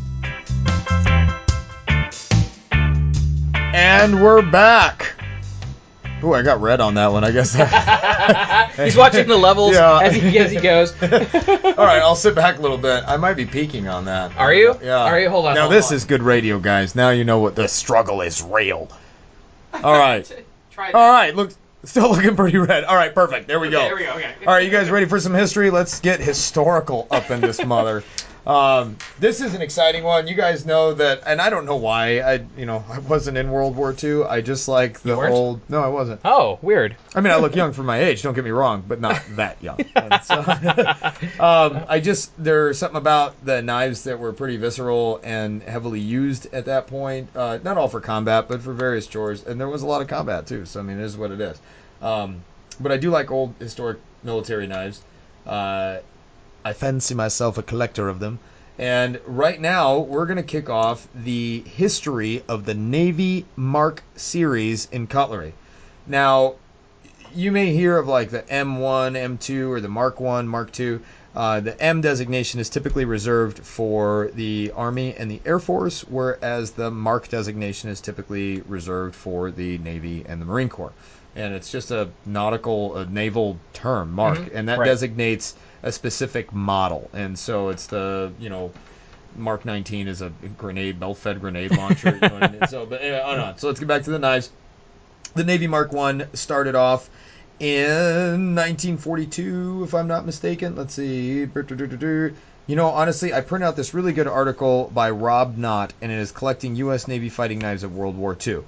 [3.72, 5.19] And we're back.
[6.24, 7.24] Ooh, I got red on that one.
[7.24, 7.54] I guess.
[8.76, 10.00] He's watching the levels Yeah.
[10.02, 10.92] as, he, as he goes.
[11.04, 13.04] All right, I'll sit back a little bit.
[13.08, 14.36] I might be peeking on that.
[14.38, 14.76] Are you?
[14.84, 15.04] Yeah.
[15.04, 15.30] Are you?
[15.30, 15.96] Hold on, Now hold this on.
[15.96, 16.96] is good radio, guys.
[16.96, 18.90] Now you know what the struggle is real.
[19.84, 20.26] All right.
[20.72, 21.36] Try All right.
[21.36, 21.52] Look,
[21.84, 22.84] still looking pretty red.
[22.84, 23.48] All right, perfect.
[23.48, 23.80] There we go.
[23.80, 24.12] There we go.
[24.14, 24.34] Okay.
[24.46, 25.70] All right, you guys ready for some history?
[25.70, 28.04] Let's get historical up in this mother.
[28.48, 30.28] Um, this is an exciting one.
[30.28, 32.20] You guys know that, and I don't know why.
[32.22, 34.24] I, you know, I wasn't in World War II.
[34.24, 35.62] I just like the old.
[35.70, 36.22] No, I wasn't.
[36.26, 36.96] Oh, weird.
[37.14, 38.22] I mean, I look young for my age.
[38.24, 39.80] Don't get me wrong, but not that young.
[40.24, 40.40] So-
[41.44, 46.52] um, I just there's something about the knives that were pretty visceral and heavily used
[46.54, 47.30] at that point.
[47.36, 50.08] Uh, not all for combat, but for various chores, and there was a lot of
[50.08, 50.66] combat too.
[50.66, 51.60] So I mean, it is what it is.
[52.02, 52.44] Um,
[52.80, 55.02] but I do like old historic military knives.
[55.46, 56.00] Uh,
[56.64, 58.40] I fancy myself a collector of them.
[58.78, 64.88] And right now, we're going to kick off the history of the Navy Mark series
[64.92, 65.54] in cutlery.
[66.08, 66.56] Now,
[67.34, 71.02] you may hear of like the M1, M2, or the Mark 1, Mark 2.
[71.40, 76.72] Uh, the M designation is typically reserved for the Army and the Air Force, whereas
[76.72, 80.92] the Mark designation is typically reserved for the Navy and the Marine Corps.
[81.38, 84.86] And it's just a nautical, a naval term, Mark, and that Right.
[84.86, 87.10] designates a specific model.
[87.14, 88.74] And so it's the, you know,
[89.38, 92.16] Mark 19 is a grenade, belt-fed grenade launcher.
[92.22, 92.68] you know what I mean?
[92.68, 93.58] So, but anyway, on on.
[93.58, 94.52] So let's get back to the knives.
[95.36, 97.10] The Navy Mark One started off
[97.60, 100.76] in 1942, if I'm not mistaken.
[100.76, 101.42] Let's see.
[101.42, 106.20] You know, honestly, I printed out this really good article by Rob Knott, and it
[106.20, 107.08] is collecting U.S.
[107.08, 108.60] Navy fighting knives of World War II.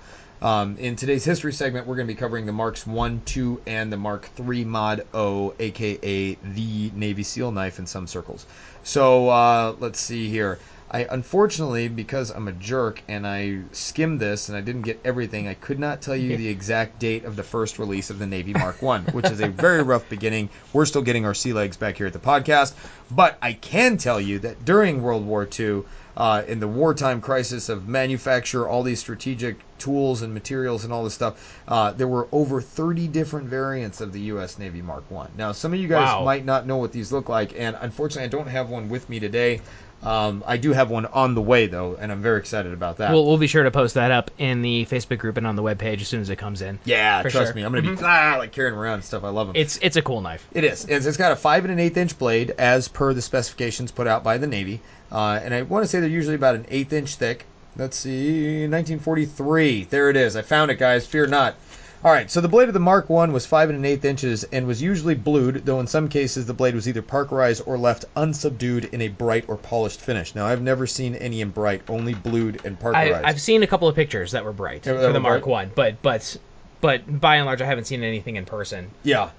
[0.42, 3.94] Um, in today's history segment, we're going to be covering the Marks 1, 2, and
[3.94, 8.48] the Mark 3 Mod O, aka the Navy SEAL knife in some circles.
[8.82, 10.58] So uh, let's see here.
[10.94, 15.48] I unfortunately, because I'm a jerk and I skimmed this and I didn't get everything,
[15.48, 18.54] I could not tell you the exact date of the first release of the Navy
[18.54, 20.50] Mark One, which is a very rough beginning.
[20.74, 22.74] We're still getting our sea legs back here at the podcast,
[23.10, 25.84] but I can tell you that during World War II,
[26.18, 31.06] uh, in the wartime crisis of manufacture, all these strategic tools and materials and all
[31.06, 34.60] this stuff, uh, there were over 30 different variants of the U.S.
[34.60, 35.32] Navy Mark One.
[35.38, 36.26] Now, some of you guys Wow.
[36.26, 39.22] might not know what these look like, and unfortunately, I don't have one with me
[39.22, 39.62] today.
[40.04, 43.12] Um, I do have one on the way though, and I'm very excited about that.
[43.12, 45.64] We'll, we'll be sure to post that up in the Facebook group and on the
[45.64, 46.80] webpage as soon as it comes in.
[46.86, 47.54] yeah, trust sure.
[47.54, 49.24] me, I'm gonna be ah, like carrying around and stuff.
[49.24, 49.56] I love them.
[49.56, 50.48] It's it's a cool knife.
[50.54, 50.86] It is.
[50.86, 54.08] It's, it's got a five and an eighth inch blade, as per the specifications put
[54.08, 54.82] out by the Navy.
[55.12, 57.46] Uh, and I want to say they're usually about an eighth inch thick.
[57.78, 59.86] Let's see, 1943.
[59.86, 60.36] There it is.
[60.36, 61.06] I found it, guys.
[61.06, 61.56] Fear not.
[62.04, 62.32] All right.
[62.32, 64.82] So the blade of the Mark One was five and an eighth inches and was
[64.82, 69.02] usually blued, though in some cases the blade was either parkerized or left unsubdued in
[69.02, 70.34] a bright or polished finish.
[70.34, 73.24] Now I've never seen any in bright, only blued and parkerized.
[73.24, 75.46] I've seen a couple of pictures that were bright that for the Mark?
[75.46, 76.38] One, but but
[76.82, 78.90] but by and large, I haven't seen anything in person.
[79.04, 79.30] Yeah.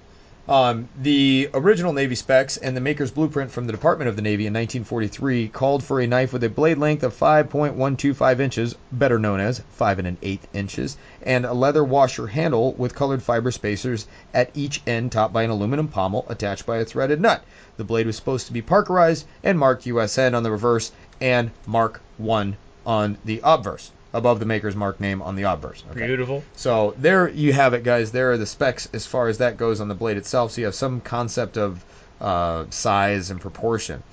[0.49, 4.45] Um, the original Navy specs and the maker's blueprint from the Department of the Navy
[4.45, 9.39] in 1943 called for a knife with a blade length of 5.125 inches, better known
[9.39, 14.05] as 5 and an eighth inches, and a leather washer handle with colored fiber spacers
[14.33, 17.45] at each end topped by an aluminum pommel attached by a threaded nut.
[17.77, 20.91] The blade was supposed to be parkerized and marked USN on the reverse
[21.21, 25.83] and Mark 1 on the obverse, above the maker's mark name on the obverse.
[25.91, 26.05] Okay.
[26.05, 26.43] Beautiful.
[26.55, 28.11] So there you have it, guys.
[28.11, 30.51] There are the specs as far as that goes on the blade itself.
[30.51, 31.83] So you have some concept of
[32.21, 34.03] uh, size and proportion.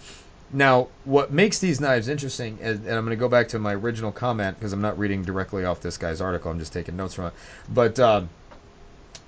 [0.53, 3.74] Now, what makes these knives interesting, is, and I'm going to go back to my
[3.74, 6.51] original comment because I'm not reading directly off this guy's article.
[6.51, 7.32] I'm just taking notes from it.
[7.68, 8.22] But uh,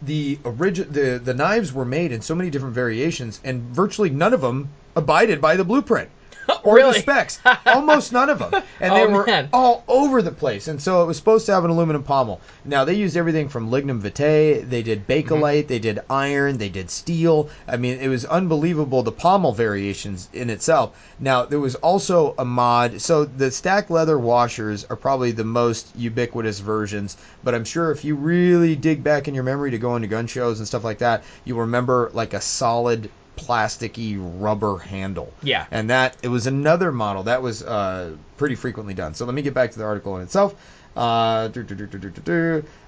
[0.01, 4.35] the origin, the the knives were made in so many different variations, and virtually none
[4.35, 6.11] of them abided by the blueprint
[6.65, 7.41] or the specs.
[7.67, 9.49] Almost none of them, and oh, they Oh, were man.
[9.53, 10.69] all over the place.
[10.69, 12.41] And so it was supposed to have an aluminum pommel.
[12.65, 15.69] Now they used everything from lignum vitae, they did bakelite, mm-hmm.
[15.69, 17.49] they did iron, they did steel.
[17.69, 20.97] I mean, it was unbelievable the pommel variations in itself.
[21.19, 23.01] Now there was also a mod.
[23.01, 27.17] So the stack leather washers are probably the most ubiquitous versions.
[27.45, 30.27] But I'm sure if you really dig back in your memory to go into gun
[30.27, 35.33] shows and stuff like that, you remember like a solid plasticky rubber handle.
[35.43, 35.67] Yeah.
[35.71, 39.15] And that it was another model that was uh, pretty frequently done.
[39.15, 40.55] So let me get back to the article in itself.
[40.95, 41.49] Uh.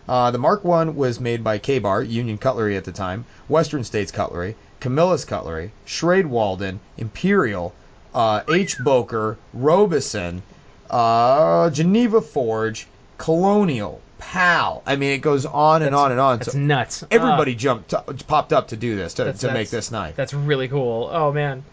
[0.06, 4.12] Uh, the Mark One was made by Ka-Bar, Union Cutlery at the time, Western States
[4.12, 7.72] Cutlery, Camillus Cutlery, Schrade Walden, Imperial,
[8.14, 8.78] uh, H.
[8.78, 10.42] Boker, Robeson,
[10.90, 12.86] uh, Geneva Forge,
[13.16, 14.82] Colonial, Pal.
[14.86, 16.38] I mean, it goes on and on and on.
[16.38, 17.04] That's So nuts.
[17.10, 17.92] everybody jumped,
[18.26, 20.16] popped up to do this to, That's- to make this knife.
[20.16, 21.08] That's really cool.
[21.12, 21.64] Oh man.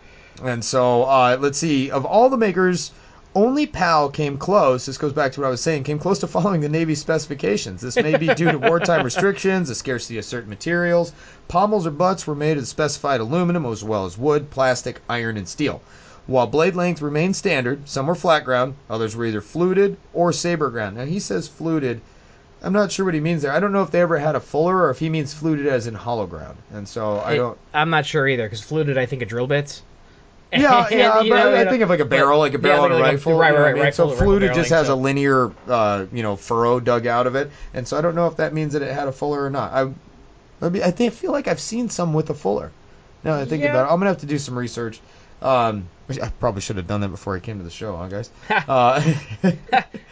[0.44, 1.92] And so uh, let's see.
[1.92, 2.92] Of all the makers,
[3.36, 4.86] only PAL came close.
[4.86, 5.84] This goes back to what I was saying.
[5.84, 7.80] Came close to following the Navy specifications.
[7.82, 11.14] This may be due to wartime restrictions, the scarcity of certain materials.
[11.48, 15.48] Pommels or butts were made of specified aluminum as well as wood, plastic, iron, and
[15.48, 15.82] steel.
[16.28, 20.70] While blade length remained standard, some were flat ground, others were either fluted or saber
[20.70, 20.98] ground.
[20.98, 22.02] Now he says fluted.
[22.64, 23.52] I'm not sure what he means there.
[23.52, 25.88] I don't know if they ever had a fuller or if he means fluted as
[25.88, 26.58] in hollow ground.
[26.72, 27.58] And so I It- don't.
[27.74, 28.98] I'm not sure either because fluted.
[28.98, 29.82] I think of drill bits.
[30.54, 32.84] Yeah, yeah, You but know, I know, think of like a barrel, like a barrel
[32.84, 33.38] on a like a- rifle.
[33.38, 33.84] right, right, I mean?
[33.84, 37.50] rifle- So fluted just has a linear, uh, you know, furrow dug out of it,
[37.74, 39.72] and so I don't know if that means that it had a fuller or not.
[39.72, 39.82] I,
[40.62, 42.70] I, I think I feel like I've seen some with a fuller.
[43.24, 43.70] Now that I think Yeah.
[43.70, 45.00] about it, I'm gonna have to do some research.
[45.42, 45.88] Um,
[46.20, 48.30] I probably should have done that before I came to the show, huh, guys?
[48.68, 49.02] uh,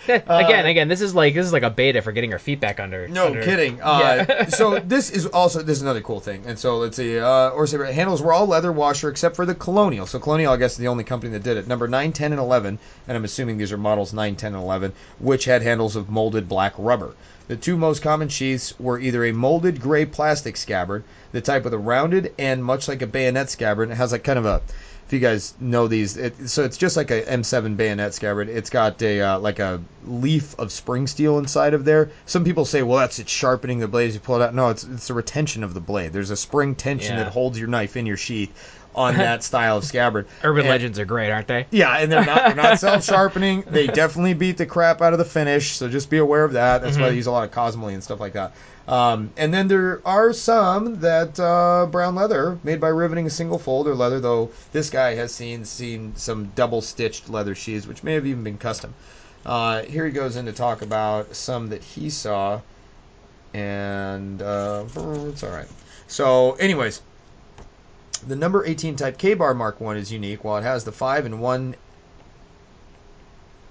[0.07, 2.79] again, again, this is like this is like a beta for getting our feet back
[2.79, 3.07] under.
[3.07, 3.79] No under- kidding.
[3.89, 4.45] Uh, Yeah.
[4.49, 6.43] so this is also this is another cool thing.
[6.45, 7.17] And so let's see.
[7.19, 10.05] Uh, or say handles were all leather washer except for the Colonial.
[10.05, 11.67] So Colonial, I guess, is the only company that did it.
[11.67, 12.77] Number 9, 10, and 11,
[13.07, 16.47] and I'm assuming these are models 9, 10, and 11, which had handles of molded
[16.47, 17.15] black rubber.
[17.47, 21.73] The two most common sheaths were either a molded gray plastic scabbard, the type with
[21.73, 23.89] a rounded and much like a bayonet scabbard.
[23.89, 24.61] It has like kind of a
[25.07, 28.47] if you guys know these, it, so it's just like a M7 bayonet scabbard.
[28.49, 32.09] It's got a uh, like a leaf of spring steel inside of there.
[32.25, 34.55] Some people say, well, that's it's sharpening the blade as you pull it out.
[34.55, 36.13] No, it's it's a retention of the blade.
[36.13, 37.23] There's a spring tension Yeah.
[37.25, 40.27] that holds your knife in your sheath on that style of scabbard.
[40.43, 41.67] Urban And- legends are great, aren't they?
[41.71, 43.63] yeah, and they're not they're not self sharpening.
[43.67, 46.81] They definitely beat the crap out of the finish, so just be aware of that.
[46.81, 48.53] That's why they use a lot of cosmoline and stuff like that.
[48.89, 53.87] Um, and then there are some that uh, brown leather made by riveting single fold
[53.87, 58.13] or leather, though this guy has seen seen some double stitched leather sheaths, which may
[58.13, 58.95] have even been custom.
[59.45, 62.61] Uh, here he goes in to talk about some that he saw,
[63.53, 64.83] and uh,
[65.27, 65.69] it's all right.
[66.07, 67.03] So, anyways,
[68.25, 70.43] the number 18 type Ka-Bar Mark One is unique.
[70.43, 71.75] While it has the five and one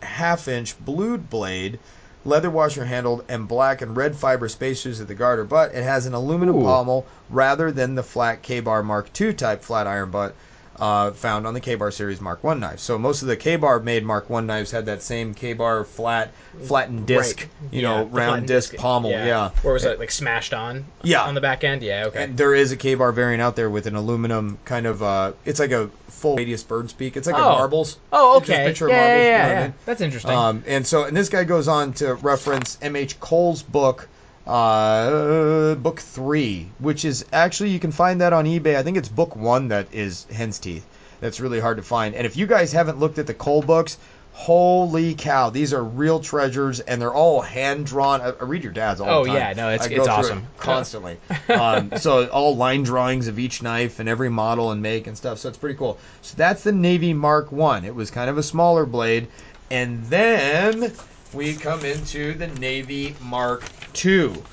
[0.01, 1.81] half inch blued blade,
[2.29, 6.07] leather washer handled, and black and red fiber spacers at the garter butt, it has
[6.07, 6.63] an aluminum Ooh.
[6.63, 10.35] pommel rather than the flat Ka-Bar Mark II type flat iron butt.
[10.81, 12.83] Uh, found on the Ka-Bar series Mark One knives.
[12.83, 16.31] So most of the Ka-Bar made Mark One knives had that same Ka-Bar flat,
[16.63, 17.49] flattened disc, Right.
[17.73, 19.11] you Yeah, know, round flattened disc pommel.
[19.11, 19.51] Yeah.
[19.65, 20.85] Or was it like smashed on?
[21.03, 21.23] Yeah.
[21.23, 21.83] On the back end.
[21.83, 22.05] Yeah.
[22.07, 22.23] Okay.
[22.25, 25.03] And there is a Ka-Bar variant out there with an aluminum kind of.
[25.03, 27.17] Uh, it's like a full radius bird's beak.
[27.17, 27.59] It's like a Oh.
[27.59, 27.99] marbles.
[28.13, 28.67] oh, okay.
[28.67, 29.75] picture yeah, marbles, yeah, you know yeah, I mean?
[29.85, 30.31] That's interesting.
[30.33, 33.19] Um, and so, and this guy goes on to reference M.H.
[33.21, 34.09] Cole's book,
[34.49, 38.77] uh, book three, which is actually you can find that on eBay.
[38.77, 40.87] I think it's book one that is Hen's Teeth.
[41.21, 42.15] That's really hard to find.
[42.15, 43.99] And if you guys haven't looked at the Cole books,
[44.33, 48.21] holy cow, these are real treasures, and they're all hand drawn.
[48.21, 49.37] I, I read your dad's all Oh, the time.
[49.37, 50.47] yeah, no, it's- it's through it awesome.
[50.59, 51.17] constantly.
[51.49, 55.39] um, so all line drawings of each knife and every model and make and stuff.
[55.39, 55.99] So it's pretty cool.
[56.23, 57.85] So that's the Navy Mark One.
[57.85, 59.27] It was kind of a smaller blade,
[59.73, 60.93] and then
[61.33, 63.63] we come into the Navy Mark
[63.93, 64.45] Two.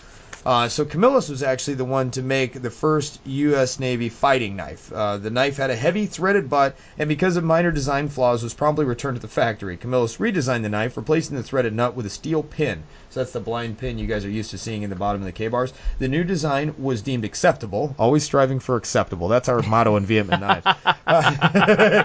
[0.46, 3.80] Uh, so Camillus was actually the one to make the first U.S.
[3.80, 4.94] Navy fighting knife.
[4.94, 8.54] Uh, the knife had a heavy threaded butt, and because of minor design flaws, was
[8.54, 9.76] promptly returned to the factory.
[9.76, 12.84] Camillus redesigned the knife, replacing the threaded nut with a steel pin.
[13.10, 15.26] So that's the blind pin you guys are used to seeing in the bottom of
[15.26, 15.74] the Ka-Bars.
[15.98, 19.28] The new design was deemed acceptable, always striving for acceptable.
[19.28, 20.68] That's our motto in Vietnam knives.
[21.08, 22.04] Uh,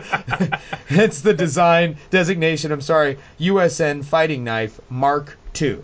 [0.90, 2.70] it's the design designation.
[2.70, 5.78] I'm sorry, USN fighting knife Mark II.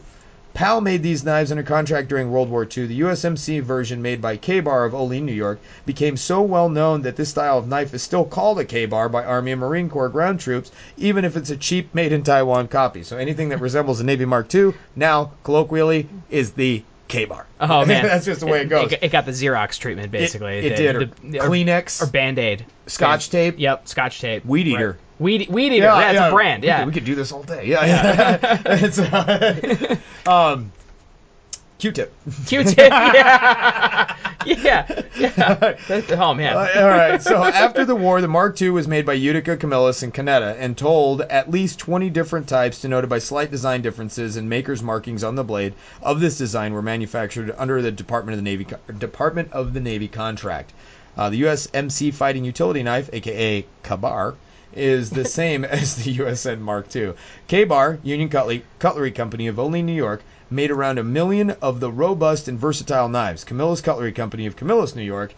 [0.56, 2.86] PAL made these knives under contract during World War II.
[2.86, 7.14] The USMC version made by Ka-Bar of Olean, New York, became so well known that
[7.16, 10.40] this style of knife is still called a Ka-Bar by Army and Marine Corps ground
[10.40, 13.02] troops, even if it's a cheap made in Taiwan copy.
[13.02, 17.46] So anything that resembles a Navy Mark II now, colloquially, is the Ka-Bar.
[17.60, 18.92] oh man, that's just the way it goes.
[18.92, 20.58] It, it got the Xerox treatment basically.
[20.60, 20.96] it The- did.
[20.96, 22.64] Or the- or- Kleenex, or Band Aid.
[22.86, 23.56] Scotch tape.
[23.58, 24.46] Yep, Scotch tape.
[24.46, 24.74] Weed Right.
[24.80, 24.98] Eater.
[25.18, 25.84] Weed Weed Eater.
[25.86, 26.62] Yeah, it's a brand.
[26.62, 26.78] We Yeah.
[26.80, 27.66] could, we could do this all day.
[27.66, 28.62] Yeah, yeah.
[28.66, 29.96] it's, uh,
[30.26, 30.72] um,
[31.78, 32.10] Q-tip.
[32.46, 32.78] Q-tip.
[32.78, 34.16] Yeah.
[34.46, 35.02] yeah.
[35.18, 35.76] yeah.
[36.12, 36.56] Oh man.
[36.56, 37.20] Uh, all right.
[37.22, 40.76] So after the war, the Mark II was made by Utica, Camillus, and Conetta, and
[40.76, 45.34] told at least 20 different types denoted by slight design differences and makers' markings on
[45.34, 48.66] the blade of this design were manufactured under the Department of the Navy
[48.98, 50.72] Department of the Navy contract.
[51.16, 54.34] Uh, the USMC fighting utility knife, aka Ka-Bar,
[54.76, 57.14] is the same as the USN Mark II.
[57.48, 61.90] Ka-Bar, Union Cutlery, Cutlery Company of Olean, New York, made around a million of the
[61.90, 63.44] robust and versatile knives.
[63.44, 65.34] Camillus Cutlery Company of Camillus, New York.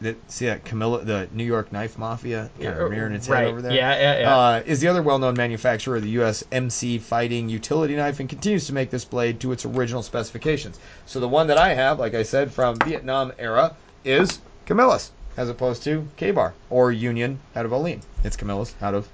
[0.00, 3.42] That, see that Camilla, the New York knife mafia, a mirror in its right.
[3.42, 3.72] head over there.
[3.72, 4.36] Yeah, yeah, yeah.
[4.36, 8.72] Uh, is the other well-known manufacturer of the USMC fighting utility knife and continues to
[8.72, 10.80] make this blade to its original specifications.
[11.06, 15.48] So the one that I have, like I said, from Vietnam era, is Camillus, as
[15.48, 18.00] opposed to Ka-Bar or Union out of Olean.
[18.24, 19.08] It's Camillus out of.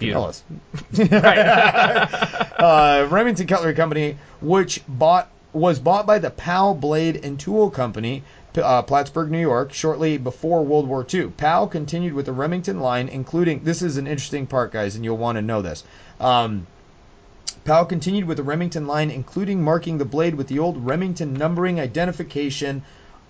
[0.00, 0.42] Camillus.
[2.58, 8.24] uh, Remington Cutlery Company, which bought was bought by the PAL Blade and Tool Company,
[8.56, 11.28] uh, Plattsburgh, New York, shortly before World War II.
[11.28, 15.16] PAL continued with the Remington line, including this is an interesting part, guys, and you'll
[15.16, 15.84] want to know this.
[16.18, 16.66] Um,
[17.64, 21.78] PAL continued with the Remington line, including marking the blade with the old Remington numbering
[21.78, 22.82] identification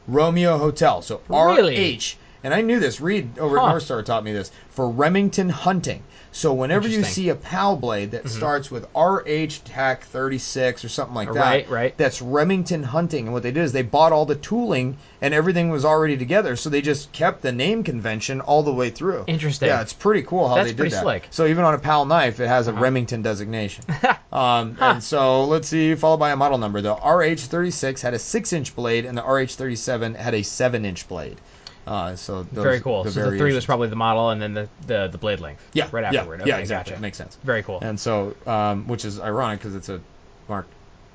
[0.09, 1.03] Romeo Hotel.
[1.03, 1.97] So Really?
[1.97, 2.17] RH.
[2.45, 3.01] And I knew this.
[3.01, 3.67] Reed over Huh.
[3.67, 6.03] at North Star taught me this for Remington hunting.
[6.31, 11.15] So whenever you see a PAL blade that starts with RH TAC 36 or something
[11.15, 11.97] like that, Right, right.
[11.97, 13.27] that's Remington hunting.
[13.27, 16.57] And what they did is they bought all the tooling and everything was already together.
[16.57, 19.23] So they just kept the name convention all the way through.
[19.29, 19.69] Interesting.
[19.69, 21.03] Yeah, it's pretty cool how That's they did pretty that.
[21.03, 21.23] slick.
[21.23, 21.31] Uh-huh.
[21.31, 23.85] So even on a PAL knife, it has a Remington designation.
[24.33, 26.81] um, And so let's see, followed by a model number.
[26.83, 31.41] The RH36 had a six-inch blade, and the RH37 had a seven-inch blade.
[31.87, 33.05] Uh, so those, Very cool.
[33.05, 35.63] so the three was probably the model, and then the the, the blade length.
[35.75, 36.41] yeah, Right afterward.
[36.47, 36.93] Yeah, Okay, exactly.
[36.93, 37.03] Gotcha.
[37.03, 37.37] Makes sense.
[37.45, 37.79] Very cool.
[37.83, 40.01] And so, um, which is ironic because it's a
[40.49, 40.67] Mark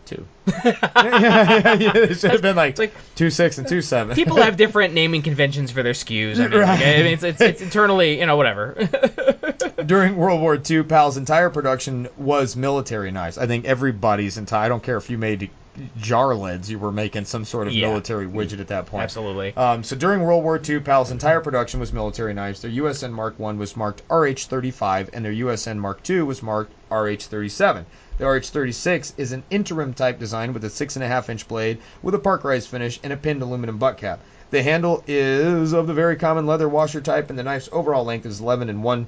[0.06, 0.26] Two.
[0.48, 4.16] yeah, yeah, yeah, It should have been like, like- two six and two seven.
[4.16, 6.36] People have different naming conventions for their SKUs.
[6.40, 6.82] I mean, like, Right.
[6.82, 8.76] I mean it's, it's, it's internally, you know, whatever.
[9.86, 13.38] During World War II, PAL's entire production was military knives.
[13.38, 14.66] I think everybody's entire.
[14.66, 15.50] I don't care if you made
[15.98, 17.88] jar lids, you were making some sort of Yeah.
[17.88, 19.04] military widget at that point.
[19.04, 19.56] Absolutely.
[19.56, 22.62] Um, so during World War II, PAL's entire production was military knives.
[22.62, 27.86] Their USN Mark I was marked RH-35, and their USN Mark II was marked RH-37.
[28.18, 31.78] The RH-36 is an interim type design with a six and a half inch blade
[32.02, 34.20] with a parkerized finish and a pinned aluminum butt cap.
[34.52, 38.26] The handle is of the very common leather washer type, and the knife's overall length
[38.26, 39.08] is 11 and 1.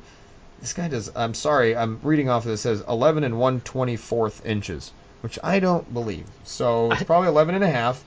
[0.61, 1.11] This guy does.
[1.15, 1.75] I'm sorry.
[1.75, 2.59] I'm reading off of this.
[2.61, 4.91] It says 11 and 1 24th inches,
[5.21, 6.25] which I don't believe.
[6.43, 8.03] So it's probably 11 and a half.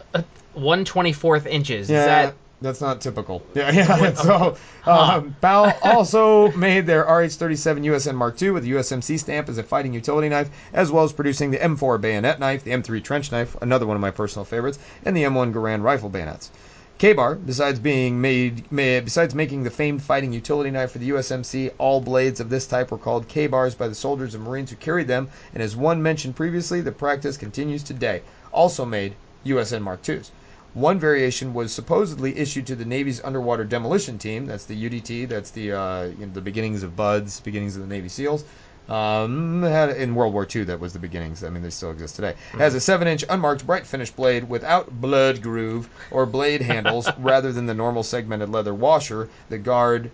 [0.54, 1.90] One twenty fourth inches.
[1.90, 3.42] Yeah, Is that that's not typical.
[3.54, 4.14] Yeah, yeah.
[4.14, 4.56] so,
[4.86, 9.62] um, PAL also made their RH-37 USN Mark II with the USMC stamp as a
[9.62, 13.56] fighting utility knife, as well as producing the M4 bayonet knife, the M3 trench knife,
[13.60, 16.50] another one of my personal favorites, and the M1 Garand rifle bayonets.
[16.96, 21.72] Ka-Bar, besides being made, made, besides making the famed fighting utility knife for the USMC,
[21.76, 25.08] all blades of this type were called Ka-Bars by the soldiers and Marines who carried
[25.08, 28.22] them, and as one mentioned previously, the practice continues today.
[28.52, 30.30] Also made USN Mark IIs.
[30.74, 34.46] One variation was supposedly issued to the Navy's underwater demolition team.
[34.46, 35.28] That's the UDT.
[35.28, 38.44] That's the uh, you know, the beginnings of Buds, beginnings of the Navy SEALs.
[38.88, 41.42] Um, had in World War II, that was the beginnings.
[41.42, 42.34] I mean, they still exist today.
[42.52, 47.50] It has a seven-inch unmarked bright finish blade without blood groove or blade handles, rather
[47.50, 50.10] than the normal segmented leather washer that guard.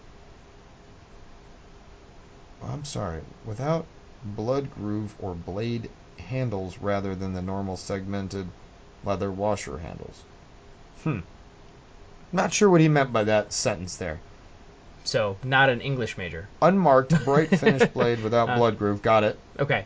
[2.62, 3.86] I'm sorry, without
[4.24, 8.46] blood groove or blade handles, rather than the normal segmented
[9.04, 10.22] leather washer handles.
[11.02, 11.20] Hmm.
[12.30, 14.20] Not sure what he meant by that sentence there.
[15.10, 15.36] So?
[15.44, 16.48] Not an English major.
[16.62, 18.56] Unmarked bright finish blade without Uh.
[18.56, 19.02] blood groove.
[19.02, 19.38] Got it.
[19.58, 19.84] Okay.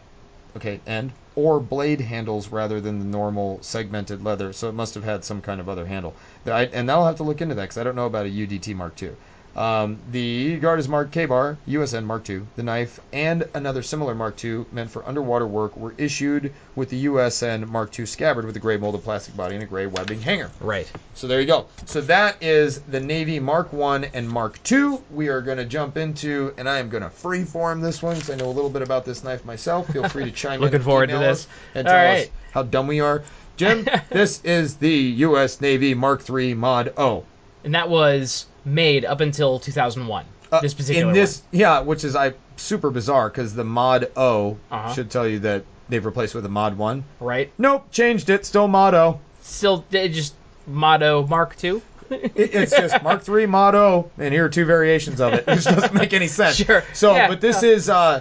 [0.56, 4.52] Okay, and or blade handles rather than the normal segmented leather.
[4.52, 6.14] So it must have had some kind of other handle.
[6.46, 8.76] I, and I'll have to look into that because I don't know about a UDT
[8.76, 9.12] Mark II.
[9.56, 12.42] Um, the guard is marked Ka-Bar, USN Mark II.
[12.56, 17.06] The knife and another similar Mark II meant for underwater work were issued with the
[17.06, 20.50] USN Mark II scabbard with a gray molded plastic body and a gray webbing hanger.
[20.60, 20.90] Right.
[21.14, 21.66] So there you go.
[21.86, 24.98] So that is the Navy Mark I and Mark II.
[25.12, 28.30] We are going to jump into, and I am going to freeform this one because
[28.30, 29.86] I know a little bit about this knife myself.
[29.92, 30.60] Feel free to chime in.
[30.62, 31.46] Looking forward to this.
[31.74, 32.24] and tell right.
[32.24, 33.22] us how dumb we are.
[33.56, 35.60] Jim, this is the U.S.
[35.60, 37.24] Navy Mark III Mod O.
[37.62, 40.24] And that was made up until 2001.
[40.52, 44.56] Uh, this particular in this, yeah, which is I super bizarre because the Mod O
[44.70, 44.92] Uh-huh.
[44.92, 46.98] should tell you that they've replaced with a Mod One.
[47.18, 47.50] one, right?
[47.58, 48.46] Nope, changed it.
[48.46, 49.20] Still Mod O.
[49.42, 50.34] Still, it just
[50.66, 51.82] Mod O Mark two.
[52.10, 55.64] It- it's just Mark III Mod O, and here are two variations of it, which
[55.64, 56.56] doesn't make any sense.
[56.56, 56.84] Sure.
[56.92, 57.28] So, Yeah.
[57.28, 58.20] but this is, uh,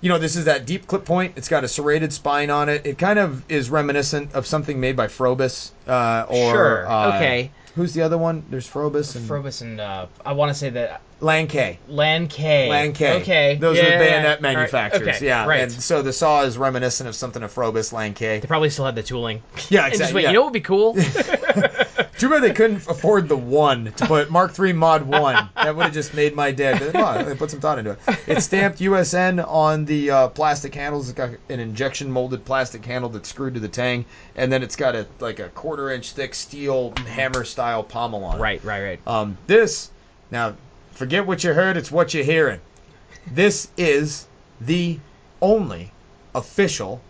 [0.00, 1.34] you know, this is that deep clip point.
[1.36, 2.84] It's got a serrated spine on it.
[2.86, 7.50] It kind of is reminiscent of something made by Phrobis, uh, or Sure, uh, okay.
[7.74, 8.44] Who's the other one?
[8.50, 11.78] There's Phrobis and Phrobis and uh, I want to say that LanCay.
[11.88, 12.68] LanCay.
[12.68, 13.20] LanCay.
[13.22, 13.56] Okay.
[13.56, 14.28] Those yeah, are the bayonet yeah.
[14.28, 14.42] All right.
[14.42, 15.16] manufacturers.
[15.16, 15.26] Okay.
[15.26, 15.46] Yeah.
[15.46, 15.60] Right.
[15.60, 18.42] And so the saw is reminiscent of something of Phrobis LanCay.
[18.42, 19.42] they probably still had the tooling.
[19.70, 20.22] Yeah, exactly.
[20.22, 20.28] yeah.
[20.28, 20.94] you know what would be cool?
[22.18, 25.48] Too bad they couldn't afford the one to put Mark III Mod One.
[25.56, 26.78] That would have just made my day.
[26.78, 27.98] But oh, they put some thought into it.
[28.26, 31.08] It's stamped USN on the uh, plastic handles.
[31.08, 34.04] It's got an injection molded plastic handle that's screwed to the tang,
[34.36, 38.36] and then it's got a like a quarter inch thick steel hammer style pommel on
[38.36, 38.40] it.
[38.40, 39.00] right, right, right.
[39.08, 39.90] Um, this
[40.30, 40.54] now,
[40.94, 41.76] forget what you heard.
[41.76, 42.60] It's what you're hearing.
[43.32, 44.26] This is
[44.60, 44.98] the
[45.42, 45.92] only
[46.34, 47.00] official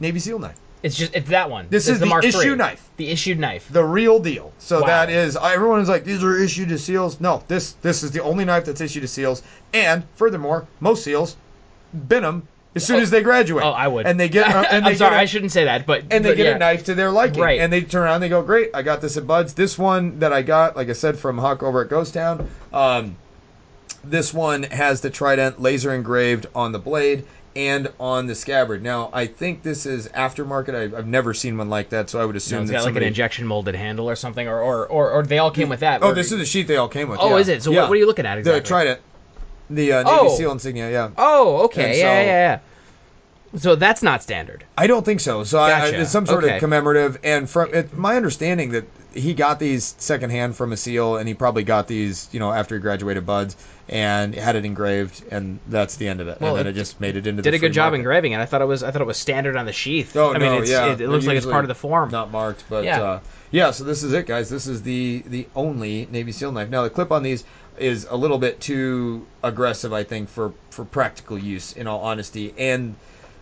[0.00, 0.56] Navy SEAL knife.
[0.82, 1.66] It's just it's that one.
[1.68, 2.54] This It's is the Mark issue III.
[2.56, 2.88] knife.
[2.96, 3.68] The issued knife.
[3.70, 4.50] the real deal.
[4.58, 4.86] So Wow.
[4.86, 7.20] that is everyone is like these are issued to SEALs.
[7.20, 9.42] No, this this is the only knife that's issued to SEAls.
[9.74, 11.36] And furthermore, most SEAls
[12.08, 13.62] bin them as soon as they graduate.
[13.62, 14.06] Oh, I would.
[14.06, 16.04] And they get uh, and they I'm sorry, get a- I shouldn't say that, but
[16.10, 16.56] and they but get yeah.
[16.56, 17.42] a knife to their liking.
[17.42, 17.60] Right.
[17.60, 19.52] And they turn around and they go, Great, I got this at Bud's.
[19.52, 23.16] This one that I got, like I said, from Huck over at Ghost Town, um,
[24.04, 27.24] this one has the trident laser engraved on the blade
[27.56, 28.82] and on the scabbard.
[28.82, 30.74] Now, I think this is aftermarket.
[30.94, 32.84] I, I've never seen one like that, so I would assume No, it's that got
[32.84, 35.80] like an injection molded handle or something, or or, or, or they all came with
[35.80, 36.02] that.
[36.02, 37.18] Oh, Or- this is the sheet they all came with.
[37.20, 37.36] Oh, yeah.
[37.36, 37.62] is it?
[37.62, 37.80] So Yeah.
[37.82, 38.60] what, what are you looking at exactly?
[38.60, 39.00] The trident,
[39.68, 40.36] the uh, Navy Oh.
[40.36, 40.90] SEAL insignia.
[40.90, 41.10] Yeah.
[41.18, 42.58] Oh, okay, And yeah, so- yeah, yeah.
[43.56, 44.64] So that's not standard.
[44.78, 45.42] I don't think so.
[45.42, 46.54] So I, I, it's some sort Okay.
[46.54, 51.16] of commemorative, and from it, my understanding that he got these secondhand from a SEAL,
[51.16, 53.56] and he probably got these, you know, after he graduated Buds,
[53.90, 56.40] and had it engraved, and that's the end of it.
[56.40, 57.42] Well, and then it it just made it into.
[57.42, 57.96] The Did a good job market.
[57.96, 58.38] engraving it.
[58.38, 60.16] I thought it was I thought it was standard on the sheath.
[60.16, 62.10] Oh I no, mean, it's, yeah, it, it looks like it's part of the form.
[62.10, 63.02] Not marked, but Yeah.
[63.02, 63.20] uh,
[63.50, 63.72] yeah.
[63.72, 64.48] So this is it, guys.
[64.48, 66.70] This is the the only Navy SEAL knife.
[66.70, 67.44] Now the clip on these
[67.78, 71.72] is a little bit too aggressive, I think, for for practical use.
[71.72, 72.94] In all honesty, and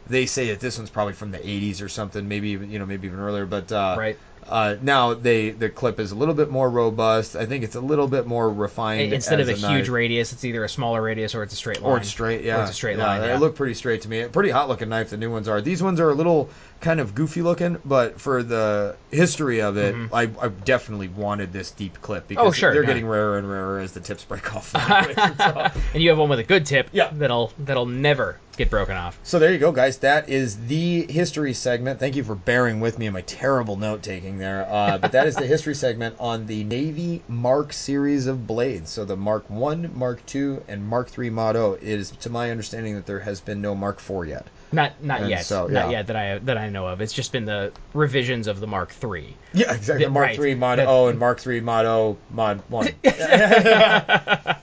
[0.09, 2.87] they say that this one's probably from the 80s or something, maybe even you know
[2.87, 3.45] maybe even earlier.
[3.45, 4.17] But uh, Right.
[4.49, 7.37] Uh, now they the clip is a little bit more robust.
[7.37, 9.13] I think it's a little bit more refined.
[9.13, 9.89] Instead of a as huge knife.
[9.89, 11.93] radius, it's either a smaller radius or it's a straight line.
[11.93, 12.59] Or it's straight, yeah.
[12.59, 13.21] Or it's a straight yeah, line.
[13.21, 13.39] They Yeah.
[13.39, 14.27] look pretty straight to me.
[14.29, 15.11] Pretty hot looking knife.
[15.11, 15.61] The new ones are.
[15.61, 16.49] These ones are a little
[16.81, 21.71] kind of goofy looking, but for the history of it, I, I definitely wanted this
[21.71, 22.49] deep clip because Mm-hmm.
[22.49, 22.87] Oh, sure, they're yeah.
[22.89, 24.75] getting rarer and rarer as the tips break off.
[25.95, 26.89] and you have one with a good tip.
[26.93, 27.11] Yeah.
[27.13, 29.19] That'll that'll never get broken off.
[29.23, 29.99] so there you go, guys.
[29.99, 32.01] That is the history segment.
[32.01, 34.67] Thank you for bearing with me and my terrible note taking there.
[34.69, 38.91] Uh, but that is the history segment on the Navy Mark series of blades.
[38.91, 42.95] So the Mark One, Mark Two, and Mark Three Mod O is, to my understanding,
[42.97, 44.47] that there has been no Mark Four yet.
[44.71, 45.45] Not not And yet.
[45.47, 47.01] so, Not yet that I that I know of.
[47.01, 49.35] It's just been the revisions of the Mark III.
[49.55, 50.05] Yeah, exactly.
[50.05, 50.37] Yeah, Mark right.
[50.37, 52.89] three Mod That- O and Mark three Mod O Mod one.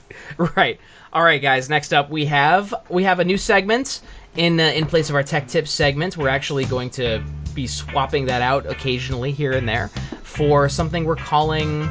[0.56, 0.80] Right.
[1.14, 1.70] All right, guys.
[1.70, 4.02] Next up, we have we have a new segment
[4.36, 6.18] in uh, in place of our tech tips segment.
[6.18, 9.90] We're actually going to be swapping that out occasionally here and there
[10.24, 11.88] for something we're calling.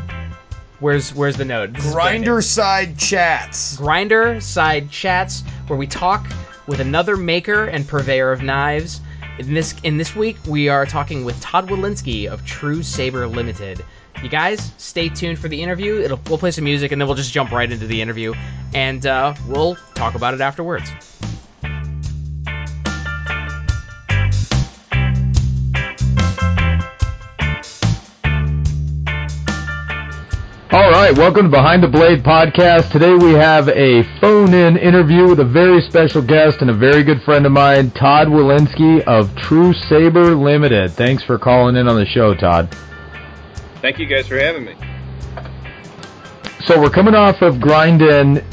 [0.81, 1.45] Where's where's the?
[1.45, 3.77] This Grinder side chats.
[3.77, 6.27] Grinder side chats where we talk
[6.67, 9.01] with another maker and purveyor of knives.
[9.39, 13.85] In this in this week, we are talking with Todd Walensky of True Saber Limited.
[14.23, 16.01] You guys, stay tuned for the interview.
[16.01, 18.35] It'll we'll play some music and then we'll just jump right into the interview,
[18.75, 20.91] and uh, we'll talk about it afterwards.
[30.75, 32.91] All right, welcome to Behind the Blade podcast.
[32.91, 37.23] Today we have a phone-in interview with a very special guest and a very good
[37.23, 40.91] friend of mine, Todd Walensky of True Saber Limited.
[40.91, 42.77] Thanks for calling in on the show, Todd.
[43.83, 44.75] Thank you guys for having me.
[46.65, 48.45] So we're coming off of Grind-in,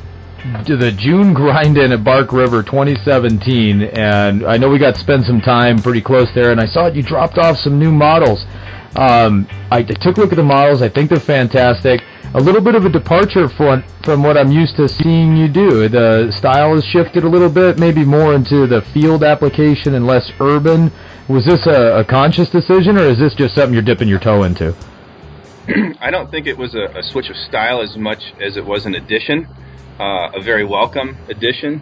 [0.68, 5.42] the June Grind-in at Bark River 2017, and I know we got to spend some
[5.42, 8.46] time pretty close there, and I saw that you dropped off some new models.
[8.96, 10.82] Um, I, I took a look at the models.
[10.82, 12.02] I think they're fantastic.
[12.34, 15.88] A little bit of a departure from from what I'm used to seeing you do.
[15.89, 20.32] The style has shifted a little bit, maybe more into the field application and less
[20.39, 20.92] urban.
[21.28, 24.44] Was this a, a conscious decision, or is this just something you're dipping your toe
[24.44, 24.76] into?
[26.02, 28.86] I don't think it was a, a switch of style as much as it was
[28.86, 29.48] an addition,
[30.00, 31.82] uh, a very welcome addition.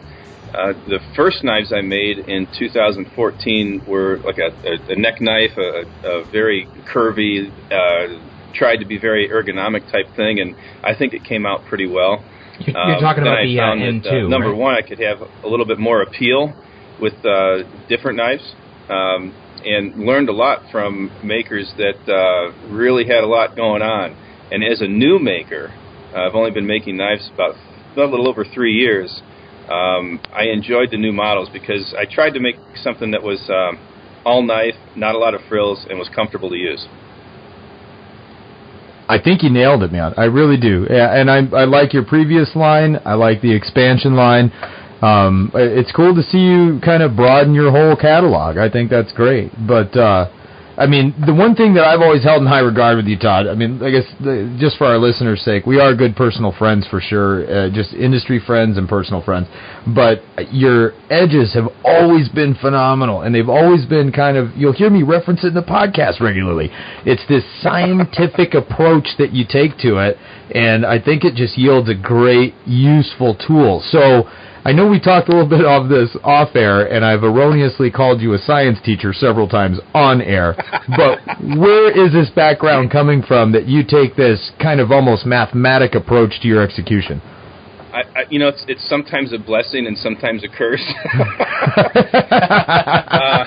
[0.53, 5.51] Uh, the first knives I made in 2014 were like a, a, a neck knife,
[5.57, 11.13] a, a very curvy, uh, tried to be very ergonomic type thing, and I think
[11.13, 12.23] it came out pretty well.
[12.65, 14.57] You're Um, talking about I the uh, found that, uh, N2, number right?
[14.57, 16.53] one, I could have a little bit more appeal
[16.99, 18.43] with uh, different knives,
[18.89, 19.33] um,
[19.63, 24.15] and learned a lot from makers that uh, really had a lot going on.
[24.51, 25.71] And as a new maker,
[26.13, 27.55] uh, I've only been making knives about
[27.95, 29.21] a little over three years.
[29.69, 33.77] Um, I enjoyed the new models because I tried to make something that was um,
[34.25, 36.87] all knife, not a lot of frills, and was comfortable to use.
[39.07, 40.13] I think you nailed it, man.
[40.17, 40.85] I really do.
[40.87, 42.97] And I I like your previous line.
[43.05, 44.51] I like the expansion line.
[45.01, 48.57] Um, it's cool to see you kind of broaden your whole catalog.
[48.57, 49.51] I think that's great.
[49.65, 50.29] But uh,
[50.79, 53.47] I mean, the one thing that I've always held in high regard with you, Todd.
[53.47, 56.87] I mean, I guess the, just for our listeners' sake, we are good personal friends
[56.87, 59.47] for sure, uh, just industry friends and personal friends.
[59.93, 60.23] But
[60.53, 64.55] your edges have always been phenomenal, and they've always been kind of.
[64.55, 66.69] You'll hear me reference it in the podcast regularly.
[67.05, 70.15] It's this scientific approach that you take to it,
[70.55, 73.83] and I think it just yields a great, useful tool.
[73.91, 74.29] So
[74.65, 78.19] I know we talked a little bit of this off air, and I've erroneously called
[78.21, 80.55] you a science teacher several times on air.
[80.89, 81.19] But
[81.57, 86.41] where is this background coming from that you take this kind of almost mathematic approach
[86.41, 87.21] to your execution?
[87.93, 90.83] I, I, you know, it's, it's sometimes a blessing and sometimes a curse.
[91.77, 93.45] uh,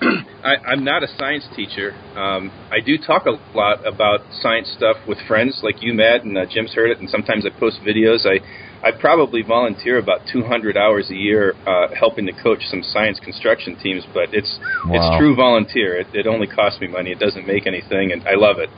[0.44, 1.92] I, I'm not a science teacher.
[2.16, 6.38] Um, I do talk a lot about science stuff with friends like you, Matt, and
[6.38, 8.24] uh, Jim's heard it, and sometimes I post videos.
[8.24, 8.40] I
[8.82, 13.76] I probably volunteer about 200 hours a year uh, helping to coach some science construction
[13.76, 14.92] teams, but it's wow.
[14.94, 16.00] it's true volunteer.
[16.00, 17.10] It, it only costs me money.
[17.10, 18.70] It doesn't make anything, and I love it,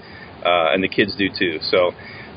[0.45, 1.59] uh, and the kids do too.
[1.71, 1.93] So,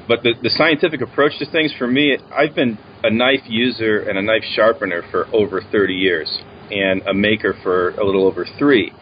[0.07, 4.17] but the the scientific approach to things for me, I've been a knife user and
[4.17, 6.39] a knife sharpener for over 30 years,
[6.69, 8.93] and a maker for a little over three.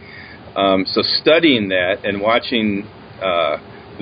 [0.55, 2.87] Um, so studying that and watching.
[3.21, 3.57] Uh,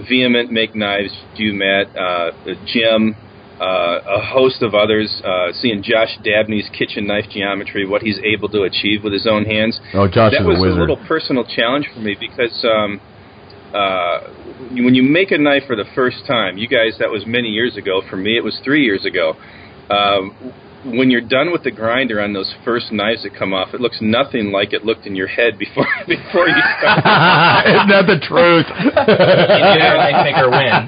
[0.07, 2.31] Vehement make knives, you Matt, uh,
[2.65, 3.13] Jim,
[3.61, 5.21] a host of others.
[5.23, 9.45] Uh, seeing Josh Dabney's kitchen knife geometry, what he's able to achieve with his own
[9.45, 9.79] hands.
[9.93, 10.77] Oh, Josh that is was a wizard.
[10.77, 12.99] a little personal challenge for me because um,
[13.73, 14.19] uh,
[14.71, 17.77] when you make a knife for the first time, you guys, that was many years
[17.77, 18.01] ago.
[18.09, 19.35] For me, it was three years ago.
[19.89, 20.35] Um,
[20.85, 23.99] when you're done with the grinder on those first knives that come off, it looks
[24.01, 27.65] nothing like it looked in your head before before you start.
[27.67, 28.65] Isn't that the truth?
[28.65, 30.87] knife maker win.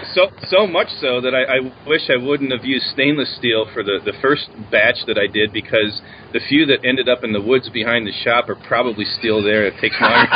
[0.14, 3.82] So so much so that I, I wish I wouldn't have used stainless steel for
[3.82, 6.02] the the first batch that I did because
[6.32, 9.66] the few that ended up in the woods behind the shop are probably still there.
[9.66, 10.28] It takes longer.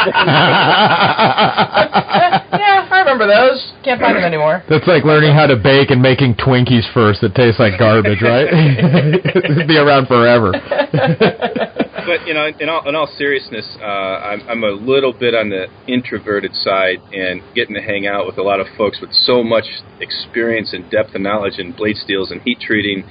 [2.54, 3.72] yeah, I remember those.
[3.84, 4.62] Can't find them anymore.
[4.68, 8.46] That's like learning how to bake and making Twinkies first that tastes like garbage, right?
[9.66, 10.52] be around forever.
[10.92, 15.48] but you know, in all, in all seriousness, uh, I'm, I'm a little bit on
[15.48, 19.42] the introverted side, and getting to hang out with a lot of folks with so
[19.42, 19.64] much
[20.00, 23.04] experience and depth of knowledge in blade steels and heat treating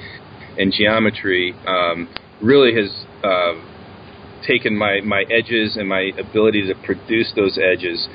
[0.58, 2.10] and geometry um,
[2.42, 3.06] really has.
[3.24, 3.54] Uh,
[4.46, 8.10] taken my, my edges and my ability to produce those edges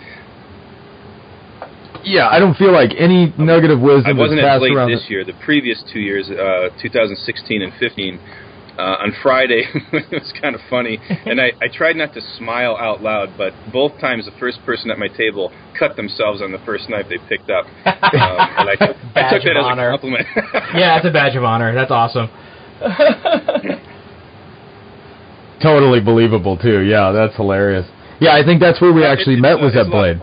[2.09, 4.17] yeah, I don't feel like any nugget of wisdom.
[4.17, 5.11] I wasn't at Blade this the...
[5.11, 5.25] year.
[5.25, 8.21] The previous two years, uh, 2016 and 15,
[8.79, 12.77] uh, on Friday, it was kind of funny, and I, I tried not to smile
[12.77, 16.63] out loud, but both times the first person at my table cut themselves on the
[16.65, 19.89] first knife they picked up, um, and I, took, I took that as honor.
[19.89, 20.27] a compliment.
[20.75, 21.75] yeah, that's a badge of honor.
[21.75, 22.31] That's awesome.
[25.61, 26.81] totally believable too.
[26.83, 27.87] Yeah, that's hilarious.
[28.21, 30.23] Yeah, I think that's where we actually it, met was at Blade.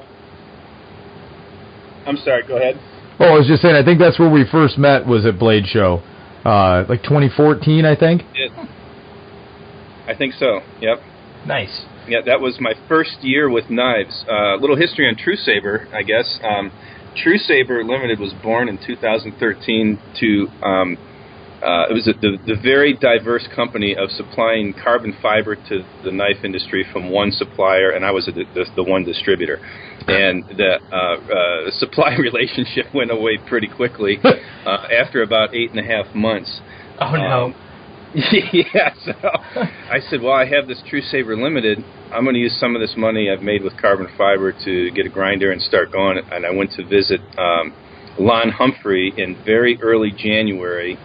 [2.05, 2.43] I'm sorry.
[2.47, 2.79] Go ahead.
[3.19, 3.75] Oh, I was just saying.
[3.75, 6.03] I think that's where we first met was at Blade Show,
[6.43, 8.23] uh, like 2014, I think.
[8.33, 8.65] Yeah.
[10.07, 10.59] I think so.
[10.81, 10.99] Yep.
[11.47, 11.85] Nice.
[12.07, 14.25] Yeah, that was my first year with knives.
[14.29, 16.39] A uh, little history on True Saber, I guess.
[16.43, 16.71] Um,
[17.15, 20.97] True Saber Limited was born in 2013 to um,
[21.65, 26.11] uh, it was a, the, the very diverse company of supplying carbon fiber to the
[26.11, 29.59] knife industry from one supplier, and I was a, the, the one distributor.
[30.07, 35.79] And the uh, uh, supply relationship went away pretty quickly uh, after about eight and
[35.79, 36.61] a half months.
[36.99, 37.45] Oh no.
[37.45, 37.55] Um,
[38.53, 41.79] yeah, so I said, well, I have this True Saber Limited.
[42.13, 45.05] I'm going to use some of this money I've made with carbon fiber to get
[45.05, 46.19] a grinder and start going.
[46.31, 47.73] And I went to visit um,
[48.17, 50.97] Lon Humphrey in very early January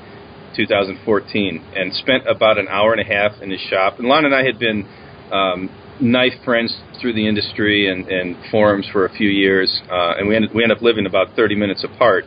[0.55, 3.98] 2014 and spent about an hour and a half in his shop.
[3.98, 4.86] And Lon and I had been
[5.32, 5.68] um,
[6.01, 10.36] knife friends through the industry and, and forums for a few years, uh, and we
[10.36, 12.24] ended, we ended up living about 30 minutes apart.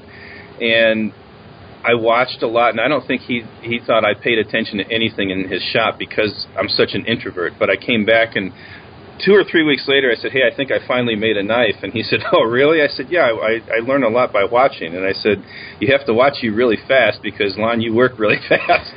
[0.61, 1.11] And
[1.83, 4.89] I watched a lot, and I don't think he he thought I paid attention to
[4.89, 7.53] anything in his shop because I'm such an introvert.
[7.59, 8.53] But I came back and
[9.23, 11.75] two or three weeks later, I said, "Hey, I think I finally made a knife."
[11.83, 14.95] And he said, "Oh, really?" I said, "Yeah, I, I learned a lot by watching."
[14.95, 15.43] And I said,
[15.79, 18.93] "You have to watch you really fast because Lon, you work really fast."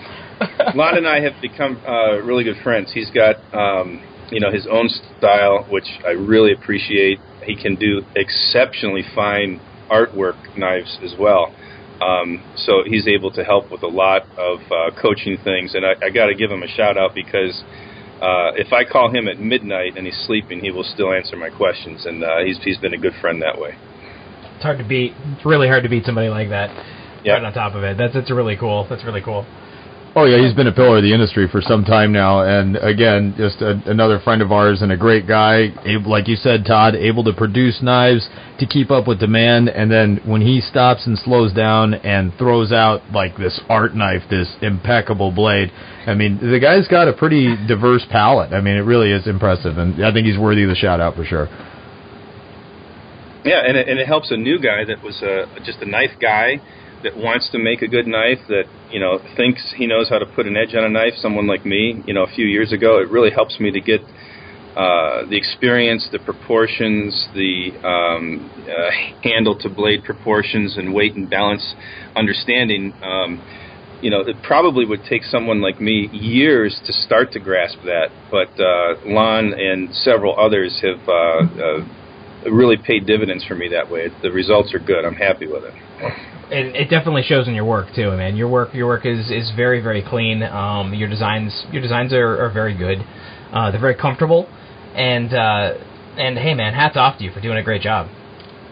[0.74, 2.92] Lon and I have become uh, really good friends.
[2.92, 4.88] He's got um, you know his own
[5.18, 7.18] style, which I really appreciate.
[7.44, 9.60] He can do exceptionally fine
[9.90, 11.54] artwork knives as well.
[12.00, 16.06] Um, so he's able to help with a lot of uh, coaching things, and I,
[16.06, 17.62] I got to give him a shout out because
[18.22, 21.50] uh, if I call him at midnight and he's sleeping, he will still answer my
[21.50, 23.76] questions, and uh, he's he's been a good friend that way.
[24.54, 25.12] It's hard to beat.
[25.36, 26.68] It's really hard to beat somebody like that.
[27.24, 27.34] Yep.
[27.34, 27.98] Right on top of it.
[27.98, 28.86] That's that's really cool.
[28.88, 29.44] That's really cool.
[30.16, 33.32] Oh yeah, he's been a pillar of the industry for some time now, and again,
[33.38, 35.68] just a, another friend of ours and a great guy.
[35.86, 39.88] Able, like you said, Todd, able to produce knives to keep up with demand, and
[39.88, 44.48] then when he stops and slows down and throws out like this art knife, this
[44.62, 45.70] impeccable blade.
[46.08, 48.52] I mean, the guy's got a pretty diverse palette.
[48.52, 51.14] I mean, it really is impressive, and I think he's worthy of the shout out
[51.14, 51.46] for sure.
[53.44, 56.18] Yeah, and it, and it helps a new guy that was uh, just a knife
[56.20, 56.60] guy
[57.02, 60.26] that wants to make a good knife that you know thinks he knows how to
[60.26, 61.14] put an edge on a knife.
[61.16, 64.00] Someone like me, you know, a few years ago, it really helps me to get
[64.76, 68.90] uh, the experience, the proportions, the um, uh,
[69.22, 71.74] handle to blade proportions, and weight and balance
[72.16, 72.92] understanding.
[73.02, 73.42] Um,
[74.02, 78.08] you know, it probably would take someone like me years to start to grasp that,
[78.30, 83.90] but uh, Lon and several others have uh, uh, really paid dividends for me that
[83.90, 84.08] way.
[84.22, 85.04] The results are good.
[85.04, 85.74] I'm happy with it
[86.50, 88.36] it, it definitely shows in your work too, man.
[88.36, 90.42] Your work, your work is, is very, very clean.
[90.42, 92.98] Um, your designs, your designs are, are very good.
[93.52, 94.48] Uh, they're very comfortable,
[94.94, 95.74] and uh,
[96.16, 98.08] and hey, man, hats off to you for doing a great job.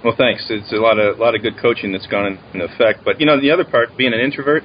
[0.04, 0.46] Well, thanks.
[0.50, 3.00] It's a lot of a lot of good coaching that's gone in effect.
[3.04, 4.62] But you know, the other part, being an introvert,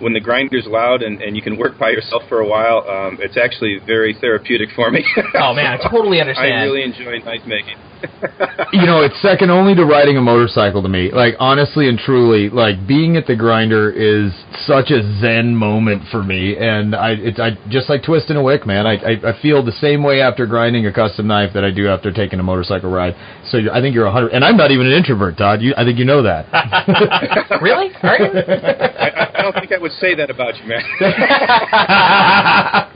[0.00, 3.18] when the grinder's loud and, and you can work by yourself for a while, um,
[3.20, 5.04] it's actually very therapeutic for me.
[5.34, 6.52] oh man, I totally understand.
[6.52, 7.76] I really enjoy knife making.
[8.72, 11.10] you know, it's second only to riding a motorcycle to me.
[11.12, 14.32] Like honestly and truly, like being at the grinder is
[14.66, 18.66] such a zen moment for me, and I it's I just like twisting a wick,
[18.66, 18.86] man.
[18.86, 21.88] I, I I feel the same way after grinding a custom knife that I do
[21.88, 23.14] after taking a motorcycle ride.
[23.50, 25.62] So I think you're a hundred, and I'm not even an introvert, Todd.
[25.62, 26.46] You, I think you know that.
[27.62, 27.90] really?
[28.02, 28.26] Are you?
[28.26, 30.82] I, I don't think I would say that about you, man.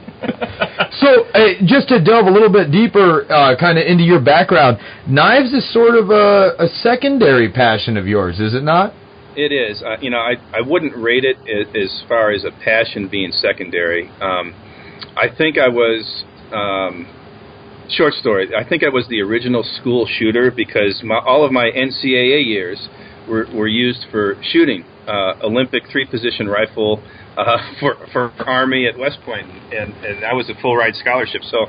[1.01, 4.79] so, uh, just to delve a little bit deeper, uh, kind of into your background,
[5.07, 8.93] knives is sort of a, a, secondary passion of yours, is it not?
[9.37, 9.83] It is.
[9.83, 11.37] Uh, you know, I I wouldn't rate it
[11.77, 14.09] as far as a passion being secondary.
[14.21, 14.55] Um,
[15.17, 16.25] I think I was.
[16.53, 17.07] Um,
[17.91, 18.55] short story.
[18.55, 22.89] I think I was the original school shooter because my, all of my NCAA years
[23.29, 24.85] were, were used for shooting.
[25.07, 27.03] Uh, Olympic three position rifle,
[27.39, 31.43] uh, for for Army at West Point, and and I was a full ride scholarship.
[31.45, 31.67] So,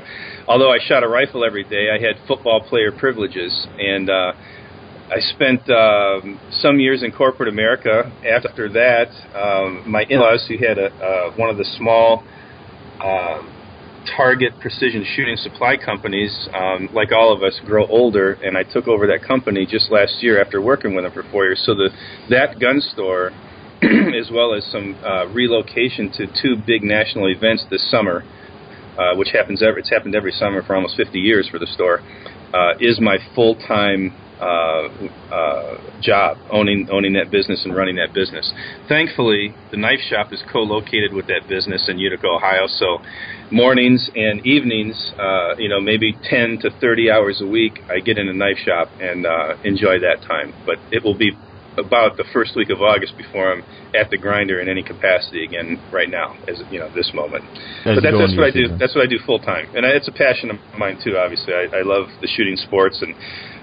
[0.48, 4.32] although I shot a rifle every day, I had football player privileges, and uh,
[5.10, 8.10] I spent um, some years in corporate America.
[8.26, 12.24] After that, um, my in-laws, who had a uh, one of the small.
[13.00, 13.42] Uh,
[14.16, 18.88] target precision shooting supply companies, um, like all of us, grow older, and I took
[18.88, 21.62] over that company just last year after working with them for four years.
[21.66, 21.90] So the
[22.30, 23.30] that gun store
[24.20, 28.24] as well as some uh, relocation to two big national events this summer,
[28.98, 32.02] uh, which happens every, it's happened every summer for almost 50 years for the store,
[32.52, 34.88] uh, is my full time uh,
[35.32, 38.52] uh, job owning owning that business and running that business.
[38.88, 42.66] Thankfully, the knife shop is co-located with that business in Utica, Ohio.
[42.66, 42.98] So
[43.50, 48.18] mornings and evenings, uh, you know, maybe 10 to 30 hours a week, I get
[48.18, 50.54] in a knife shop and uh, enjoy that time.
[50.64, 51.32] But it will be
[51.78, 53.62] about the first week of August before I'm
[53.94, 55.80] at the grinder in any capacity again.
[55.92, 57.44] Right now, as you know, this moment.
[57.84, 58.76] As but that, that's what I do.
[58.78, 61.16] That's what I do full time, and I, it's a passion of mine too.
[61.16, 63.14] Obviously, I, I love the shooting sports, and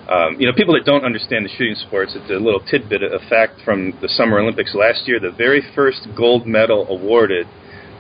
[0.08, 2.16] um, you know, people that don't understand the shooting sports.
[2.16, 5.20] It's a little tidbit, a fact from the Summer Olympics last year.
[5.20, 7.46] The very first gold medal awarded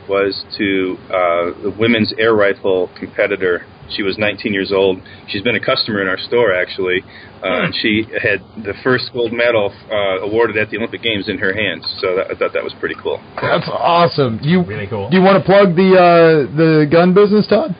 [0.07, 3.65] was to uh, the women's air rifle competitor.
[3.89, 4.99] She was 19 years old.
[5.29, 7.01] She's been a customer in our store actually,
[7.43, 11.37] uh, and she had the first gold medal uh, awarded at the Olympic Games in
[11.37, 11.85] her hands.
[12.01, 13.21] So that, I thought that was pretty cool.
[13.35, 14.39] That's awesome.
[14.41, 15.09] You really cool.
[15.09, 17.75] Do you want to plug the uh, the gun business, Todd?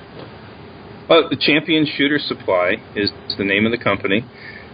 [1.09, 4.23] Well, the Champion Shooter Supply is the name of the company.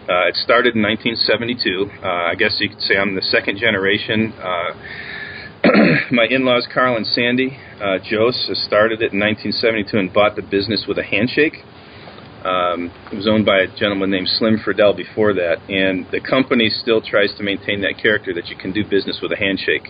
[0.03, 2.03] Uh, it started in 1972.
[2.03, 4.33] Uh, I guess you could say I'm the second generation.
[4.35, 4.75] Uh,
[6.11, 10.83] my in-laws, Carl and Sandy uh, Jose, started it in 1972 and bought the business
[10.87, 11.63] with a handshake.
[12.43, 16.67] Um, it was owned by a gentleman named Slim Friedel before that, and the company
[16.69, 19.87] still tries to maintain that character that you can do business with a handshake,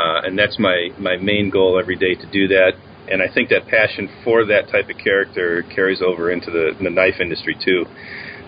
[0.00, 2.72] uh, and that's my my main goal every day to do that.
[3.12, 6.88] And I think that passion for that type of character carries over into the, the
[6.88, 7.84] knife industry too.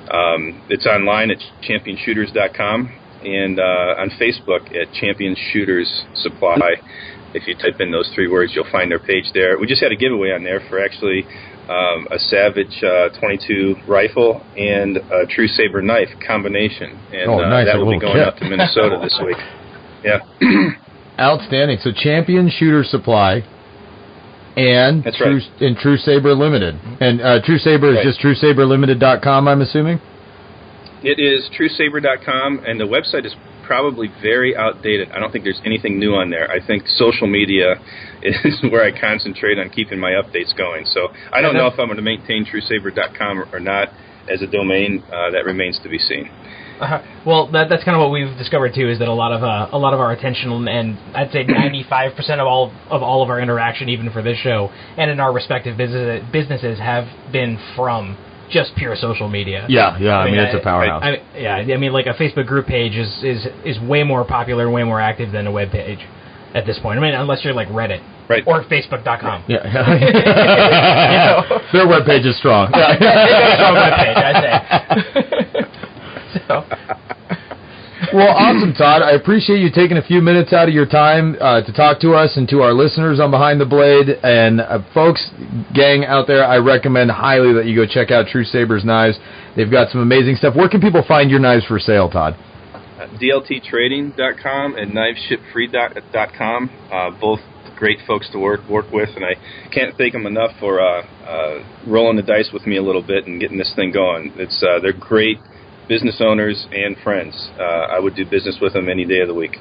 [0.09, 6.59] Um, it's online at championshooters.com and uh, on Facebook at Champion Shooters Supply.
[7.35, 9.59] If you type in those three words, you'll find their page there.
[9.59, 11.25] We just had a giveaway on there for actually
[11.69, 17.69] um, a Savage uh, 22 rifle and a True Saber knife combination, and oh, nice.
[17.69, 18.27] uh, that will be going kit.
[18.27, 19.37] out to Minnesota this week.
[20.05, 20.19] Yeah.
[21.21, 21.79] Outstanding.
[21.81, 23.45] So Champion Shooter Supply.
[24.57, 25.61] and That's True, right.
[25.63, 26.75] and True Saber Limited.
[27.01, 30.01] And uh, True Saber is just TrueSaberLimited.com, I'm assuming.
[31.03, 33.35] It is truesaber.com, and the website is
[33.67, 35.11] probably very outdated.
[35.13, 36.51] I don't think there's anything new on there.
[36.51, 37.75] I think social media
[38.23, 40.85] is where I concentrate on keeping my updates going.
[40.87, 43.89] So I don't know if I'm going to maintain truesaber.com or not
[44.31, 45.03] as a domain.
[45.07, 46.29] Uh, that remains to be seen.
[46.81, 48.89] Uh, well, that, that's kind of what we've discovered too.
[48.89, 52.17] Is that a lot of uh, a lot of our attention and I'd say 95
[52.17, 55.33] percent of all of all of our interaction, even for this show and in our
[55.33, 58.17] respective business, businesses, have been from
[58.53, 59.67] just pure social media.
[59.69, 60.17] Yeah, yeah.
[60.19, 61.03] I, mean, it's a I- powerhouse.
[61.03, 64.71] I, yeah, I mean, like a Facebook group page is is is way more popular
[64.71, 65.99] way more active than a web page
[66.55, 66.99] at this point.
[66.99, 68.45] I mean, unless you're like Reddit Right.
[68.47, 69.45] or Facebook.com.
[69.49, 69.63] yeah.
[71.73, 72.71] Their webpage is strong.
[72.73, 74.33] They've got a strong web page, I
[76.33, 76.41] say.
[76.47, 76.65] so,
[78.13, 79.01] Well, awesome, Todd.
[79.01, 82.13] I appreciate you taking a few minutes out of your time uh, to talk to
[82.13, 84.11] us and to our listeners on Behind the Blade.
[84.23, 85.31] And uh, folks,
[85.75, 89.19] gang out there, I recommend highly that you go check out True Sabers Knives.
[89.57, 90.55] They've got some amazing stuff.
[90.55, 92.35] Where can people find your knives for sale, Todd?
[92.75, 96.71] Uh, DLTtrading.com and knivesshipfree.com.
[96.93, 97.41] Uh, both
[97.79, 99.35] great folks to work work with, and I
[99.73, 103.27] can't thank them enough for uh, uh, rolling the dice with me a little bit
[103.27, 104.33] and getting this thing going.
[104.37, 105.39] It's uh, they're great
[105.95, 107.35] business owners and friends.
[107.59, 107.63] Uh,
[107.97, 109.59] I would do business with them any day of the week.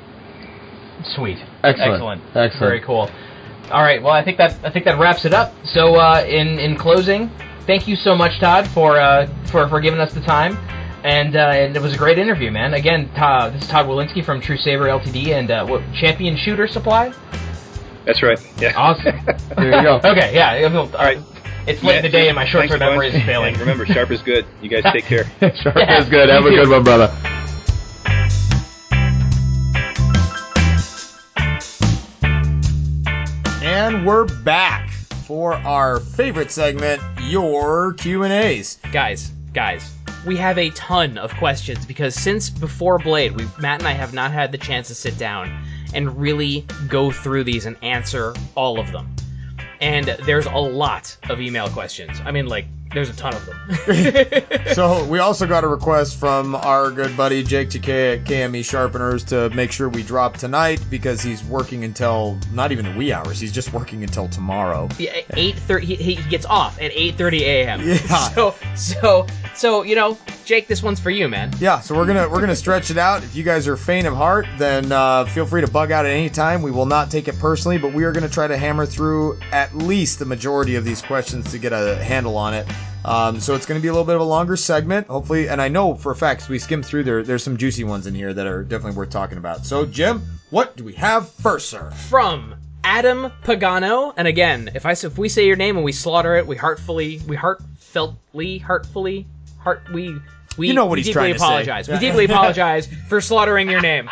[1.16, 1.92] sweet, Excellent.
[1.94, 2.60] excellent, Excellent.
[2.60, 3.10] very cool.
[3.70, 5.50] All right, well, I think that I think that wraps it up.
[5.66, 7.30] So, uh, in in closing,
[7.68, 10.58] thank you so much, Todd, for uh, for for giving us the time.
[11.04, 12.76] And, uh, and it was a great interview, man.
[12.76, 15.34] Again, Todd, this is Todd Walensky from True Saber Ltd.
[15.34, 17.12] and uh, what, Champion Shooter Supply.
[18.06, 18.40] That's right.
[18.60, 18.74] Yeah.
[18.78, 19.18] Awesome.
[19.58, 19.96] There you go.
[20.12, 20.70] okay, yeah.
[20.78, 21.18] All right.
[21.68, 23.54] It's late in the day and my short-term Thanks, memory is failing.
[23.54, 24.46] And remember, sharp is good.
[24.62, 25.26] You guys take care.
[25.56, 26.28] Sharp Yeah, is good.
[26.30, 26.56] Have a too.
[26.56, 27.16] good one, brother.
[33.64, 34.90] And we're back
[35.28, 38.80] for our favorite segment, your Q and A's.
[38.92, 39.94] guys, guys,
[40.26, 44.14] we have a ton of questions because since before Blade, we Matt and I have
[44.14, 48.80] not had the chance to sit down and really go through these and answer all
[48.80, 49.14] of them.
[49.82, 52.22] And there's a lot of email questions.
[52.24, 53.58] I mean, like, there's a ton of them.
[54.74, 59.24] So we also got a request from our good buddy Jake Takei at KME Sharpeners
[59.26, 63.38] to make sure we drop tonight because he's working until not even the wee hours.
[63.40, 64.88] He's just working until tomorrow.
[64.98, 65.88] Yeah, eight thirty.
[65.88, 67.82] He, he gets off at eight thirty a.m.
[67.82, 67.98] Yeah.
[68.32, 71.52] So so so you know, Jake, this one's for you, man.
[71.60, 73.24] Yeah, so we're gonna we're gonna stretch it out.
[73.24, 76.12] If you guys are faint of heart, then uh, feel free to bug out at
[76.12, 76.62] any time.
[76.62, 79.76] We will not take it personally, but we are gonna try to hammer through at
[79.76, 82.68] least the majority of these questions to get a handle on it.
[83.04, 85.50] Um, so it's gonna be a little bit of a longer segment, hopefully.
[85.50, 87.24] And I know for a fact we skimmed through there.
[87.24, 89.66] There's some juicy ones in here that are definitely worth talking about.
[89.66, 90.22] So Jim,
[90.52, 91.90] what do we have first, sir?
[92.10, 96.36] From Adam Pagano, and again, if I if we say your name and we slaughter
[96.36, 99.26] it, we heartfully, we heartfeltly, heartfully,
[99.60, 100.18] heart we
[100.58, 101.46] we You know what we he's deeply trying to say.
[101.46, 101.88] apologize.
[101.90, 104.10] We deeply apologize for slaughtering your name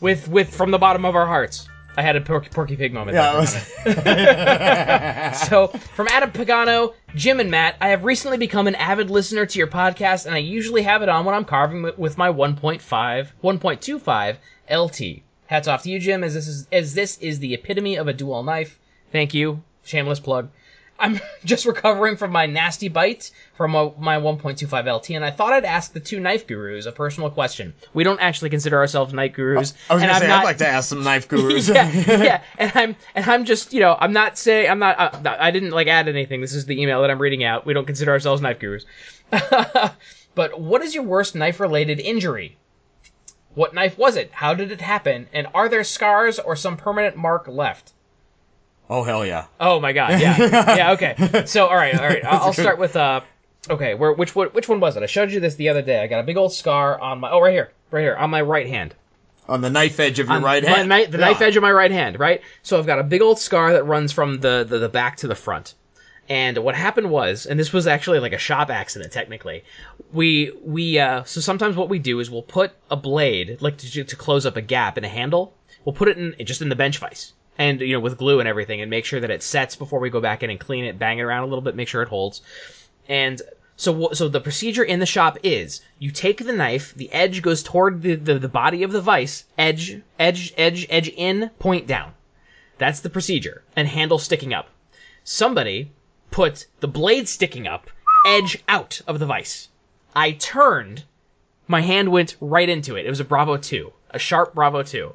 [0.00, 1.68] with with from the bottom of our hearts.
[1.96, 3.14] I had a Porky, Porky Pig moment.
[3.16, 5.30] Yeah, for a it minute.
[5.30, 9.44] was- So, from Adam Pagano, Jim and Matt, I have recently become an avid listener
[9.46, 13.28] to your podcast, and I usually have it on when I'm carving with my 1.5,
[13.42, 14.36] 1.25
[14.70, 15.22] LT.
[15.46, 18.12] Hats off to you, Jim, as this is as this is the epitome of a
[18.14, 18.78] dual knife.
[19.10, 19.62] Thank you.
[19.84, 20.48] Shameless plug.
[21.02, 25.52] I'm just recovering from my nasty bite from my, my 1.25 LT, and I thought
[25.52, 27.74] I'd ask the two knife gurus a personal question.
[27.92, 29.74] We don't actually consider ourselves knife gurus.
[29.90, 31.68] I was and gonna I'm say not, I'd like to ask some knife gurus.
[31.68, 35.36] yeah, yeah, and I'm and I'm just you know I'm not saying I'm not uh,
[35.38, 36.40] I didn't like add anything.
[36.40, 37.66] This is the email that I'm reading out.
[37.66, 38.86] We don't consider ourselves knife gurus.
[39.30, 42.56] but what is your worst knife related injury?
[43.54, 44.30] What knife was it?
[44.32, 45.28] How did it happen?
[45.32, 47.92] And are there scars or some permanent mark left?
[48.92, 49.46] Oh hell yeah!
[49.58, 50.36] Oh my god, yeah,
[50.76, 51.44] yeah, okay.
[51.46, 52.24] So all right, all right.
[52.24, 53.22] I'll, I'll start with uh,
[53.70, 53.94] okay.
[53.94, 55.02] Where which one which one was it?
[55.02, 56.00] I showed you this the other day.
[56.02, 58.42] I got a big old scar on my oh right here, right here on my
[58.42, 58.94] right hand.
[59.48, 60.88] On the knife edge of your On right my- hand.
[60.88, 61.24] my- the Yeah.
[61.24, 62.42] knife edge of my right hand, right?
[62.62, 65.26] So I've got a big old scar that runs from the, the, the back to
[65.26, 65.74] the front.
[66.28, 69.64] And what happened was, and this was actually like a shop accident technically.
[70.12, 74.04] We we uh, so sometimes what we do is we'll put a blade like to,
[74.04, 75.54] to close up a gap in a handle.
[75.84, 78.48] We'll put it in just in the bench vise, and you know with glue and
[78.48, 80.98] everything, and make sure that it sets before we go back in and clean it,
[80.98, 82.40] bang it around a little bit, make sure it holds.
[83.08, 83.42] And
[83.76, 87.62] so, so the procedure in the shop is you take the knife, the edge goes
[87.62, 92.12] toward the, the, the body of the vise, edge, edge, edge, edge in, point down.
[92.78, 94.68] That's the procedure, and handle sticking up.
[95.24, 95.90] Somebody
[96.30, 97.90] put the blade sticking up,
[98.26, 99.68] edge out of the vise.
[100.14, 101.04] I turned,
[101.66, 103.06] my hand went right into it.
[103.06, 105.12] It was a Bravo 2, a sharp Bravo 2.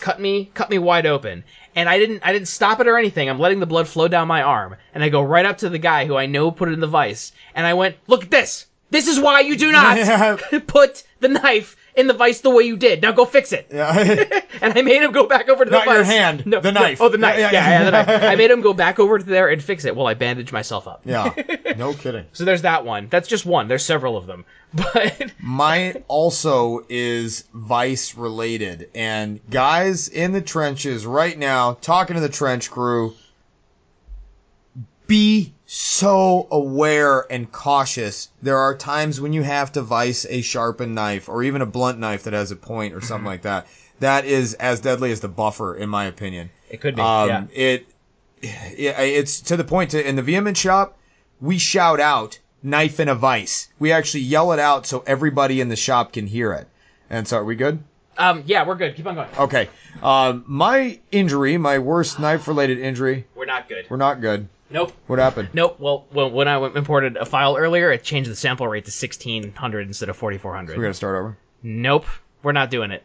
[0.00, 1.44] cut me cut me wide open
[1.74, 3.28] and i didn't i didn't stop it or anything.
[3.28, 4.76] I'm letting the blood flow down my arm.
[4.94, 6.86] And i go right up to the guy who i know put it in the
[6.86, 7.32] vice.
[7.54, 8.66] And i went look at this.
[8.90, 12.76] This is why you do not put the knife in the vice the way you
[12.76, 14.40] did now go fix it Yeah.
[14.62, 16.80] and i made him go back over to the Not your hand, no, the no,
[16.80, 17.00] knife.
[17.00, 18.22] oh the knife Yeah, yeah, yeah, yeah, the knife.
[18.24, 20.86] i made him go back over to there and fix it while i bandaged myself
[20.88, 21.32] up yeah.
[21.76, 22.24] No kidding.
[22.32, 24.44] so there's that one that's just one there's several of them
[24.74, 28.88] but Mine also is Vice related.
[28.94, 33.12] And guys in the trenches right now, talking to the trench crew,
[35.06, 38.28] be so aware and cautious.
[38.42, 41.98] There are times when you have to vice a sharpened knife or even a blunt
[41.98, 43.66] knife that has a point or something like that.
[44.00, 46.50] That is as deadly as the buffer, in my opinion.
[46.68, 47.86] it could be Um, yeah It,
[48.42, 50.98] yeah, it's to the point to, in the vehement shop,
[51.40, 53.68] we shout out knife in a vice.
[53.78, 56.68] We actually yell it out so everybody in the shop can hear it.
[57.08, 57.82] And so, are we good?
[58.18, 59.70] um yeah we're good keep on going Okay.
[60.02, 64.48] Um, my injury, my worst knife related injury, we're not good we're not good.
[64.72, 65.50] Nope What happened?
[65.52, 65.78] Nope.
[65.78, 69.86] Well, when when I imported a file earlier, it changed the sample rate to 1600
[69.86, 70.76] instead of 4400.
[70.76, 71.36] We gotta start over.
[71.62, 72.06] Nope.
[72.42, 73.04] We're not doing it.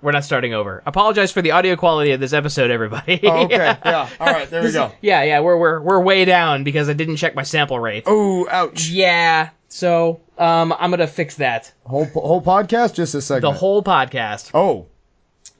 [0.00, 0.82] We're not starting over.
[0.86, 3.20] Apologize for the audio quality of this episode, everybody.
[3.24, 3.56] Oh, okay.
[3.84, 4.08] yeah.
[4.20, 4.48] All right.
[4.48, 4.92] There we go.
[5.00, 5.40] yeah, yeah.
[5.40, 8.04] We're we're we're way down because I didn't check my sample rate.
[8.06, 8.88] Oh, ouch.
[8.88, 9.50] Yeah.
[9.68, 11.72] So, um, I'm gonna fix that.
[11.84, 13.42] Whole whole podcast, just a second.
[13.42, 14.50] The whole podcast.
[14.54, 14.86] Oh,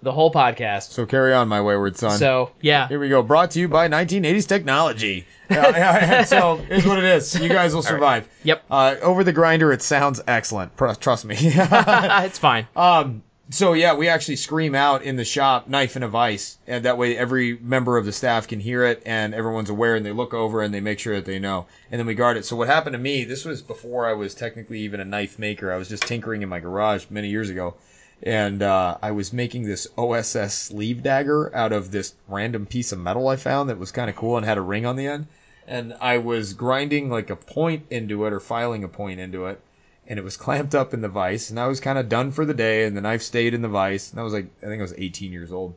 [0.03, 0.91] The whole podcast.
[0.91, 2.19] so carry on, my wayward son.
[2.19, 2.87] So, yeah.
[2.87, 3.23] Here we go.
[3.23, 5.27] Brought to you by 1980s technology.
[5.49, 7.35] So here's what it is.
[7.41, 8.29] You guys will survive.
[8.43, 8.65] Yep.
[8.69, 10.77] Uh, over the grinder, it sounds excellent.
[10.77, 11.37] Pr- Trust me.
[11.41, 12.67] it's fine.
[12.75, 13.23] um.
[13.51, 16.99] So yeah, we actually scream out in the shop, knife in a vice, and that
[16.99, 20.35] way every member of the staff can hear it, and everyone's aware, and they look
[20.35, 22.45] over and they make sure that they know, and then we guard it.
[22.45, 23.23] So what happened to me?
[23.23, 25.73] This was before I was technically even a knife maker.
[25.73, 27.75] I was just tinkering in my garage many years ago,
[28.23, 32.99] and uh, I was making this OSS sleeve dagger out of this random piece of
[32.99, 35.27] metal I found that was kind of cool and had a ring on the end.
[35.67, 39.61] And I was grinding like a point into it or filing a point into it,
[40.07, 41.51] and it was clamped up in the vise.
[41.51, 43.69] And I was kind of done for the day, and the knife stayed in the
[43.69, 44.13] vise.
[44.13, 45.75] And I was like, I think I was 18 years old.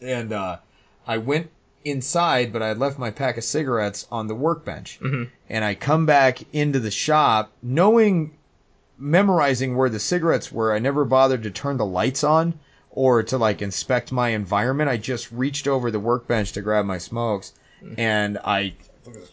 [0.00, 0.58] And uh,
[1.06, 1.50] I went
[1.84, 4.98] inside, but I had left my pack of cigarettes on the workbench.
[5.48, 8.36] And I come back into the shop knowing
[9.00, 12.58] memorizing where the cigarettes were, I never bothered to turn the lights on
[12.90, 14.90] or to like inspect my environment.
[14.90, 17.52] I just reached over the workbench to grab my smokes,
[17.96, 18.74] and I.
[19.06, 19.30] Look at this.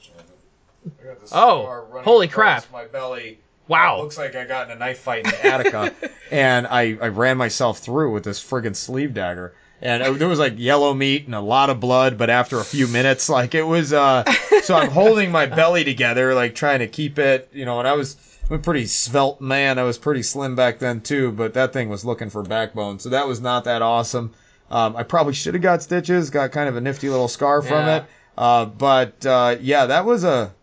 [0.86, 2.66] I got this Oh, holy crap.
[2.72, 3.40] My belly.
[3.68, 4.00] Wow.
[4.00, 5.94] It looks like I got in a knife fight in Attica,
[6.32, 9.54] and I, I ran myself through with this friggin' sleeve dagger.
[9.82, 12.64] And it, there was like yellow meat and a lot of blood, but after a
[12.64, 14.24] few minutes, like it was, uh,
[14.64, 17.94] so I'm holding my belly together, like trying to keep it, you know, and I
[17.94, 18.16] was,
[18.50, 19.78] I'm a pretty svelte man.
[19.78, 23.00] I was pretty slim back then too, but that thing was looking for backbone.
[23.00, 24.34] So that was not that awesome.
[24.72, 27.86] Um, I probably should have got stitches, got kind of a nifty little scar from
[27.86, 27.98] Yeah.
[27.98, 28.04] it.
[28.38, 30.54] Uh, but, uh, yeah, that was a,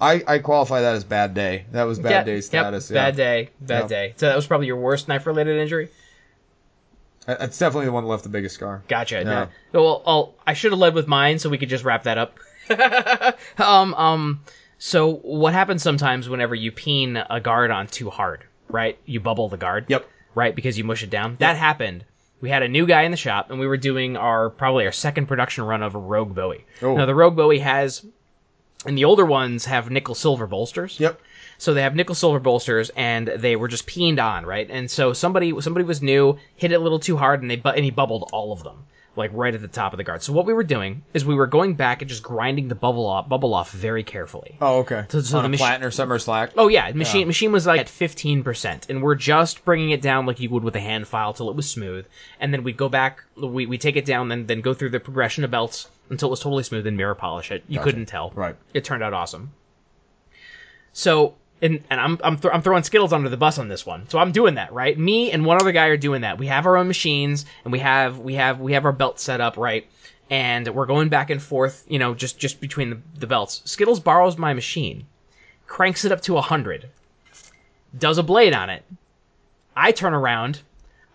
[0.00, 1.66] I, I qualify that as bad day.
[1.72, 2.90] That was bad Yep, day yep, status.
[2.90, 2.94] yeah.
[2.94, 3.48] Bad day.
[3.60, 3.88] Bad Yep.
[3.88, 4.14] day.
[4.16, 5.90] So that was probably your worst knife related injury?
[7.26, 8.82] That's definitely the one that left the biggest scar.
[8.88, 9.16] Gotcha.
[9.16, 9.48] Yeah.
[9.72, 9.80] No.
[9.84, 12.38] Well, I'll, I should have led with mine so we could just wrap that up.
[13.58, 14.40] um, um,
[14.78, 18.98] so what happens sometimes whenever you peen a guard on too hard, right?
[19.04, 19.86] You bubble the guard.
[19.88, 20.06] Yep.
[20.34, 21.36] Right, because you mush it down.
[21.40, 22.04] That happened.
[22.40, 24.92] We had a new guy in the shop, and we were doing our probably our
[24.92, 26.64] second production run of a Rogue Bowie.
[26.80, 26.94] Oh.
[26.94, 28.04] Now the Rogue Bowie has,
[28.86, 31.00] and the older ones have nickel silver bolsters.
[31.00, 31.20] Yep.
[31.60, 34.68] So they have nickel silver bolsters, and they were just peened on, right?
[34.70, 37.70] And so somebody somebody was new, hit it a little too hard, and they bu-
[37.70, 38.84] and he bubbled all of them,
[39.16, 40.22] like right at the top of the guard.
[40.22, 43.04] So what we were doing is we were going back and just grinding the bubble
[43.06, 44.56] off bubble off very carefully.
[44.60, 45.06] Oh, okay.
[45.08, 46.50] So- so On the a machi- platen or something or slack.
[46.56, 50.24] Oh yeah, machine machine was like at fifteen percent, and we're just bringing it down
[50.26, 52.06] like you would with a hand file till it was smooth,
[52.38, 55.00] and then we go back, we, we take it down, then then go through the
[55.00, 57.64] progression of belts until it was totally smooth and mirror polish it.
[57.68, 58.30] You couldn't tell.
[58.34, 58.56] Right.
[58.72, 59.50] It turned out awesome.
[60.92, 64.08] So and and I'm I'm, th- I'm throwing Skittles under the bus on this one.
[64.08, 64.98] So I'm doing that right.
[64.98, 66.38] Me and one other guy are doing that.
[66.38, 69.40] We have our own machines and we have we have we have our belt set
[69.40, 69.86] up right,
[70.30, 71.84] and we're going back and forth.
[71.88, 73.62] You know, just just between the, the belts.
[73.64, 75.06] Skittles borrows my machine,
[75.66, 76.88] cranks it up to hundred,
[77.96, 78.84] does a blade on it.
[79.76, 80.60] I turn around.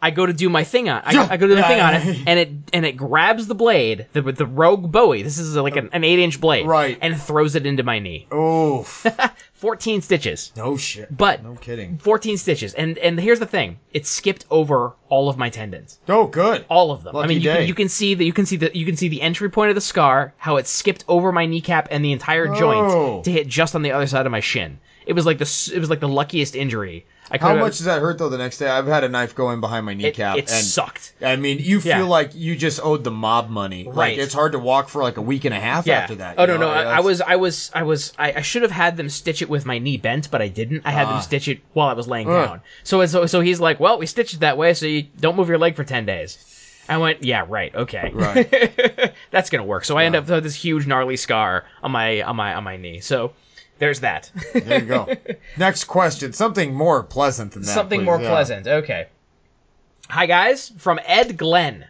[0.03, 1.01] I go to do my thing on.
[1.05, 3.55] I, I go to do my thing on it, and it and it grabs the
[3.55, 5.23] blade, the the Rogue Bowie.
[5.23, 6.97] This is like an, an eight inch blade, Right.
[7.01, 8.27] And throws it into my knee.
[8.33, 9.05] Oof.
[9.53, 10.51] 14 stitches.
[10.57, 11.15] no shit.
[11.15, 11.97] But no kidding.
[11.97, 12.73] 14 stitches.
[12.73, 13.79] And and here's the thing.
[13.93, 15.99] It skipped over all of my tendons.
[16.09, 16.65] Oh, good.
[16.69, 17.15] All of them.
[17.15, 17.57] I Lucky mean, you day.
[17.59, 19.69] can, you can see that you can see the you can see the entry point
[19.69, 22.59] of the scar, how it skipped over my kneecap and the entire Oh.
[22.59, 24.79] joint to hit just on the other side of my shin.
[25.05, 27.05] It was like the it was like the luckiest injury.
[27.31, 28.29] I How much does that hurt though?
[28.29, 31.13] The next day, I've had a knife go in behind my kneecap, it and sucked.
[31.21, 32.03] I mean, you feel Yeah.
[32.03, 33.85] like you just owed the mob money.
[33.85, 34.19] Like Right.
[34.19, 35.99] it's hard to walk for like a week and a half Yeah.
[35.99, 36.35] after that.
[36.37, 36.67] oh no, know?
[36.67, 36.69] no.
[36.71, 39.49] I, I was, I was, I was, I, I should have had them stitch it
[39.49, 40.81] with my knee bent, but I didn't.
[40.85, 41.21] I had them Ah.
[41.21, 42.47] stitch it while I was laying Ugh.
[42.47, 42.61] down.
[42.83, 45.47] So, so, so he's like, "Well, we stitched it that way, so you don't move
[45.49, 46.37] your leg for ten days."
[46.89, 49.13] I went, "Yeah, right, okay, Right.
[49.31, 52.35] that's gonna work." So I end up with this huge gnarly scar on my on
[52.35, 52.99] my on my knee.
[52.99, 53.31] So
[53.83, 54.31] there's that.
[54.53, 55.09] There you go.
[55.57, 56.31] Next question.
[56.31, 57.67] Something more pleasant than that.
[57.73, 58.05] Something please.
[58.05, 58.29] more Yeah.
[58.29, 58.65] pleasant.
[58.65, 59.07] Okay.
[60.09, 61.87] Hi guys, from Ed Glenn.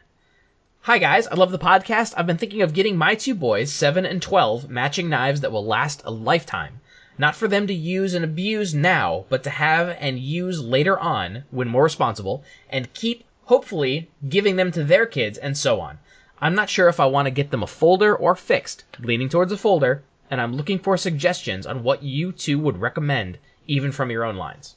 [0.82, 2.15] Hi guys, I love the podcast.
[2.18, 5.64] I've been thinking of getting my two boys, 7 and 12, matching knives that will
[5.68, 6.82] last a lifetime.
[7.20, 11.44] Not for them to use and abuse now, but to have and use later on
[11.52, 15.99] when more responsible, and keep, hopefully, giving them to their kids and so on.
[16.41, 19.52] I'm not sure if I want to get them a folder or fixed, leaning towards
[19.52, 20.02] a folder,
[20.34, 23.38] and I'm looking for suggestions on what you two would recommend,
[23.68, 24.76] even from your own lines.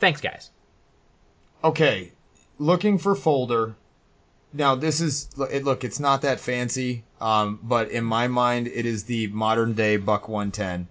[0.00, 0.50] Thanks, guys.
[1.62, 2.10] Okay,
[2.58, 3.76] looking for folder.
[4.52, 5.28] Now this is.
[5.38, 9.96] Look, it's not that fancy, um, but in my mind, it is the modern day
[9.96, 10.88] Buck 110.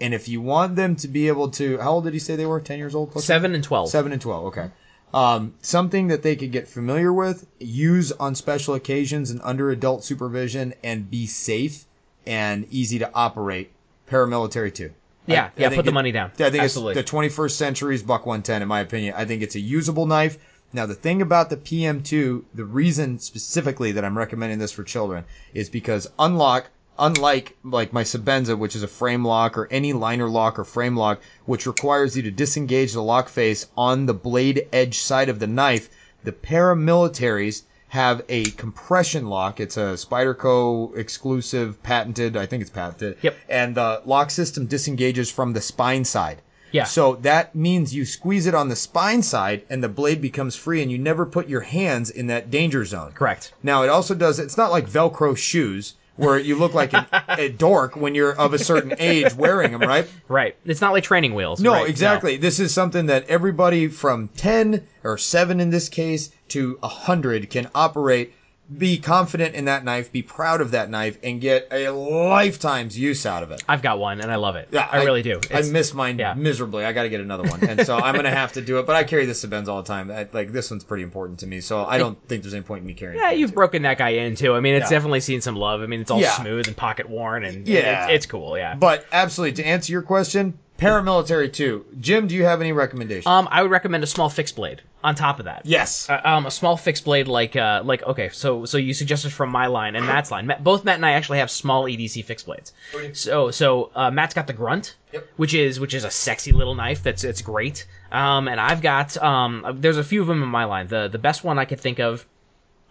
[0.00, 2.46] And if you want them to be able to, how old did he say they
[2.46, 2.60] were?
[2.60, 3.20] Ten years old?
[3.20, 3.90] Seven and twelve.
[3.90, 4.44] Seven and twelve.
[4.46, 4.70] Okay.
[5.12, 10.04] Um, something that they could get familiar with, use on special occasions and under adult
[10.04, 11.84] supervision, and be safe
[12.26, 13.70] and easy to operate.
[14.10, 14.90] Paramilitary 2.
[15.26, 16.30] Yeah, I- I yeah, think put the it- money down.
[16.38, 16.98] I think Absolutely.
[17.00, 19.14] it's the 21st century's Buck 110, in my opinion.
[19.16, 20.38] I think it's a usable knife.
[20.72, 25.24] Now, the thing about the PM2, the reason specifically that I'm recommending this for children
[25.52, 26.66] is because unlock,
[26.98, 30.96] unlike like my Sebenza, which is a frame lock or any liner lock or frame
[30.96, 35.38] lock, which requires you to disengage the lock face on the blade edge side of
[35.40, 35.88] the knife,
[36.24, 39.58] the paramilitaries have a compression lock.
[39.58, 42.36] It's a Spyderco exclusive, patented.
[42.36, 43.18] I think it's patented.
[43.20, 43.36] Yep.
[43.48, 46.40] And the lock system disengages from the spine side.
[46.70, 46.84] Yeah.
[46.84, 50.82] So that means you squeeze it on the spine side and the blade becomes free
[50.82, 53.10] and you never put your hands in that danger zone.
[53.10, 53.52] Correct.
[53.64, 57.48] Now it also does, it's not like Velcro shoes where you look like an, a
[57.66, 60.08] dork when you're of a certain age wearing them, right?
[60.28, 60.56] Right.
[60.64, 61.60] It's not like training wheels.
[61.60, 62.36] No, right, exactly.
[62.36, 67.68] This is something that everybody from 10 or 7 in this case to 100 can
[67.74, 68.34] operate,
[68.76, 73.26] be confident in that knife, be proud of that knife, and get a lifetime's use
[73.26, 73.62] out of it.
[73.68, 74.68] I've got one and I love it.
[74.70, 75.40] Yeah, I, really do.
[75.52, 76.34] I miss mine yeah.
[76.34, 76.84] miserably.
[76.84, 78.86] I got to get another one, and so I'm gonna have to do it.
[78.86, 80.10] But I carry this Sebenza all the time.
[80.10, 82.82] I, like this one's pretty important to me, so I don't think there's any point
[82.82, 83.20] in me carrying.
[83.20, 83.38] Yeah, it.
[83.38, 84.54] you've broken that guy in too.
[84.54, 84.96] I mean, it's Yeah.
[84.96, 85.82] definitely seen some love.
[85.82, 88.04] I mean, it's all smooth and pocket worn, and Yeah.
[88.04, 88.56] it's, it's cool.
[88.56, 88.74] Yeah.
[88.74, 91.84] But absolutely, to answer your question, paramilitary 2.
[92.00, 93.26] Jim, do you have any recommendations?
[93.26, 94.82] Um, I would recommend a small fixed blade.
[95.02, 96.10] On top of that, yes.
[96.10, 99.48] Uh, um, a small fixed blade like uh like okay, so so you suggested from
[99.48, 100.46] my line and Matt's line.
[100.46, 102.74] Matt, both Matt and I actually have small EDC fixed blades.
[103.14, 105.26] So so uh, Matt's got the grunt, Yep.
[105.36, 107.86] which is which is a sexy little knife that's it's great.
[108.12, 110.86] Um, and I've got um there's a few of them in my line.
[110.88, 112.26] The the best one I could think of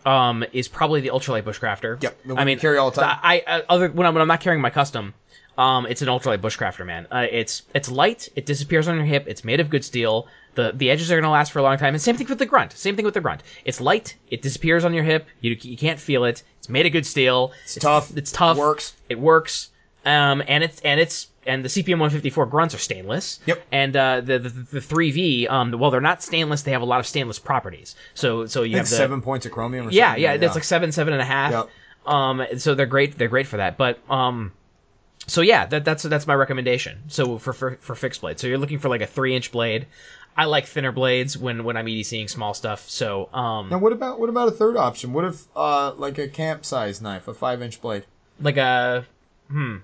[0.03, 2.01] um is probably the ultralight bushcrafter.
[2.01, 3.19] Yep, I mean carry all the time.
[3.21, 5.13] I, I other when I'm, when I'm not carrying my custom.
[5.59, 7.05] Um, it's an ultralight bushcrafter, man.
[7.11, 8.29] Uh, it's it's light.
[8.37, 9.25] It disappears on your hip.
[9.27, 10.25] It's made of good steel.
[10.55, 11.93] The the edges are gonna last for a long time.
[11.93, 12.71] And same thing with the grunt.
[12.71, 13.43] Same thing with the grunt.
[13.65, 14.15] It's light.
[14.31, 15.27] It disappears on your hip.
[15.41, 16.43] You you can't feel it.
[16.59, 17.51] It's made of good steel.
[17.65, 18.15] It's, tough.
[18.15, 18.55] It's tough.
[18.55, 18.93] It works.
[19.09, 19.69] It works.
[20.05, 23.41] Um, and it's and it's and the CPM 154 grunts are stainless.
[23.45, 23.61] Yep.
[23.73, 26.61] And uh, the the the 3V, um, well, they're not stainless.
[26.61, 27.97] They have a lot of stainless properties.
[28.13, 29.89] So so you have the seven points of chromium.
[29.89, 30.23] Or yeah, something.
[30.23, 31.51] yeah, it's like seven, seven and a half.
[31.51, 31.69] Yep.
[32.05, 33.17] Um, so they're great.
[33.17, 33.77] They're great for that.
[33.77, 34.53] But um,
[35.27, 37.03] so yeah, that, that's that's my recommendation.
[37.07, 39.87] So for, for for fixed blade, so you're looking for like a three inch blade.
[40.37, 42.89] I like thinner blades when when I'm EDCing small stuff.
[42.89, 45.11] So um, Now, what about what about a third option?
[45.11, 48.05] What if uh like a camp size knife, a five inch blade?
[48.39, 49.05] like a
[49.49, 49.77] hmm.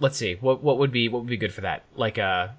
[0.00, 0.36] Let's see.
[0.40, 1.82] What what would be what would be good for that?
[1.96, 2.54] Like a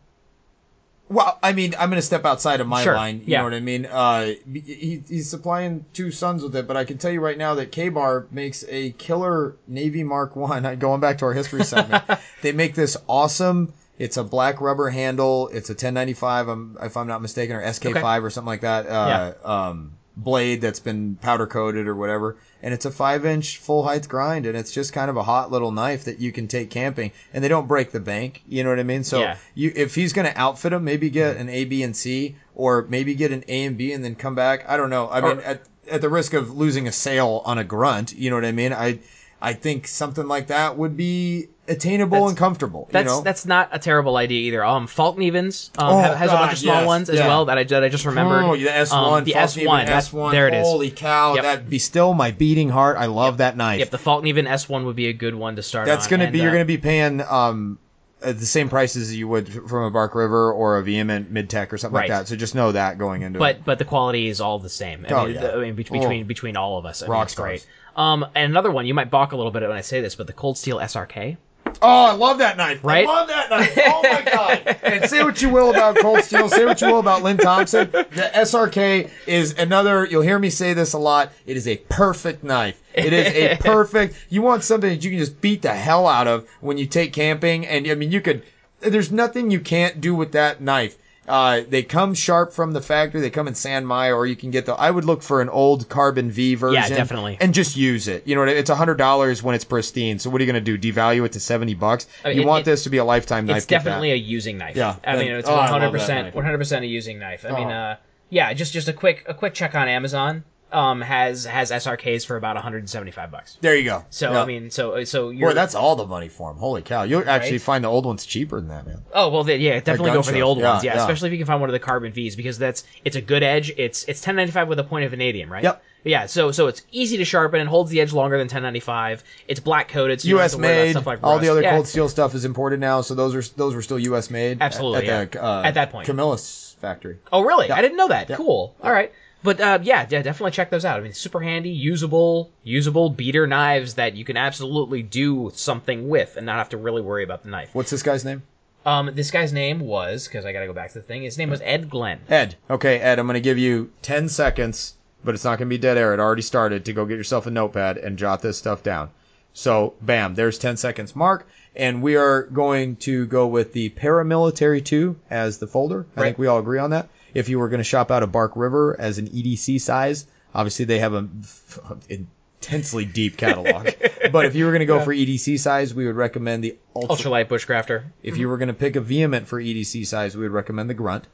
[1.09, 3.17] Well, I mean, I'm going to step outside of my Sure, line.
[3.17, 3.37] You yeah.
[3.39, 3.87] know what I mean?
[3.87, 7.55] Uh, he, he's supplying two sons with it, but I can tell you right now
[7.55, 10.77] that Ka-Bar makes a killer Navy Mark One.
[10.77, 12.03] Going back to our history segment,
[12.43, 13.73] they make this awesome.
[13.97, 15.49] It's a black rubber handle.
[15.49, 18.87] It's a 1095, um, if I'm not mistaken, or SK5 or something like that.
[18.87, 19.93] Uh, um,
[20.23, 22.37] blade that's been powder coated or whatever.
[22.61, 24.45] And it's a five inch full height grind.
[24.45, 27.43] And it's just kind of a hot little knife that you can take camping and
[27.43, 28.43] they don't break the bank.
[28.47, 29.03] You know what I mean?
[29.03, 29.37] So Yeah.
[29.55, 32.85] you, if he's going to outfit him, maybe get an A, B, and C or
[32.89, 34.65] maybe get an A and B and then come back.
[34.69, 35.09] I don't know.
[35.09, 38.35] I mean, at, at the risk of losing a sale on a grunt, you know
[38.35, 38.73] what I mean?
[38.73, 38.99] I,
[39.41, 42.87] I think something like that would be attainable That's- and comfortable.
[42.91, 43.21] That's you know?
[43.21, 44.63] that's not a terrible idea either.
[44.65, 47.27] Um, Fallknivens um, Oh, ha- has a bunch of small yes, ones as yeah.
[47.27, 48.43] well that I, that I just remembered.
[48.43, 50.31] Oh, the S one, Um, the S one, S one.
[50.31, 50.65] There it is.
[50.67, 51.43] Holy cow, Yep.
[51.43, 52.97] that'd be still my beating heart.
[52.97, 53.79] I love that knife.
[53.79, 55.85] Yep, the Fallkniven S one would be a good one to start.
[55.85, 56.09] That's on.
[56.11, 57.79] gonna and, be you're uh, gonna be paying um
[58.21, 61.49] at the same prices as you would from a Bark River or a Vehement Mid
[61.49, 62.09] Tech or something Right.
[62.09, 62.27] like that.
[62.27, 63.39] So just know that going into it.
[63.39, 65.05] but but the quality is all the same.
[65.09, 65.51] I Oh, mean, yeah.
[65.51, 66.25] I mean, be- between Oh.
[66.25, 67.65] between all of us, I Rock it's great.
[67.95, 70.27] Um, and another one you might balk a little bit when I say this, but
[70.27, 71.37] the Cold Steel SRK.
[71.81, 72.83] Oh, I love that knife.
[72.83, 73.07] Right?
[73.07, 73.77] I love that knife.
[73.85, 74.77] Oh my god.
[74.83, 77.89] and say what you will about Cold Steel, say what you will about Lynn Thompson.
[77.91, 81.31] The SRK is another you'll hear me say this a lot.
[81.45, 82.81] It is a perfect knife.
[82.93, 86.27] It is a perfect you want something that you can just beat the hell out
[86.27, 88.43] of when you take camping and I mean you could
[88.81, 90.97] there's nothing you can't do with that knife.
[91.29, 93.21] Uh, they come sharp from the factory.
[93.21, 94.73] They come in San Mai, or you can get the.
[94.73, 96.81] I would look for an old Carbon V version.
[96.81, 97.37] Yeah, definitely.
[97.39, 98.25] And just use it.
[98.25, 100.17] You know, what it's a hundred dollars when it's pristine.
[100.19, 100.77] So what are you gonna do?
[100.77, 102.07] Devalue it to seventy bucks?
[102.25, 103.57] I mean, you it- want it- this to be a lifetime knife.
[103.57, 104.75] It's definitely a using knife.
[104.75, 104.95] Yeah.
[105.05, 107.19] I mean, it's oh, I one love hundred that percent, one hundred percent a using
[107.19, 107.45] knife.
[107.45, 107.71] I mean, Oh.
[107.71, 107.95] uh,
[108.29, 110.43] yeah, just just a quick a quick check on Amazon.
[110.71, 113.57] Um, has has SRKs for about one hundred and seventy five bucks.
[113.59, 114.05] There you go.
[114.11, 114.43] So Yeah.
[114.43, 116.59] I mean, so so you're boy, that's all the money for them.
[116.59, 117.03] Holy cow!
[117.03, 117.61] You'll actually Right?
[117.61, 119.01] find the old ones cheaper than that, man.
[119.13, 120.83] Oh well, they, yeah, definitely go for the old Yeah, ones.
[120.83, 121.01] Yeah, yeah.
[121.01, 123.41] especially if you can find one of the carbon V's because that's it's a good
[123.41, 123.71] edge.
[123.77, 125.63] It's it's 1095 with a point of vanadium, right?
[125.63, 125.83] Yep.
[126.03, 129.23] Yeah, so so it's easy to sharpen and holds the edge longer than 1095.
[129.47, 130.51] It's black coated, so you U.S.
[130.51, 130.91] to worry about made.
[130.91, 131.71] stuff like all the other Yeah.
[131.71, 134.29] cold steel stuff is imported now, so those are those were still U.S.
[134.29, 134.59] made.
[134.61, 136.05] Absolutely, At, the, uh, At that point.
[136.05, 137.17] Camillus factory.
[137.33, 137.67] Oh, really?
[137.67, 137.75] Yeah.
[137.75, 138.29] I didn't know that.
[138.29, 138.37] Yeah.
[138.37, 138.75] Cool.
[138.81, 139.11] All right.
[139.41, 140.99] But uh, yeah, yeah, definitely check those out.
[140.99, 146.35] I mean, super handy, usable, usable beater knives that you can absolutely do something with
[146.35, 147.69] and not have to really worry about the knife.
[147.73, 148.43] What's this guy's name?
[148.85, 151.23] Um, this guy's name was because I got to go back to the thing.
[151.23, 152.19] His name was Ed Glenn.
[152.29, 152.55] Ed.
[152.69, 153.19] Okay, Ed.
[153.19, 156.13] I'm going to give you ten seconds, but it's not going to be dead air.
[156.13, 156.85] It already started.
[156.85, 159.09] To go get yourself a notepad and jot this stuff down.
[159.53, 161.47] So, bam, there's 10 seconds mark.
[161.75, 166.05] And we are going to go with the paramilitary 2 as the folder.
[166.15, 166.25] I Right.
[166.27, 167.09] think we all agree on that.
[167.33, 170.85] If you were going to shop out a Bark River as an EDC size, obviously
[170.85, 171.79] they have a f-
[172.09, 173.89] intensely deep catalog.
[174.31, 177.31] but if you were going to go for EDC size, we would recommend the Ultra.
[177.31, 178.03] Ultralight Bushcrafter.
[178.23, 180.93] If you were going to pick a Vehement for EDC size, we would recommend the
[180.93, 181.25] Grunt.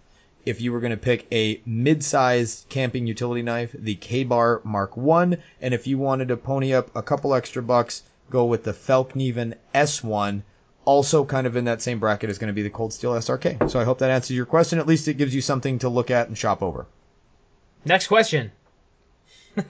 [0.45, 5.37] If you were going to pick a mid-sized camping utility knife, the Ka-Bar Mark 1.
[5.59, 9.55] And if you wanted to pony up a couple extra bucks, go with the Fallkniven
[9.73, 10.43] S1.
[10.85, 13.69] Also kind of in that same bracket is going to be the Cold Steel SRK.
[13.69, 14.79] So I hope that answers your question.
[14.79, 16.85] At least it gives you something to look at and shop over.
[17.85, 18.51] Next question.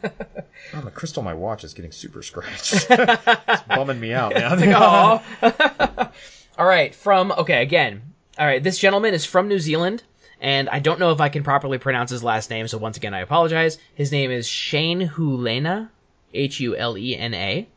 [0.74, 2.74] Oh, the crystal on my watch is getting super scratched.
[2.90, 4.74] it's bumming me out, man.
[4.74, 6.12] Aw.
[6.58, 8.02] all right, from okay again.
[8.40, 10.02] All right, this gentleman is from New Zealand,
[10.42, 13.14] and I don't know if I can properly pronounce his last name, so once again
[13.14, 13.78] I apologize.
[13.94, 15.90] His name is Shane Hulena,
[16.34, 17.68] H U L E N A.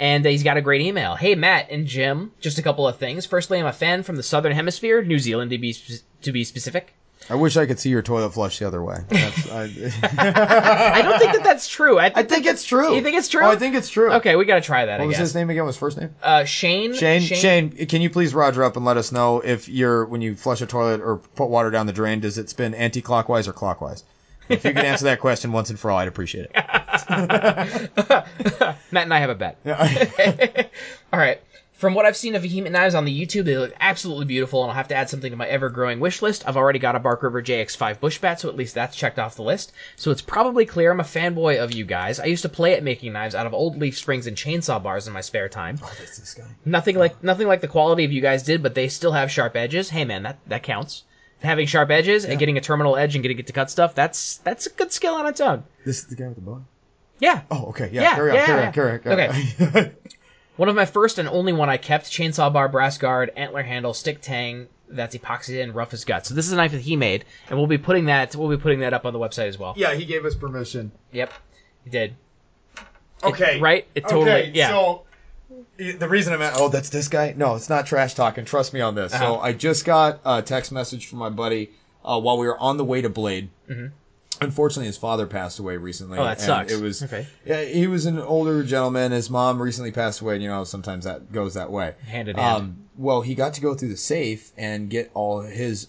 [0.00, 1.14] And he's got a great email.
[1.14, 3.26] Hey Matt and Jim, just a couple of things.
[3.26, 5.76] Firstly, I'm a fan from the Southern Hemisphere, New Zealand to be
[6.22, 6.94] to be specific.
[7.28, 8.96] I wish I could see your toilet flush the other way.
[9.08, 9.62] That's, I,
[10.18, 11.98] I don't think that that's true.
[11.98, 12.94] I, I think it's true.
[12.94, 13.44] You think it's true?
[13.44, 14.12] Oh, I think it's true.
[14.14, 14.98] Okay, we got to try that.
[14.98, 15.20] What I was guess.
[15.20, 15.64] his name again?
[15.64, 16.14] Was first name?
[16.22, 16.94] Uh, Shane.
[16.94, 17.70] Shane, Shane.
[17.86, 20.66] Can you please Roger up and let us know if you're when you flush a
[20.66, 24.02] toilet or put water down the drain, does it spin anti-clockwise or clockwise?
[24.50, 26.52] If you can answer that question once and for all, I'd appreciate it.
[28.90, 29.58] Matt and I have a bet.
[31.12, 31.40] All right.
[31.80, 34.70] From what I've seen of Vehement knives on the YouTube, they look absolutely beautiful, and
[34.70, 36.46] I'll have to add something to my ever-growing wish list.
[36.46, 39.36] I've already got a Bark River JX5 bush bat, so at least that's checked off
[39.36, 39.72] the list.
[39.96, 42.20] So it's probably clear I'm a fanboy of you guys.
[42.20, 45.06] I used to play at making knives out of old leaf springs and chainsaw bars
[45.06, 45.78] in my spare time.
[45.82, 46.44] Oh, that's this guy.
[46.66, 49.56] Nothing like nothing like the quality of you guys did, but they still have sharp
[49.56, 49.88] edges.
[49.88, 51.04] Hey man, that that counts.
[51.42, 54.38] Having sharp edges and getting a terminal edge and getting it to cut stuff, that's
[54.38, 55.64] that's a good skill on its own.
[55.86, 56.62] This is the guy with the bow.
[57.18, 57.42] Yeah.
[57.50, 57.88] Oh, okay.
[57.92, 58.02] Yeah.
[58.02, 58.36] Yeah, carry on.
[58.36, 58.72] yeah, carry on.
[59.00, 59.42] Carry on.
[59.56, 59.90] Carry on.
[60.56, 63.94] One of my first and only one I kept, chainsaw bar, brass guard, antler handle,
[63.94, 66.28] stick tang, that's epoxied and rough as guts.
[66.28, 68.58] So this is a knife that he made, and we'll be putting that we'll be
[68.58, 69.72] putting that up on the website as well.
[69.78, 70.92] yeah, he gave us permission.
[71.12, 71.32] Yep,
[71.84, 72.14] he did.
[73.22, 73.58] Okay.
[73.60, 73.86] right?
[73.94, 74.68] It totally- Okay, yeah.
[74.68, 75.02] So
[75.76, 77.34] the reason I'm at, oh, that's this guy.
[77.36, 78.44] No, it's not trash talking.
[78.44, 79.12] Trust me on this.
[79.12, 79.38] So Uh-huh.
[79.40, 81.70] I just got a text message from my buddy
[82.04, 83.50] uh, while we were on the way to Blade.
[84.42, 86.14] Unfortunately, his father passed away recently.
[86.16, 86.22] Mm-hmm.
[86.22, 86.72] Oh, that and sucks.
[86.72, 87.26] It was Okay.
[87.44, 89.12] Yeah, he was an older gentleman.
[89.12, 90.34] His mom recently passed away.
[90.34, 91.94] and, You know, sometimes that goes that way.
[92.06, 92.56] Hand in hand.
[92.62, 95.88] Um, well, he got to go through the safe and get all his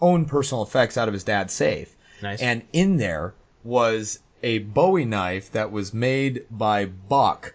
[0.00, 1.94] own personal effects out of his dad's safe.
[2.22, 2.40] Nice.
[2.42, 7.54] And in there was a Bowie knife that was made by Buck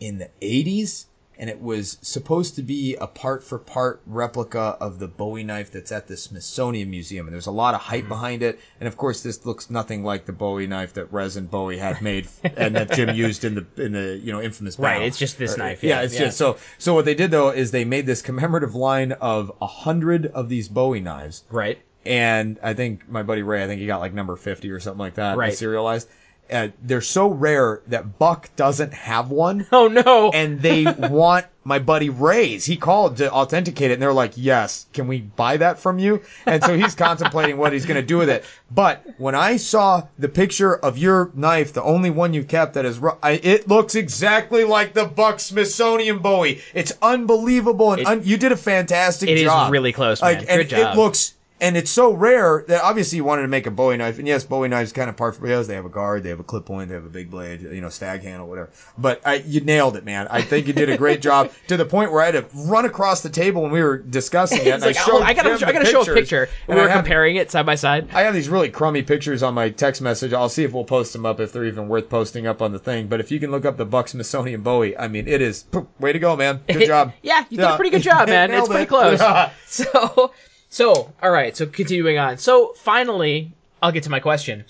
[0.00, 1.06] in the 80s
[1.40, 5.70] and it was supposed to be a part for part replica of the Bowie knife
[5.70, 7.28] that's at the Smithsonian Museum.
[7.28, 8.58] And there's a lot of hype behind it.
[8.80, 12.26] And of course, this looks nothing like the Bowie knife that Rezin Bowie had made
[12.56, 15.54] and that Jim used in the in the you know infamous Right, it's just this
[15.54, 16.20] Uh, knife, Yeah, yeah, it's yeah.
[16.26, 16.56] just so.
[16.76, 20.48] So what they did though is they made this commemorative line of a hundred of
[20.48, 21.78] these Bowie knives Right.
[22.04, 24.98] and I think my buddy Ray, I think he got like number fifty or something
[24.98, 25.54] like that, Right.
[25.54, 26.08] serialized.
[26.50, 30.30] Uh, they're so rare that Buck doesn't have one, Oh no.
[30.30, 32.64] and they want my buddy Ray's.
[32.64, 36.22] He called to authenticate it, and they're like, "Yes, can we buy that from you?"
[36.46, 38.44] And so he's contemplating what he's going to do with it.
[38.70, 42.86] But when I saw the picture of your knife, the only one you kept that
[42.86, 46.62] is, I, it looks exactly like the Buck Smithsonian Bowie.
[46.72, 49.64] It's unbelievable, and un- you did a fantastic It job.
[49.64, 50.46] It is really close, Like, man.
[50.48, 50.94] and Good job.
[50.96, 54.18] it looks and it's so rare that obviously you wanted to make a Bowie knife,
[54.18, 56.40] and yes, Bowie knives kind of part for because they have a guard, they have
[56.40, 58.70] a clip point, they have a big blade, you know, stag handle, whatever.
[58.96, 60.28] But I, you nailed it, man.
[60.30, 62.84] I think you did a great job to the point where I had to run
[62.84, 64.68] across the table when we were discussing it.
[64.78, 66.48] And like, I oh, showed I gotta, I gotta show a picture.
[66.68, 68.08] And we were have- comparing it side by side.
[68.12, 70.32] I have these really crummy pictures on my text message.
[70.32, 72.78] I'll see if we'll post them up if they're even worth posting up on the
[72.78, 73.08] thing.
[73.08, 75.64] But if you can look up the Buck Smithsonian Bowie, I mean, it is
[75.98, 76.60] way to go, man.
[76.68, 77.12] Good job.
[77.22, 78.50] yeah, you did a pretty good job, man.
[78.52, 78.88] it's pretty it.
[78.88, 79.20] close.
[79.20, 79.50] Yeah.
[79.66, 80.32] So,
[80.70, 81.56] so, all right.
[81.56, 82.38] So, continuing on.
[82.38, 84.64] So, finally, I'll get to my question.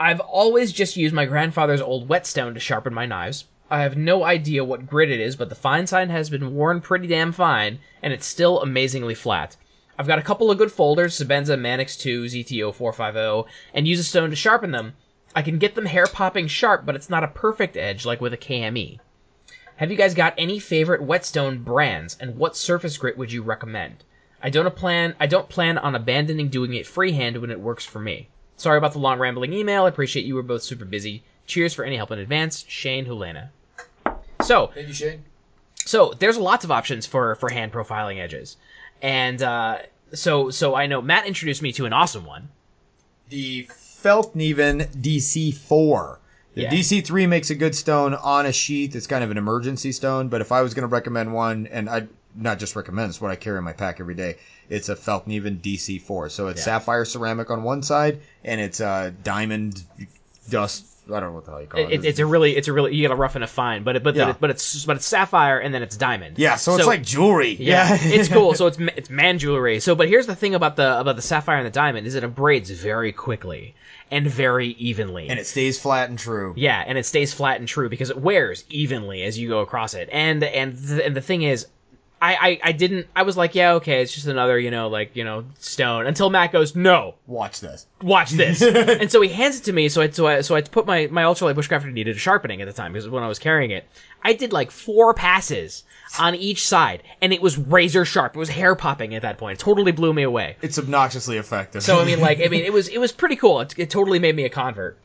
[0.00, 3.44] I've always just used my grandfather's old whetstone to sharpen my knives.
[3.70, 6.80] I have no idea what grit it is, but the fine sign has been worn
[6.80, 9.56] pretty damn fine, and it's still amazingly flat.
[9.98, 14.04] I've got a couple of good folders, Sebenza Manix 2, ZTO 450, and use a
[14.04, 14.94] stone to sharpen them.
[15.34, 18.32] I can get them hair popping sharp, but it's not a perfect edge like with
[18.32, 19.00] a KME.
[19.76, 24.04] Have you guys got any favorite whetstone brands, and what surface grit would you recommend?
[24.42, 25.14] I don't plan.
[25.20, 28.28] I don't plan on abandoning doing it freehand when it works for me.
[28.56, 29.84] Sorry about the long rambling email.
[29.84, 31.22] I appreciate you were both super busy.
[31.46, 33.48] Cheers for any help in advance, Shane Hulena.
[34.42, 35.24] So, Thank you, Shane.
[35.84, 38.56] so there's lots of options for for hand profiling edges,
[39.00, 39.78] and uh,
[40.12, 42.48] so so I know Matt introduced me to an awesome one.
[43.28, 46.16] the Fallkniven DC4.
[46.54, 46.70] The Yeah.
[46.70, 48.94] DC3 makes a good stone on a sheath.
[48.96, 51.88] It's kind of an emergency stone, but if I was going to recommend one, and
[51.88, 54.36] I not just recommend, it's what I carry in my pack every day.
[54.68, 56.30] It's a Fallkniven DC4.
[56.30, 59.82] So it's sapphire ceramic on one side, and it's uh, diamond
[60.48, 60.86] dust.
[61.08, 61.90] I don't know what the hell you call it.
[61.92, 64.04] It, it's a really it's a really you gotta rough and a fine, but it,
[64.04, 64.34] but Yeah.
[64.38, 66.38] but it's but it's sapphire and then it's diamond.
[66.38, 67.56] yeah, so it's like jewelry.
[67.58, 68.54] Yeah, it's cool.
[68.54, 69.80] So it's it's man jewelry.
[69.80, 72.22] So, but here's the thing about the about the sapphire and the diamond is it
[72.22, 73.74] abrades very quickly
[74.12, 75.28] and very evenly.
[75.28, 76.54] and it stays flat and true.
[76.56, 79.94] yeah, and it stays flat and true because it wears evenly as you go across
[79.94, 80.08] it.
[80.12, 81.66] And and the, and the thing is,
[82.22, 83.08] I, I I didn't.
[83.16, 86.06] I was like, yeah, okay, it's just another you know like you know stone.
[86.06, 87.86] Until Matt goes, no, Watch this.
[88.00, 88.62] watch this.
[88.62, 89.88] and so he hands it to me.
[89.88, 92.66] So I so I, so I put my my ultralight bushcrafter needed a sharpening at
[92.66, 93.86] the time because when I was carrying it,
[94.22, 95.82] I did like four passes
[96.20, 98.36] on each side, and it was razor sharp.
[98.36, 99.58] It was hair popping at that point.
[99.58, 100.56] It totally blew me away.
[100.62, 101.82] It's obnoxiously effective.
[101.82, 103.60] So I mean, like, I mean, it was it was pretty cool.
[103.62, 104.96] It, it totally made me a convert.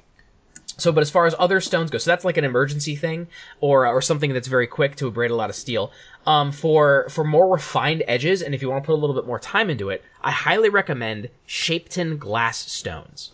[0.78, 3.28] So, but as far as other stones go, so that's like an emergency thing,
[3.62, 5.91] or or something that's very quick to abrade a lot of steel.
[6.26, 9.26] Um, for for more refined edges, and if you want to put a little bit
[9.26, 13.32] more time into it, I highly recommend Shapton glass stones.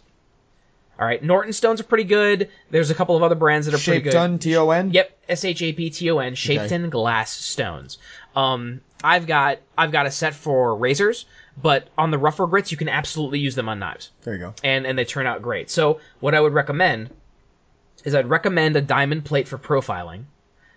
[0.99, 2.49] All right, Norton stones are pretty good.
[2.69, 4.13] There's a couple of other brands that are pretty good.
[4.13, 4.91] done, T O N.
[4.91, 7.97] Yep, S H A P T O N, Shapton glass stones.
[8.35, 11.25] Um, I've got I've got a set for razors,
[11.61, 14.53] but on the rougher grits, you can absolutely use them on knives, There you go.
[14.63, 15.69] and and they turn out great.
[15.69, 17.09] So what I would recommend
[18.03, 20.25] is I'd recommend a diamond plate for profiling.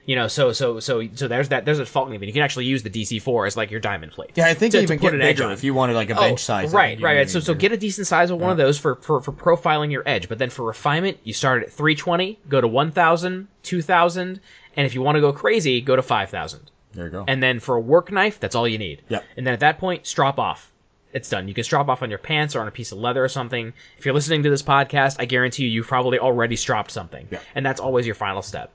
[0.06, 2.28] You know, so so so so there's that there's a Fallkniven.
[2.28, 4.30] You can actually use the DC4 as like your diamond plate.
[4.36, 5.50] Yeah, I think To- you to even put get an edge on.
[5.50, 6.72] if you wanted like a oh, bench size.
[6.72, 7.28] Right, right, right.
[7.28, 10.04] So, so get a decent size of one of those for, for, for profiling your
[10.06, 10.28] edge.
[10.28, 14.40] But then for refinement, you start at 320, go to 1000, 2000,
[14.76, 16.70] and if you want to go crazy, go to 5000.
[16.92, 17.24] There you go.
[17.26, 19.02] And then for a work knife, that's all you need.
[19.08, 19.24] Yep.
[19.36, 20.72] And then at that point, strop off.
[21.12, 21.48] It's done.
[21.48, 23.72] You can strop off on your pants or on a piece of leather or something.
[23.98, 27.26] If you're listening to this podcast, I guarantee you, you've probably already stropped something.
[27.30, 27.40] Yeah.
[27.54, 28.70] And that's always your final step.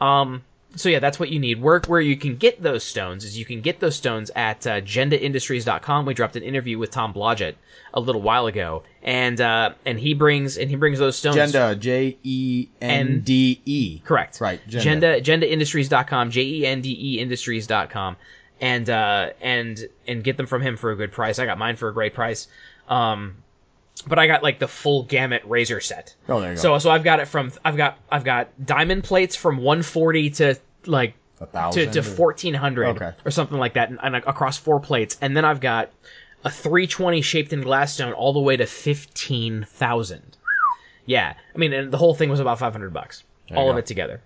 [0.00, 0.42] Um,
[0.76, 1.60] so yeah, that's what you need.
[1.60, 4.80] Work where you can get those stones is you can get those stones at uh,
[4.80, 6.06] jendeindustries.com.
[6.06, 7.54] We dropped an interview with Tom Blodgett
[7.92, 11.36] a little while ago, and uh, and he brings and he brings those stones.
[11.36, 14.00] Jende, J E N D E.
[14.04, 14.40] Correct.
[14.40, 14.60] Right.
[14.68, 15.20] Jende.
[15.20, 18.16] Jende, jendeindustries.com, J E N D E industries.com,
[18.64, 21.38] and uh, and and get them from him for a good price.
[21.38, 22.48] I got mine for a great price.
[22.88, 23.36] Um,
[24.06, 26.14] but I got like the full gamut razor set.
[26.30, 26.62] Oh, there you go.
[26.62, 30.54] So so I've got it from I've got I've got diamond plates from 140 to
[30.86, 31.92] like A to, thousand.
[31.92, 33.12] to 1400 Okay.
[33.26, 35.90] or something like that and, and across four plates and then I've got
[36.42, 40.36] a 320 Shapton glass stone all the way to 15,000.
[41.04, 41.34] Yeah.
[41.54, 43.24] I mean and the whole thing was about 500 bucks.
[43.54, 43.78] All of go.
[43.78, 44.22] it together.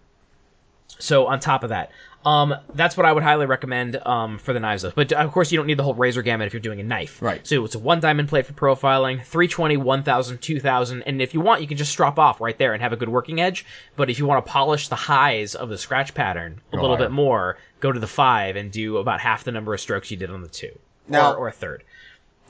[1.00, 1.90] So on top of that,
[2.24, 4.82] um, that's what I would highly recommend um, for the knives.
[4.82, 4.92] Though.
[4.94, 7.22] But of course, you don't need the whole razor gamut if you're doing a knife.
[7.22, 7.46] Right.
[7.46, 11.62] So it's a one diamond plate for profiling, 320, 1000, 2000, and if you want,
[11.62, 13.64] you can just strop off right there and have a good working edge.
[13.96, 17.06] But if you want to polish the highs of the scratch pattern a little higher.
[17.06, 20.16] bit more, go to the five and do about half the number of strokes you
[20.16, 20.76] did on the two,
[21.06, 21.84] Now- or, or a third.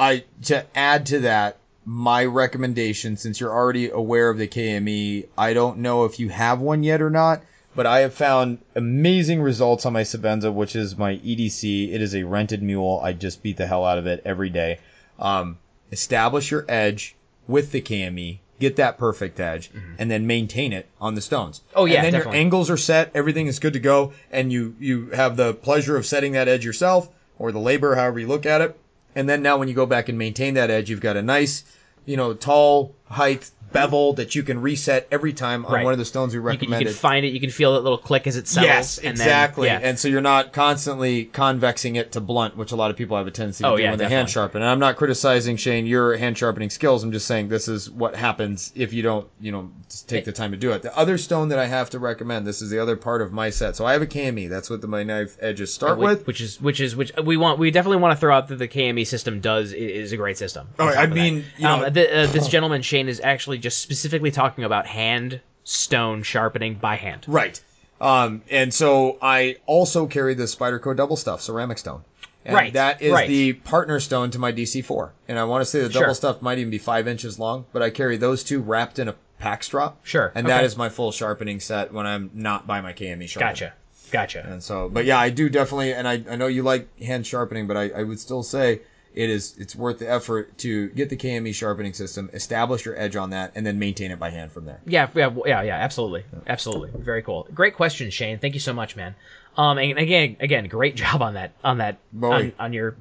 [0.00, 5.54] I to add to that, my recommendation, since you're already aware of the KME, I
[5.54, 7.42] don't know if you have one yet or not,
[7.78, 11.92] but I have found amazing results on my Sebenza, which is my EDC.
[11.92, 13.00] It is a rented mule.
[13.05, 14.80] I just beat the hell out of it every day.
[15.16, 15.59] Um,
[15.92, 17.14] establish your edge
[17.46, 21.60] with the KME, get that perfect edge, and then maintain it on the stones.
[21.60, 21.78] Mm-hmm.
[21.78, 22.36] Oh, yeah, and then definitely.
[22.38, 25.96] your angles are set, everything is good to go, and you you have the pleasure
[25.96, 28.76] of setting that edge yourself or the labor, however you look at it.
[29.14, 31.62] And then now when you go back and maintain that edge, you've got a nice,
[32.06, 35.84] you know, tall height bevel that you can reset every time on Right.
[35.84, 36.84] one of the stones we You can, you recommended.
[36.88, 37.28] can find it.
[37.32, 38.66] You can feel that little click as it settles.
[38.68, 39.66] Yes, and then- exactly.
[39.68, 39.80] yeah.
[39.82, 43.26] And so you're not constantly convexing it to blunt, which a lot of people have
[43.26, 44.32] a tendency to Oh, do yeah, when they hand definitely.
[44.32, 44.62] sharpen.
[44.62, 47.02] And I'm not criticizing Shane your hand sharpening skills.
[47.04, 50.32] I'm just saying this is what happens if you don't, you know, just take the
[50.32, 50.82] time to do it.
[50.82, 53.50] The other stone that I have to recommend, this is the other part of my
[53.50, 53.76] set.
[53.76, 54.48] So I have a KME.
[54.48, 56.26] That's what the, my knife edges start Which- with.
[56.26, 58.68] which is which is which we want we definitely want to throw out that the
[58.68, 60.68] KME system does i- is a great system.
[60.78, 61.14] Oh, top I of that.
[61.14, 64.86] mean, you know- um, the, uh, this gentleman Shane is actually just specifically talking about
[64.86, 67.24] hand stone sharpening by hand.
[67.26, 67.60] Right.
[68.01, 72.02] Um, and so I also carry the Spyderco double stuff ceramic stone.
[72.44, 73.28] And Right, That is right.
[73.28, 75.10] the partner stone to my DC4.
[75.26, 76.02] And I want to say the Sure.
[76.02, 79.09] double stuff might even be five inches long, but I carry those two wrapped in
[79.09, 79.97] a pack strap.
[80.05, 80.64] Sure, And that okay.
[80.66, 83.51] is my full sharpening set when I'm not by my KME sharpener.
[83.51, 83.72] Gotcha,
[84.10, 84.47] gotcha.
[84.51, 87.66] And so, but yeah, I do definitely, and I, I know you like hand sharpening,
[87.66, 88.80] but I, I would still say
[89.14, 93.16] it is, it's worth the effort to get the KME sharpening system, establish your edge
[93.16, 94.80] on that, and then maintain it by hand from there.
[94.86, 97.48] Yeah, yeah, yeah, yeah, absolutely, absolutely, very cool.
[97.55, 98.39] Great question, Shane.
[98.39, 99.14] Thank you so much, man.
[99.56, 102.94] Um, and again, again, great job on that, on that, on, on your,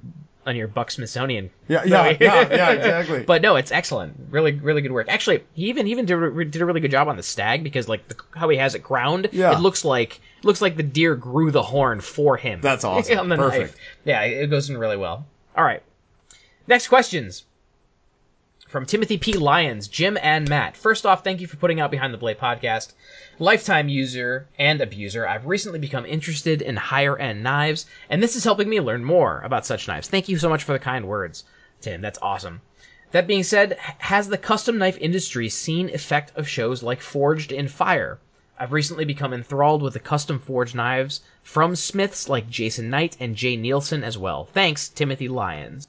[0.46, 1.52] on your Buck Smithsonian.
[1.68, 3.24] Yeah, yeah, yeah, yeah, exactly.
[3.28, 4.16] But no, it's excellent.
[4.32, 5.08] Really, really good work.
[5.10, 7.64] Actually, he even he even did, a- did a really good job on the stag
[7.64, 9.52] because like the, how he has it ground, Yeah.
[9.52, 12.62] it looks like looks like the deer grew the horn for him.
[12.62, 13.20] That's awesome.
[13.20, 13.74] on the Perfect.
[13.74, 13.76] knife.
[14.06, 15.26] Yeah, it goes in really well.
[15.56, 15.84] All right.
[16.69, 17.45] Next questions
[18.68, 19.31] from Timothy P.
[19.31, 20.76] Lyons, Jim, and Matt.
[20.76, 22.91] First off, thank you for putting out Behind the Blade podcast.
[23.39, 28.44] Lifetime user and abuser, I've recently become interested in higher end knives, and this is
[28.44, 30.10] helping me learn more about such knives.
[30.10, 31.45] Thank you so much for the kind words,
[31.80, 32.02] Tim.
[32.02, 32.60] That's awesome.
[33.11, 37.69] That being said, has the custom knife industry seen effect of shows like Forged in
[37.69, 38.19] Fire?
[38.60, 43.38] I've recently become enthralled with the custom forged knives from smiths like Jason Knight and
[43.38, 44.44] Jay Nielsen as well.
[44.44, 45.88] Thanks, Timothy Lyons.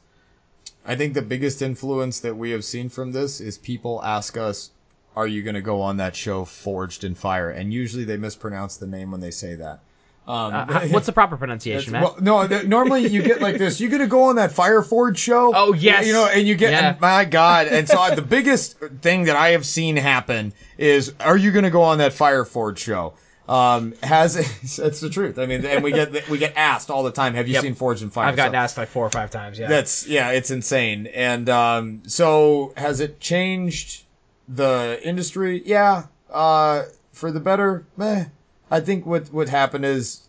[0.86, 4.70] I think the biggest influence that we have seen from this is people ask us,
[5.16, 8.76] "Are you going to go on that show, Forged in Fire?" And usually they mispronounce
[8.76, 9.80] the name when they say that.
[10.26, 12.02] Um, Uh, what's the proper pronunciation, Matt?
[12.02, 13.80] well, no, th- normally you get like this.
[13.80, 15.52] You're going to go on that Fire Forge show.
[15.54, 16.06] Oh, yes.
[16.06, 16.90] you know, and you get Yeah.
[16.90, 17.66] and my God.
[17.66, 21.64] And so I, the biggest thing that I have seen happen is, "Are you going
[21.64, 23.14] to go on that Fire Forge show?"
[23.48, 24.36] Um, has
[24.78, 25.38] it's the truth.
[25.38, 27.34] I mean, and we get we get asked all the time.
[27.34, 27.62] Have you Yep.
[27.62, 28.26] seen Forge and Fire?
[28.26, 29.58] I've gotten So- asked like four or five times.
[29.58, 29.68] Yeah.
[29.68, 31.06] that's yeah, it's insane.
[31.06, 34.04] And um, so has it changed
[34.48, 35.62] the industry?
[35.64, 37.84] Yeah, uh, for the better.
[37.96, 38.26] Meh.
[38.70, 40.20] I think what what happened is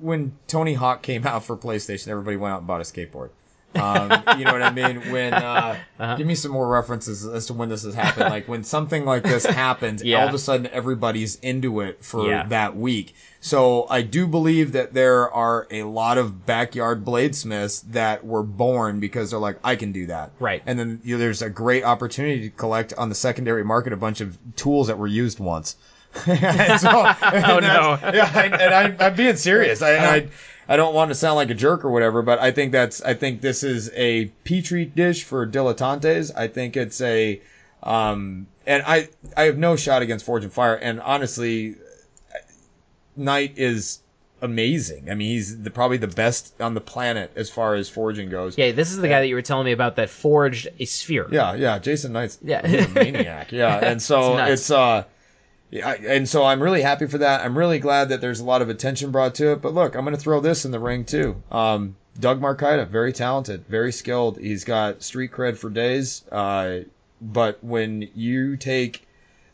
[0.00, 3.30] when Tony Hawk came out for PlayStation, everybody went out and bought a skateboard.
[3.76, 5.10] Um, you know what I mean?
[5.12, 6.16] When uh, Uh-huh.
[6.16, 8.30] give me some more references as to when this has happened.
[8.30, 10.22] Like when something like this happens, Yeah.
[10.22, 12.46] all of a sudden everybody's into it for Yeah.
[12.48, 13.14] that week.
[13.40, 19.00] So I do believe that there are a lot of backyard bladesmiths that were born
[19.00, 20.30] because they're like, I can do that.
[20.40, 20.62] Right.
[20.66, 23.96] And then you know, there's a great opportunity to collect on the secondary market a
[23.96, 25.76] bunch of tools that were used once.
[26.26, 27.98] And so- Oh, no.
[28.12, 29.82] Yeah, and, and I, I'm being serious.
[29.82, 30.28] I, I
[30.66, 33.12] I don't want to sound like a jerk or whatever, but I think that's I
[33.14, 36.30] think this is a petri dish for dilettantes.
[36.34, 37.40] I think it's a
[37.82, 41.74] um and I I have no shot against Forge and Fire and honestly
[43.16, 44.00] Knight is
[44.42, 45.10] amazing.
[45.10, 48.58] I mean, he's the, probably the best on the planet as far as forging goes.
[48.58, 51.28] yeah, this is the guy that you were telling me about that forged a sphere.
[51.30, 52.60] Yeah, yeah, Jason Knight's Yeah.
[52.66, 53.52] a maniac.
[53.52, 55.04] Yeah, and so It's it's, uh,
[55.82, 57.44] I- and so I'm really happy for that.
[57.44, 59.62] I'm really glad that there's a lot of attention brought to it.
[59.62, 61.42] But look, I'm going to throw this in the ring too.
[61.50, 64.38] Um, Doug Marcaida, very talented, very skilled.
[64.38, 66.22] He's got street cred for days.
[66.30, 66.80] Uh,
[67.20, 69.06] but when you take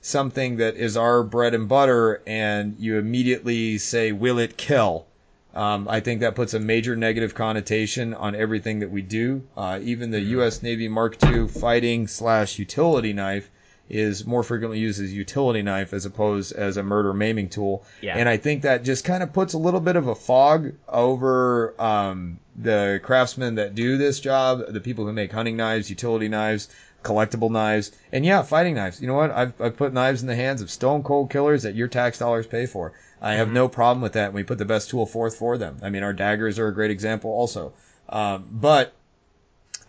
[0.02, 5.06] something that is our bread and butter and you immediately say, "Will it kill?"
[5.54, 9.42] Um, I think that puts a major negative connotation on everything that we do.
[9.56, 10.62] Uh, even the U.S.
[10.62, 13.50] Navy Mark II fighting slash utility knife
[13.90, 17.84] is more frequently used as a utility knife as opposed as a murder maiming tool.
[18.00, 18.16] Yeah.
[18.16, 21.74] And I think that just kind of puts a little bit of a fog over
[21.78, 26.68] um, the craftsmen that do this job, the people who make hunting knives, utility knives,
[27.02, 29.00] collectible knives, and yeah, fighting knives.
[29.00, 29.30] You know what?
[29.30, 32.46] I've, I've put knives in the hands of stone cold killers that your tax dollars
[32.46, 32.92] pay for.
[33.20, 34.26] I have no problem with that.
[34.26, 35.78] And we put the best tool forth for them.
[35.82, 37.74] I mean, our daggers are a great example also.
[38.08, 38.94] Um, but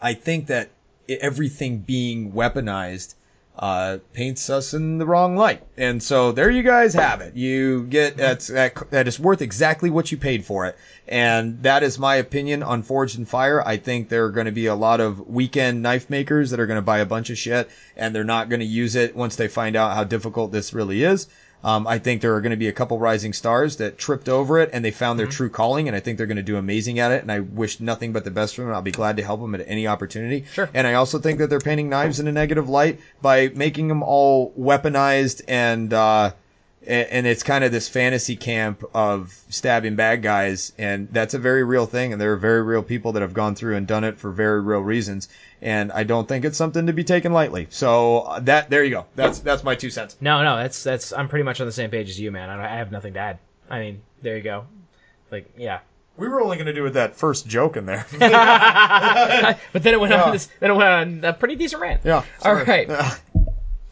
[0.01, 0.69] I think that
[1.07, 3.15] everything being weaponized
[3.57, 5.61] uh, paints us in the wrong light.
[5.77, 7.35] And so there you guys have it.
[7.35, 10.77] You get that's that, that is worth exactly what you paid for it.
[11.07, 13.61] And that is my opinion on Forged and Fire.
[13.65, 16.67] I think there are going to be a lot of weekend knife makers that are
[16.67, 19.35] going to buy a bunch of shit and they're not going to use it once
[19.35, 21.27] they find out how difficult this really is.
[21.63, 24.59] Um, I think there are going to be a couple rising stars that tripped over
[24.59, 26.99] it and they found their true calling, and I think they're going to do amazing
[26.99, 27.21] at it.
[27.21, 28.73] And I wish nothing but the best for them.
[28.73, 30.45] I'll be glad to help them at any opportunity.
[30.53, 30.69] Sure.
[30.73, 34.03] And I also think that they're painting knives in a negative light by making them
[34.03, 36.31] all weaponized and uh,
[36.87, 41.63] and it's kind of this fantasy camp of stabbing bad guys, and that's a very
[41.63, 42.11] real thing.
[42.11, 44.61] And there are very real people that have gone through and done it for very
[44.61, 45.29] real reasons.
[45.61, 47.67] And I don't think it's something to be taken lightly.
[47.69, 49.05] So uh, that there you go.
[49.15, 50.17] That's that's my two cents.
[50.21, 51.13] No, no, that's that's.
[51.13, 52.49] I'm pretty much on the same page as you, man.
[52.49, 53.37] I, I have nothing to add.
[53.69, 54.65] I mean, there you go.
[55.31, 55.79] Like, yeah.
[56.17, 58.05] We were only going to do with that first joke in there.
[59.73, 60.23] But then it went Yeah.
[60.23, 60.49] on this.
[60.59, 62.01] Then it went on a pretty decent rant.
[62.03, 62.15] yeah.
[62.15, 62.65] All sorry.
[62.65, 62.89] right.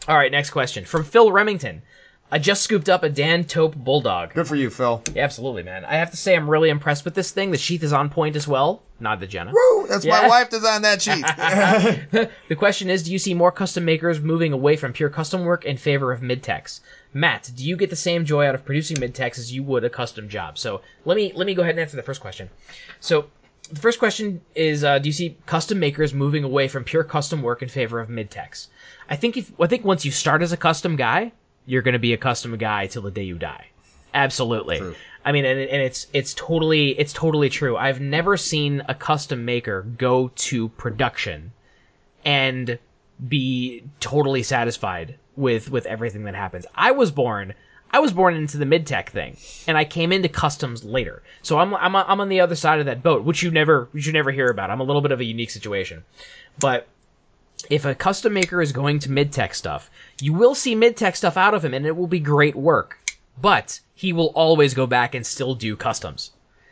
[0.08, 0.30] All right.
[0.30, 1.82] Next question from Phil Remington.
[2.32, 4.34] I just scooped up a Dan Tope Bulldog.
[4.34, 5.02] Good for you, Phil.
[5.14, 5.84] Yeah, absolutely, man.
[5.84, 7.50] I have to say, I'm really impressed with this thing.
[7.50, 8.82] The sheath is on point as well.
[9.00, 9.52] Nod to Jenna.
[9.52, 9.86] Woo!
[9.88, 10.20] That's Yeah.
[10.22, 11.24] my wife designed that sheath.
[12.48, 15.64] The question is, do you see more custom makers moving away from pure custom work
[15.64, 16.80] in favor of mid-techs?
[17.12, 19.90] Matt, do you get the same joy out of producing mid-techs as you would a
[19.90, 20.56] custom job?
[20.58, 22.48] So let me let me go ahead and answer the first question.
[23.00, 23.26] So
[23.72, 27.42] the first question is, uh, do you see custom makers moving away from pure custom
[27.42, 28.68] work in favor of mid-techs?
[29.08, 31.32] I think if I think once you start as a custom guy,
[31.66, 33.66] you're going to be a custom guy till the day you die.
[34.14, 34.80] Absolutely.
[35.24, 37.76] I mean, and, and it's it's totally it's totally true.
[37.76, 41.52] I've never seen a custom maker go to production
[42.24, 42.78] and
[43.28, 46.66] be totally satisfied with with everything that happens.
[46.74, 47.54] I was born
[47.92, 51.22] I was born into the mid tech thing, and I came into customs later.
[51.42, 54.00] So I'm I'm I'm on the other side of that boat, which you never you
[54.00, 54.70] should never hear about.
[54.70, 56.04] I'm a little bit of a unique situation,
[56.58, 56.86] but
[57.68, 61.16] if a custom maker is going to mid tech stuff, you will see mid tech
[61.16, 62.98] stuff out of him, and it will be great work.
[63.40, 66.30] But he will always go back and still do customs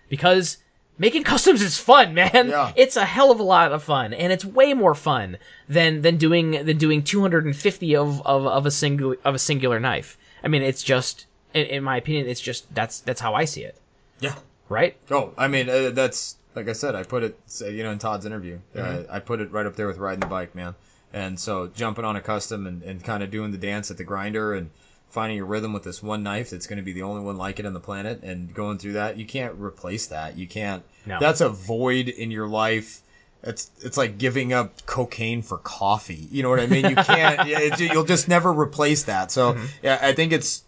[0.09, 0.59] because
[0.98, 2.48] making customs is fun, man.
[2.48, 2.73] Yeah.
[2.77, 5.39] It's a hell of a lot of fun, and it's way more fun
[5.69, 10.19] than than doing than doing 250 of of, of a single of a singular knife.
[10.43, 13.62] I mean, it's just in, in my opinion, it's just that's that's how I see
[13.65, 13.77] it,
[14.20, 14.35] yeah.
[14.69, 14.97] right?
[15.10, 16.94] Oh, I mean, uh, that's like I said.
[16.94, 18.59] I put it, uh, you know, in Todd's interview.
[18.74, 19.10] Mm-hmm.
[19.10, 20.74] Uh, I put it right up there with riding the bike, man.
[21.12, 24.05] And so jumping on a custom and, and kind of doing the dance at the
[24.05, 24.70] grinder and
[25.09, 27.59] finding your rhythm with this one knife that's going to be the only one like
[27.59, 30.36] it on the planet and going through that, you can't replace that.
[30.36, 30.82] You can't.
[31.06, 31.18] No.
[31.18, 33.01] That's a void in your life.
[33.43, 36.26] It's it's like giving up cocaine for coffee.
[36.30, 36.85] You know what I mean?
[36.90, 37.48] You can't.
[37.48, 39.30] it, you'll just never replace that.
[39.30, 39.66] So Mm-hmm.
[39.82, 40.64] yeah, I think it's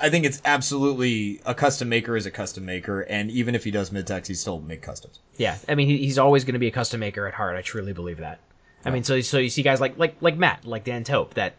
[0.00, 3.70] I think it's absolutely a custom maker is a custom maker, and even if he
[3.70, 5.20] does mid techs, he still make customs.
[5.36, 7.56] Yeah, I mean, he's always going to be a custom maker at heart.
[7.56, 8.40] I truly believe that.
[8.84, 11.54] I mean, so so you see guys like like like Matt, like Dan Tope, that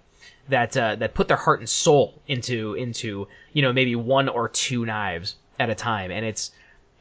[0.49, 4.49] that uh, that put their heart and soul into into you know maybe one or
[4.49, 6.52] two knives at a time, and it's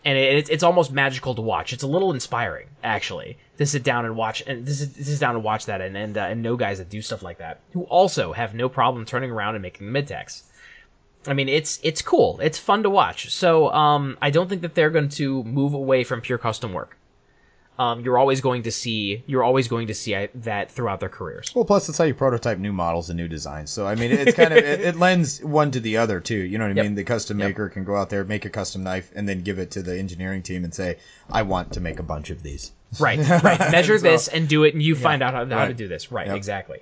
[0.05, 1.73] and it's it's almost magical to watch.
[1.73, 5.35] It's a little inspiring actually to sit down and watch and this is sit down
[5.35, 7.83] and watch that and and, uh, and know guys that do stuff like that who
[7.85, 10.45] also have no problem turning around and making the mid techs.
[11.27, 12.39] I mean, it's it's cool.
[12.43, 13.33] It's fun to watch.
[13.33, 16.97] So um, I don't think that they're going to move away from pure custom work.
[17.77, 21.09] Um, you're always going to see you're always going to see uh, that throughout their
[21.09, 21.53] careers.
[21.57, 23.71] Well, plus that's how you prototype new models and new designs.
[23.73, 26.37] So I mean, it's kind of it, it lends one to the other too.
[26.37, 26.85] You know what I Yep.
[26.85, 26.95] mean?
[26.95, 29.73] The custom maker can go out there, make a custom knife, and then give it
[29.73, 30.99] to the engineering team and say,
[31.33, 32.71] "I want to make a bunch of these."
[33.01, 33.59] Right, right.
[33.73, 36.13] Measure So- this and do it, and you find out how, how to do this.
[36.13, 36.37] Right, Yep.
[36.37, 36.79] exactly.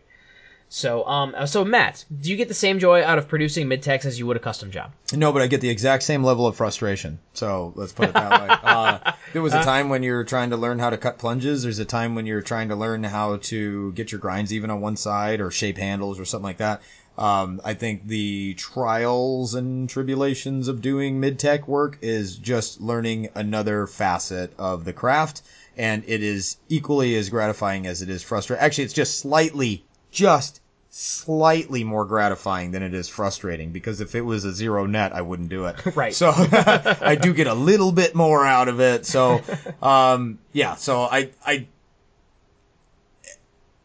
[0.74, 3.82] So, um, uh, so Matt, do you get the same joy out of producing mid
[3.82, 4.90] techs as you would a custom job?
[5.12, 7.18] No, but I get the exact same level of frustration.
[7.34, 8.56] So let's put it that way.
[8.72, 11.62] Uh, there was a time when you're trying to learn how to cut plunges.
[11.62, 14.80] There's a time when you're trying to learn how to get your grinds even on
[14.80, 16.80] one side or shape handles or something like that.
[17.18, 23.28] Um, I think the trials and tribulations of doing mid tech work is just learning
[23.34, 25.42] another facet of the craft.
[25.76, 28.64] And it is equally as gratifying as it is frustrating.
[28.64, 30.61] Actually, it's just slightly, just
[30.94, 35.22] slightly more gratifying than it is frustrating because if it was a zero net, I
[35.22, 35.76] wouldn't do it.
[35.96, 36.14] Right.
[36.14, 39.06] So I do get a little bit more out of it.
[39.06, 39.40] So,
[39.82, 41.66] um, yeah, so I, I,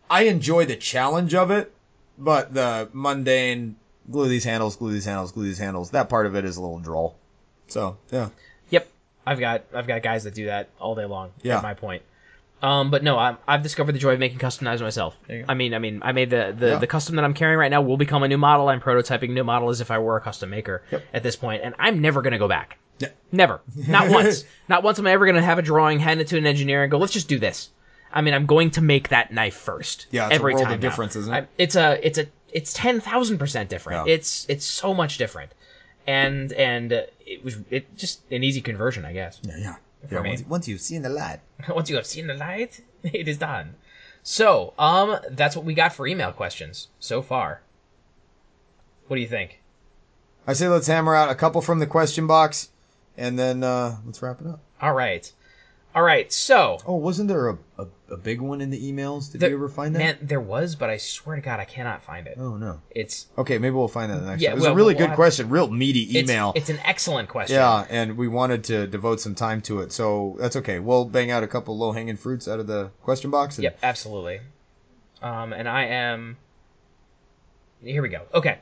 [0.10, 1.74] I enjoy the challenge of it,
[2.18, 3.78] but the mundane
[4.12, 5.92] glue these handles, glue these handles, glue these handles.
[5.92, 7.16] That part of it is a little droll.
[7.68, 8.30] So yeah,
[8.70, 8.88] Yep,
[9.26, 11.32] I've got I've got guys that do that all day long.
[11.42, 11.62] Yeah.
[11.62, 12.04] My point.
[12.62, 15.16] Um, but no, I'm, I've discovered the joy of making custom knives myself.
[15.48, 16.78] I mean, I mean, I made the the, Yeah.
[16.80, 18.70] the custom that I'm carrying right now will become a new model.
[18.70, 21.04] I'm prototyping new model as if I were a custom maker Yep.
[21.14, 22.80] at this point, and I'm never gonna go back.
[23.00, 23.10] Yeah.
[23.32, 26.38] Never, not once, not once am I ever gonna have a drawing, hand it to
[26.38, 27.70] an engineer, and go, let's just do this.
[28.12, 30.08] I mean, I'm going to make that knife first.
[30.10, 30.78] Yeah, it's a every of time now.
[30.78, 31.38] difference, isn't it?
[31.44, 34.08] I- it's a it's a it's ten thousand percent different.
[34.08, 34.14] Yeah.
[34.16, 35.52] It's it's so much different,
[36.08, 39.40] and and it was it just an easy conversion, I guess.
[39.44, 39.76] yeah, yeah.
[40.10, 40.18] Me.
[40.30, 41.40] once, once you've seen the light.
[41.70, 43.76] Once you have seen the light, it is done.
[44.24, 47.62] So, um, that's what we got for email questions so far.
[49.08, 49.62] What do you think?
[50.46, 52.70] I say let's hammer out a couple from the question box,
[53.18, 54.60] and then uh, let's wrap it up.
[54.82, 55.32] All right,
[55.98, 56.32] all right.
[56.32, 59.32] So, Oh, wasn't there a, a, a big one in the emails?
[59.32, 60.00] Did the- you ever find that?
[60.00, 62.38] man, there was, but I swear to God, I cannot find it.
[62.40, 62.80] Oh no.
[62.92, 64.52] It's Okay, maybe we'll find that the next Yeah, one.
[64.52, 66.54] It was well, a really we'll good have- question, real meaty it's, email.
[66.56, 67.56] It's an excellent question.
[67.56, 70.78] yeah, and we wanted to devote some time to it, so that's okay.
[70.80, 73.58] We'll bang out a couple low hanging fruits out of the question box.
[73.58, 74.42] And Yep, absolutely.
[75.24, 76.38] Um, and I am.
[77.84, 78.22] Here we go.
[78.36, 78.60] Okay,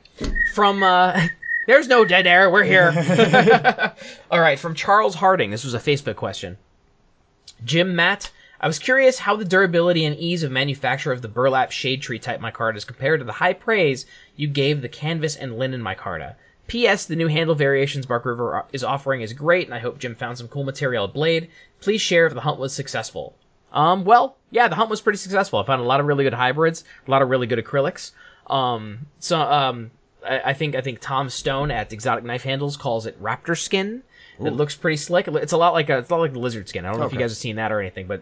[0.53, 1.27] from uh,
[1.67, 2.49] there's no dead air.
[2.49, 2.93] We're here.
[4.31, 5.51] All right, from Charles Harding.
[5.51, 6.57] This was a Facebook question.
[7.63, 11.71] Jim Matt, I was curious how the durability and ease of manufacture of the burlap
[11.71, 14.05] shade tree type micarta is compared to the high praise
[14.35, 16.35] you gave the canvas and linen micarta.
[16.67, 17.05] P.S.
[17.05, 20.37] The new handle variations Bark River is offering is great, and I hope Jim found
[20.37, 21.49] some cool material at Blade.
[21.79, 23.35] Please share if the hunt was successful.
[23.71, 25.59] Um, well, yeah, the hunt was pretty successful.
[25.59, 28.11] I found a lot of really good hybrids, a lot of really good acrylics.
[28.47, 29.91] Um, so, um,
[30.25, 34.01] I, I think I think Tom Stone at Exotic Knife Handles calls it raptor skin.
[34.39, 35.27] It looks pretty slick.
[35.27, 36.85] It's a lot like a, it's a lot like the lizard skin.
[36.85, 38.21] I don't know if you guys have seen that or anything, but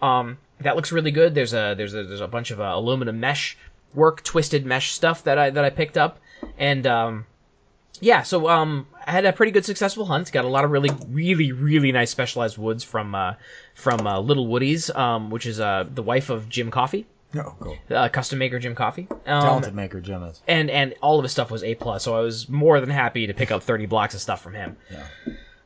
[0.00, 1.34] um, that looks really good.
[1.34, 3.56] There's a there's a there's a bunch of uh, aluminum mesh
[3.94, 6.18] work, twisted mesh stuff that I that I picked up,
[6.58, 7.26] and um,
[8.00, 10.32] yeah, so um, I had a pretty good successful hunt.
[10.32, 13.34] Got a lot of really, really, really nice specialized woods from uh,
[13.74, 17.04] from uh, Little Woodies, um, which is uh, the wife of Jim Coffee,
[17.36, 17.76] Oh, cool.
[17.90, 19.06] uh, custom maker Jim Coffee.
[19.26, 20.40] Um, Talented maker, Jim is.
[20.48, 23.26] and and all of his stuff was A plus, so I was more than happy
[23.26, 24.76] to pick up thirty blocks of stuff from him.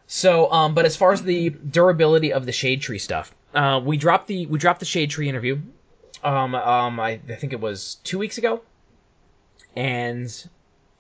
[0.07, 3.97] So, um, but as far as the durability of the shade tree stuff, uh, we
[3.97, 5.61] dropped the we dropped the shade tree interview.
[6.23, 8.63] Um, um, I, I think it was two weeks ago,
[9.77, 10.49] and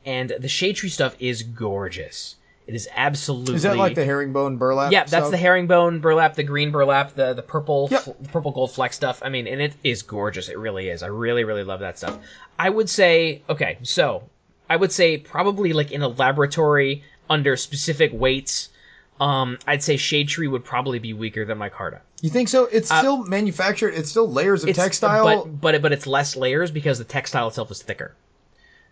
[0.04, 2.36] and the shade tree stuff is gorgeous.
[2.66, 3.56] It is absolutely.
[3.56, 4.90] Is that like the herringbone burlap?
[4.90, 5.30] Yeah, that's stuff?
[5.30, 8.02] the herringbone burlap, the green burlap, the the purple Yep.
[8.02, 9.20] fl- purple gold flex stuff.
[9.22, 10.48] I mean, and it is gorgeous.
[10.48, 11.02] It really is.
[11.02, 12.18] I really really love that stuff.
[12.58, 14.22] I would say okay, so
[14.70, 18.70] I would say probably like in a laboratory under specific weights.
[19.20, 22.00] Um, I'd say shade tree would probably be weaker than micarta.
[22.20, 22.64] You think so?
[22.72, 23.90] It's still manufactured.
[23.94, 25.24] It's still layers of Uh, It's textile.
[25.44, 28.14] but but but it's less layers because the textile itself is thicker,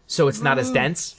[0.06, 1.16] so it's not as dense.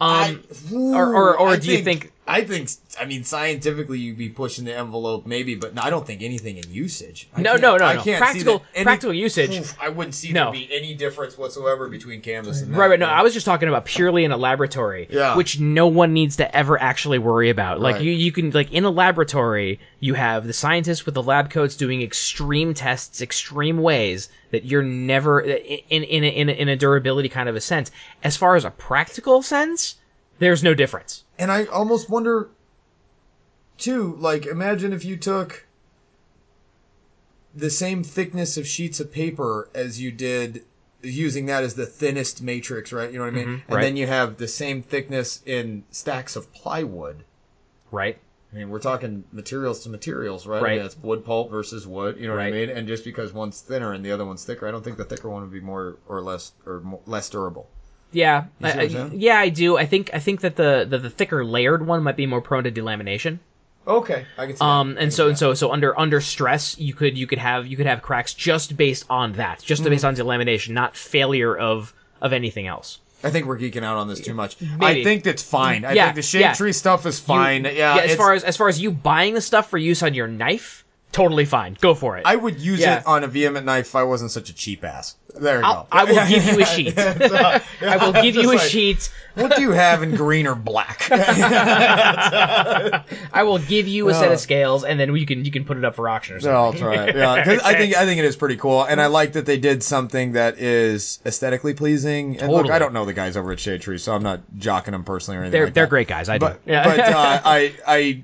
[0.00, 0.42] Um,
[0.72, 2.70] or- or- or I do you think- I think.
[2.98, 6.72] I mean, scientifically, you'd be pushing the envelope, maybe, but I don't think anything in
[6.72, 7.28] usage.
[7.36, 8.02] I No, no, no, I no.
[8.02, 9.58] can't Practical- see any- practical usage.
[9.58, 10.44] Oof, I wouldn't see No.
[10.44, 12.78] there be any difference whatsoever between canvas and that.
[12.78, 12.98] Right, right.
[12.98, 15.36] No, I was just talking about purely in a laboratory, Yeah.
[15.36, 17.80] which no one needs to ever actually worry about.
[17.80, 18.04] Like Right.
[18.04, 21.76] you, you can like in a laboratory, you have the scientists with the lab coats
[21.76, 26.76] doing extreme tests, extreme ways that you're never in in a, in a, in a
[26.76, 27.90] durability kind of a sense.
[28.22, 29.96] As far as a practical sense,
[30.38, 31.24] there's no difference.
[31.38, 32.50] And I almost wonder,
[33.78, 35.66] too, like, imagine if you took
[37.54, 40.64] the same thickness of sheets of paper as you did
[41.02, 43.12] using that as the thinnest matrix, right?
[43.12, 43.44] You know what I mean?
[43.44, 43.66] Mm-hmm.
[43.66, 43.82] and right.
[43.82, 47.24] then you have the same thickness in stacks of plywood.
[47.90, 48.18] Right.
[48.52, 50.62] I mean, we're talking materials to materials, right?
[50.62, 50.72] Right.
[50.72, 52.16] I mean, it's wood pulp versus wood.
[52.18, 52.50] You know Right.
[52.52, 52.70] what I mean?
[52.70, 55.28] And just because one's thinner and the other one's thicker, I don't think the thicker
[55.28, 57.68] one would be more or less or more, less durable.
[58.14, 59.76] Yeah, I- yeah, I do.
[59.76, 62.64] I think I think that the, the the thicker layered one might be more prone
[62.64, 63.38] to delamination.
[63.86, 64.64] Okay, I can see.
[64.64, 65.02] Um, that.
[65.02, 67.86] And so and so so under under stress, you could you could have you could
[67.86, 69.90] have cracks just based on that, just Mm-hmm.
[69.90, 71.92] based on delamination, not failure of
[72.22, 73.00] of anything else.
[73.22, 74.56] I think we're geeking out on this too much.
[74.80, 75.84] I think that's fine.
[75.86, 76.52] I Yeah, think the shade yeah.
[76.54, 77.64] tree stuff is You- fine.
[77.64, 80.28] yeah, as far as as far as you buying the stuff for use on your
[80.28, 80.83] knife,
[81.14, 81.76] totally fine.
[81.80, 82.22] Go for it.
[82.26, 82.98] I would use Yeah.
[82.98, 85.14] it on a Vehement knife if I wasn't such a cheap ass.
[85.34, 85.88] There you I'll, go.
[85.90, 86.98] I will give you a sheet.
[86.98, 87.62] I
[88.00, 89.10] will give you a like, sheet.
[89.34, 91.08] What do you have in green or black?
[93.32, 94.32] I will give you a set Oh.
[94.34, 96.50] of scales, and then you can you can put it up for auction or No,
[96.50, 96.84] I'll something.
[96.86, 97.16] try it.
[97.16, 99.56] Yeah, 'cause I think I think it is pretty cool, and I like that they
[99.58, 102.38] did something that is aesthetically pleasing.
[102.40, 104.92] And look, I don't know the guys over at Shade Tree, so I'm not jocking
[104.92, 105.52] them personally or anything.
[105.52, 105.90] They're like they're that.
[105.90, 106.28] great guys.
[106.28, 106.46] I do.
[106.46, 106.84] but yeah.
[106.84, 108.22] but uh, I I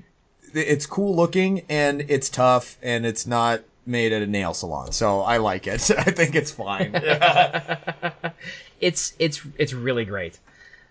[0.53, 4.91] it's cool looking and it's tough and it's not made at a nail salon.
[4.91, 5.91] So I like it.
[5.97, 6.91] I think it's fine.
[8.81, 10.39] it's it's it's really great.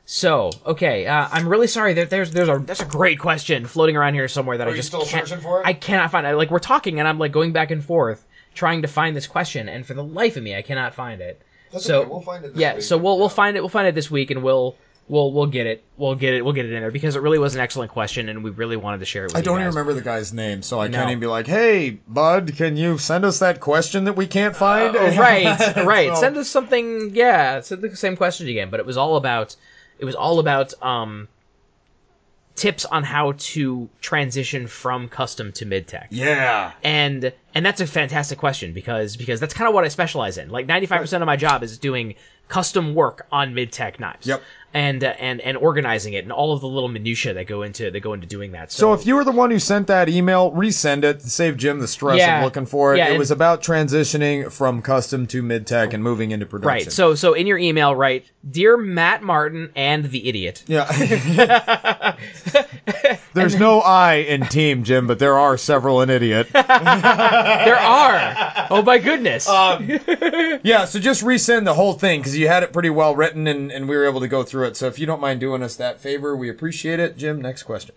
[0.07, 1.95] So okay, uh, I'm really sorry.
[1.95, 4.77] There, there's there's a that's a great question floating around here somewhere that I you
[4.77, 5.67] just still can't, searching for it?
[5.67, 6.35] I cannot find it.
[6.35, 9.69] Like we're talking and I'm like going back and forth trying to find this question,
[9.69, 11.41] and for the life of me, I cannot find it.
[11.73, 12.83] That's so okay, we'll find it this yeah, week.
[12.83, 13.61] so we'll we'll find it.
[13.61, 14.77] We'll find it this week, and we'll
[15.11, 15.85] we'll we'll get it.
[15.97, 16.45] We'll get it.
[16.45, 18.77] We'll get it in there because it really was an excellent question, and we really
[18.77, 19.39] wanted to share it with you.
[19.39, 20.99] I don't even remember the guy's name, so I No.
[20.99, 24.57] can't even be like, "Hey, bud, can you send us that question that we can't
[24.57, 26.15] find?" Oh, right, right.
[26.15, 27.11] So- Send us something.
[27.15, 28.71] Yeah, send the same question again.
[28.71, 29.57] But it was all about.
[29.99, 31.29] It was all about um,
[32.55, 36.09] tips on how to transition from custom to mid tech.
[36.11, 36.73] Yeah.
[36.83, 40.51] And and that's a fantastic question because because that's kind of what I specialize in.
[40.51, 42.15] Like ninety five percent of my job is doing
[42.49, 44.27] custom work on mid tech knives.
[44.27, 44.43] Yep.
[44.73, 47.91] And uh, and and organizing it and all of the little minutia that go into
[47.91, 48.71] that go into doing that.
[48.71, 51.23] So if you were the one who sent that email, resend it.
[51.23, 52.39] Save Jim the stress Yeah.
[52.39, 52.99] of looking for it.
[52.99, 56.69] Yeah, it and- was about transitioning from custom to mid tech and moving into production.
[56.87, 56.93] Right.
[56.93, 60.87] So so in your email, write, "Dear Matt Martin and the idiot." yeah.
[63.35, 66.49] There's no I in team, Jim, but there are several in idiot.
[67.45, 68.67] There are.
[68.71, 69.49] Oh my goodness.
[69.49, 69.89] Um,
[70.63, 73.71] yeah, so just resend the whole thing because you had it pretty well written and,
[73.73, 74.77] and we were able to go through it.
[74.77, 77.17] So if you don't mind doing us that favor, we appreciate it.
[77.17, 77.95] Jim, next question.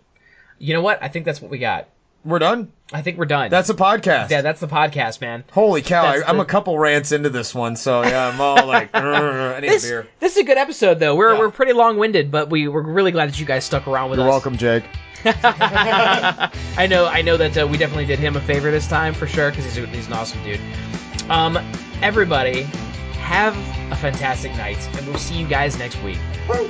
[0.57, 1.01] you know what?
[1.01, 1.87] I think that's what we got.
[2.25, 2.71] We're done.
[2.93, 3.49] I think we're done.
[3.49, 4.29] That's a podcast.
[4.29, 4.41] yeah.
[4.41, 5.43] That's the podcast, man.
[5.51, 6.05] Holy cow!
[6.05, 8.89] I, That's I'm the- a couple rants into this one, so yeah, I'm all like,
[8.93, 10.07] I need This, a beer.
[10.19, 11.15] this is a good episode, though.
[11.15, 11.39] We're, Yeah.
[11.39, 14.19] we're pretty long winded, but we, we're really glad that you guys stuck around with
[14.19, 14.31] You're us.
[14.31, 14.83] welcome, Jake.
[15.25, 19.25] I know, I know that uh, we definitely did him a favor this time for
[19.27, 20.59] sure because he's, a- he's an awesome dude.
[21.29, 21.57] Um,
[22.01, 22.63] everybody,
[23.19, 23.55] have
[23.91, 26.19] a fantastic night, and we'll see you guys next week.
[26.47, 26.69] Woo.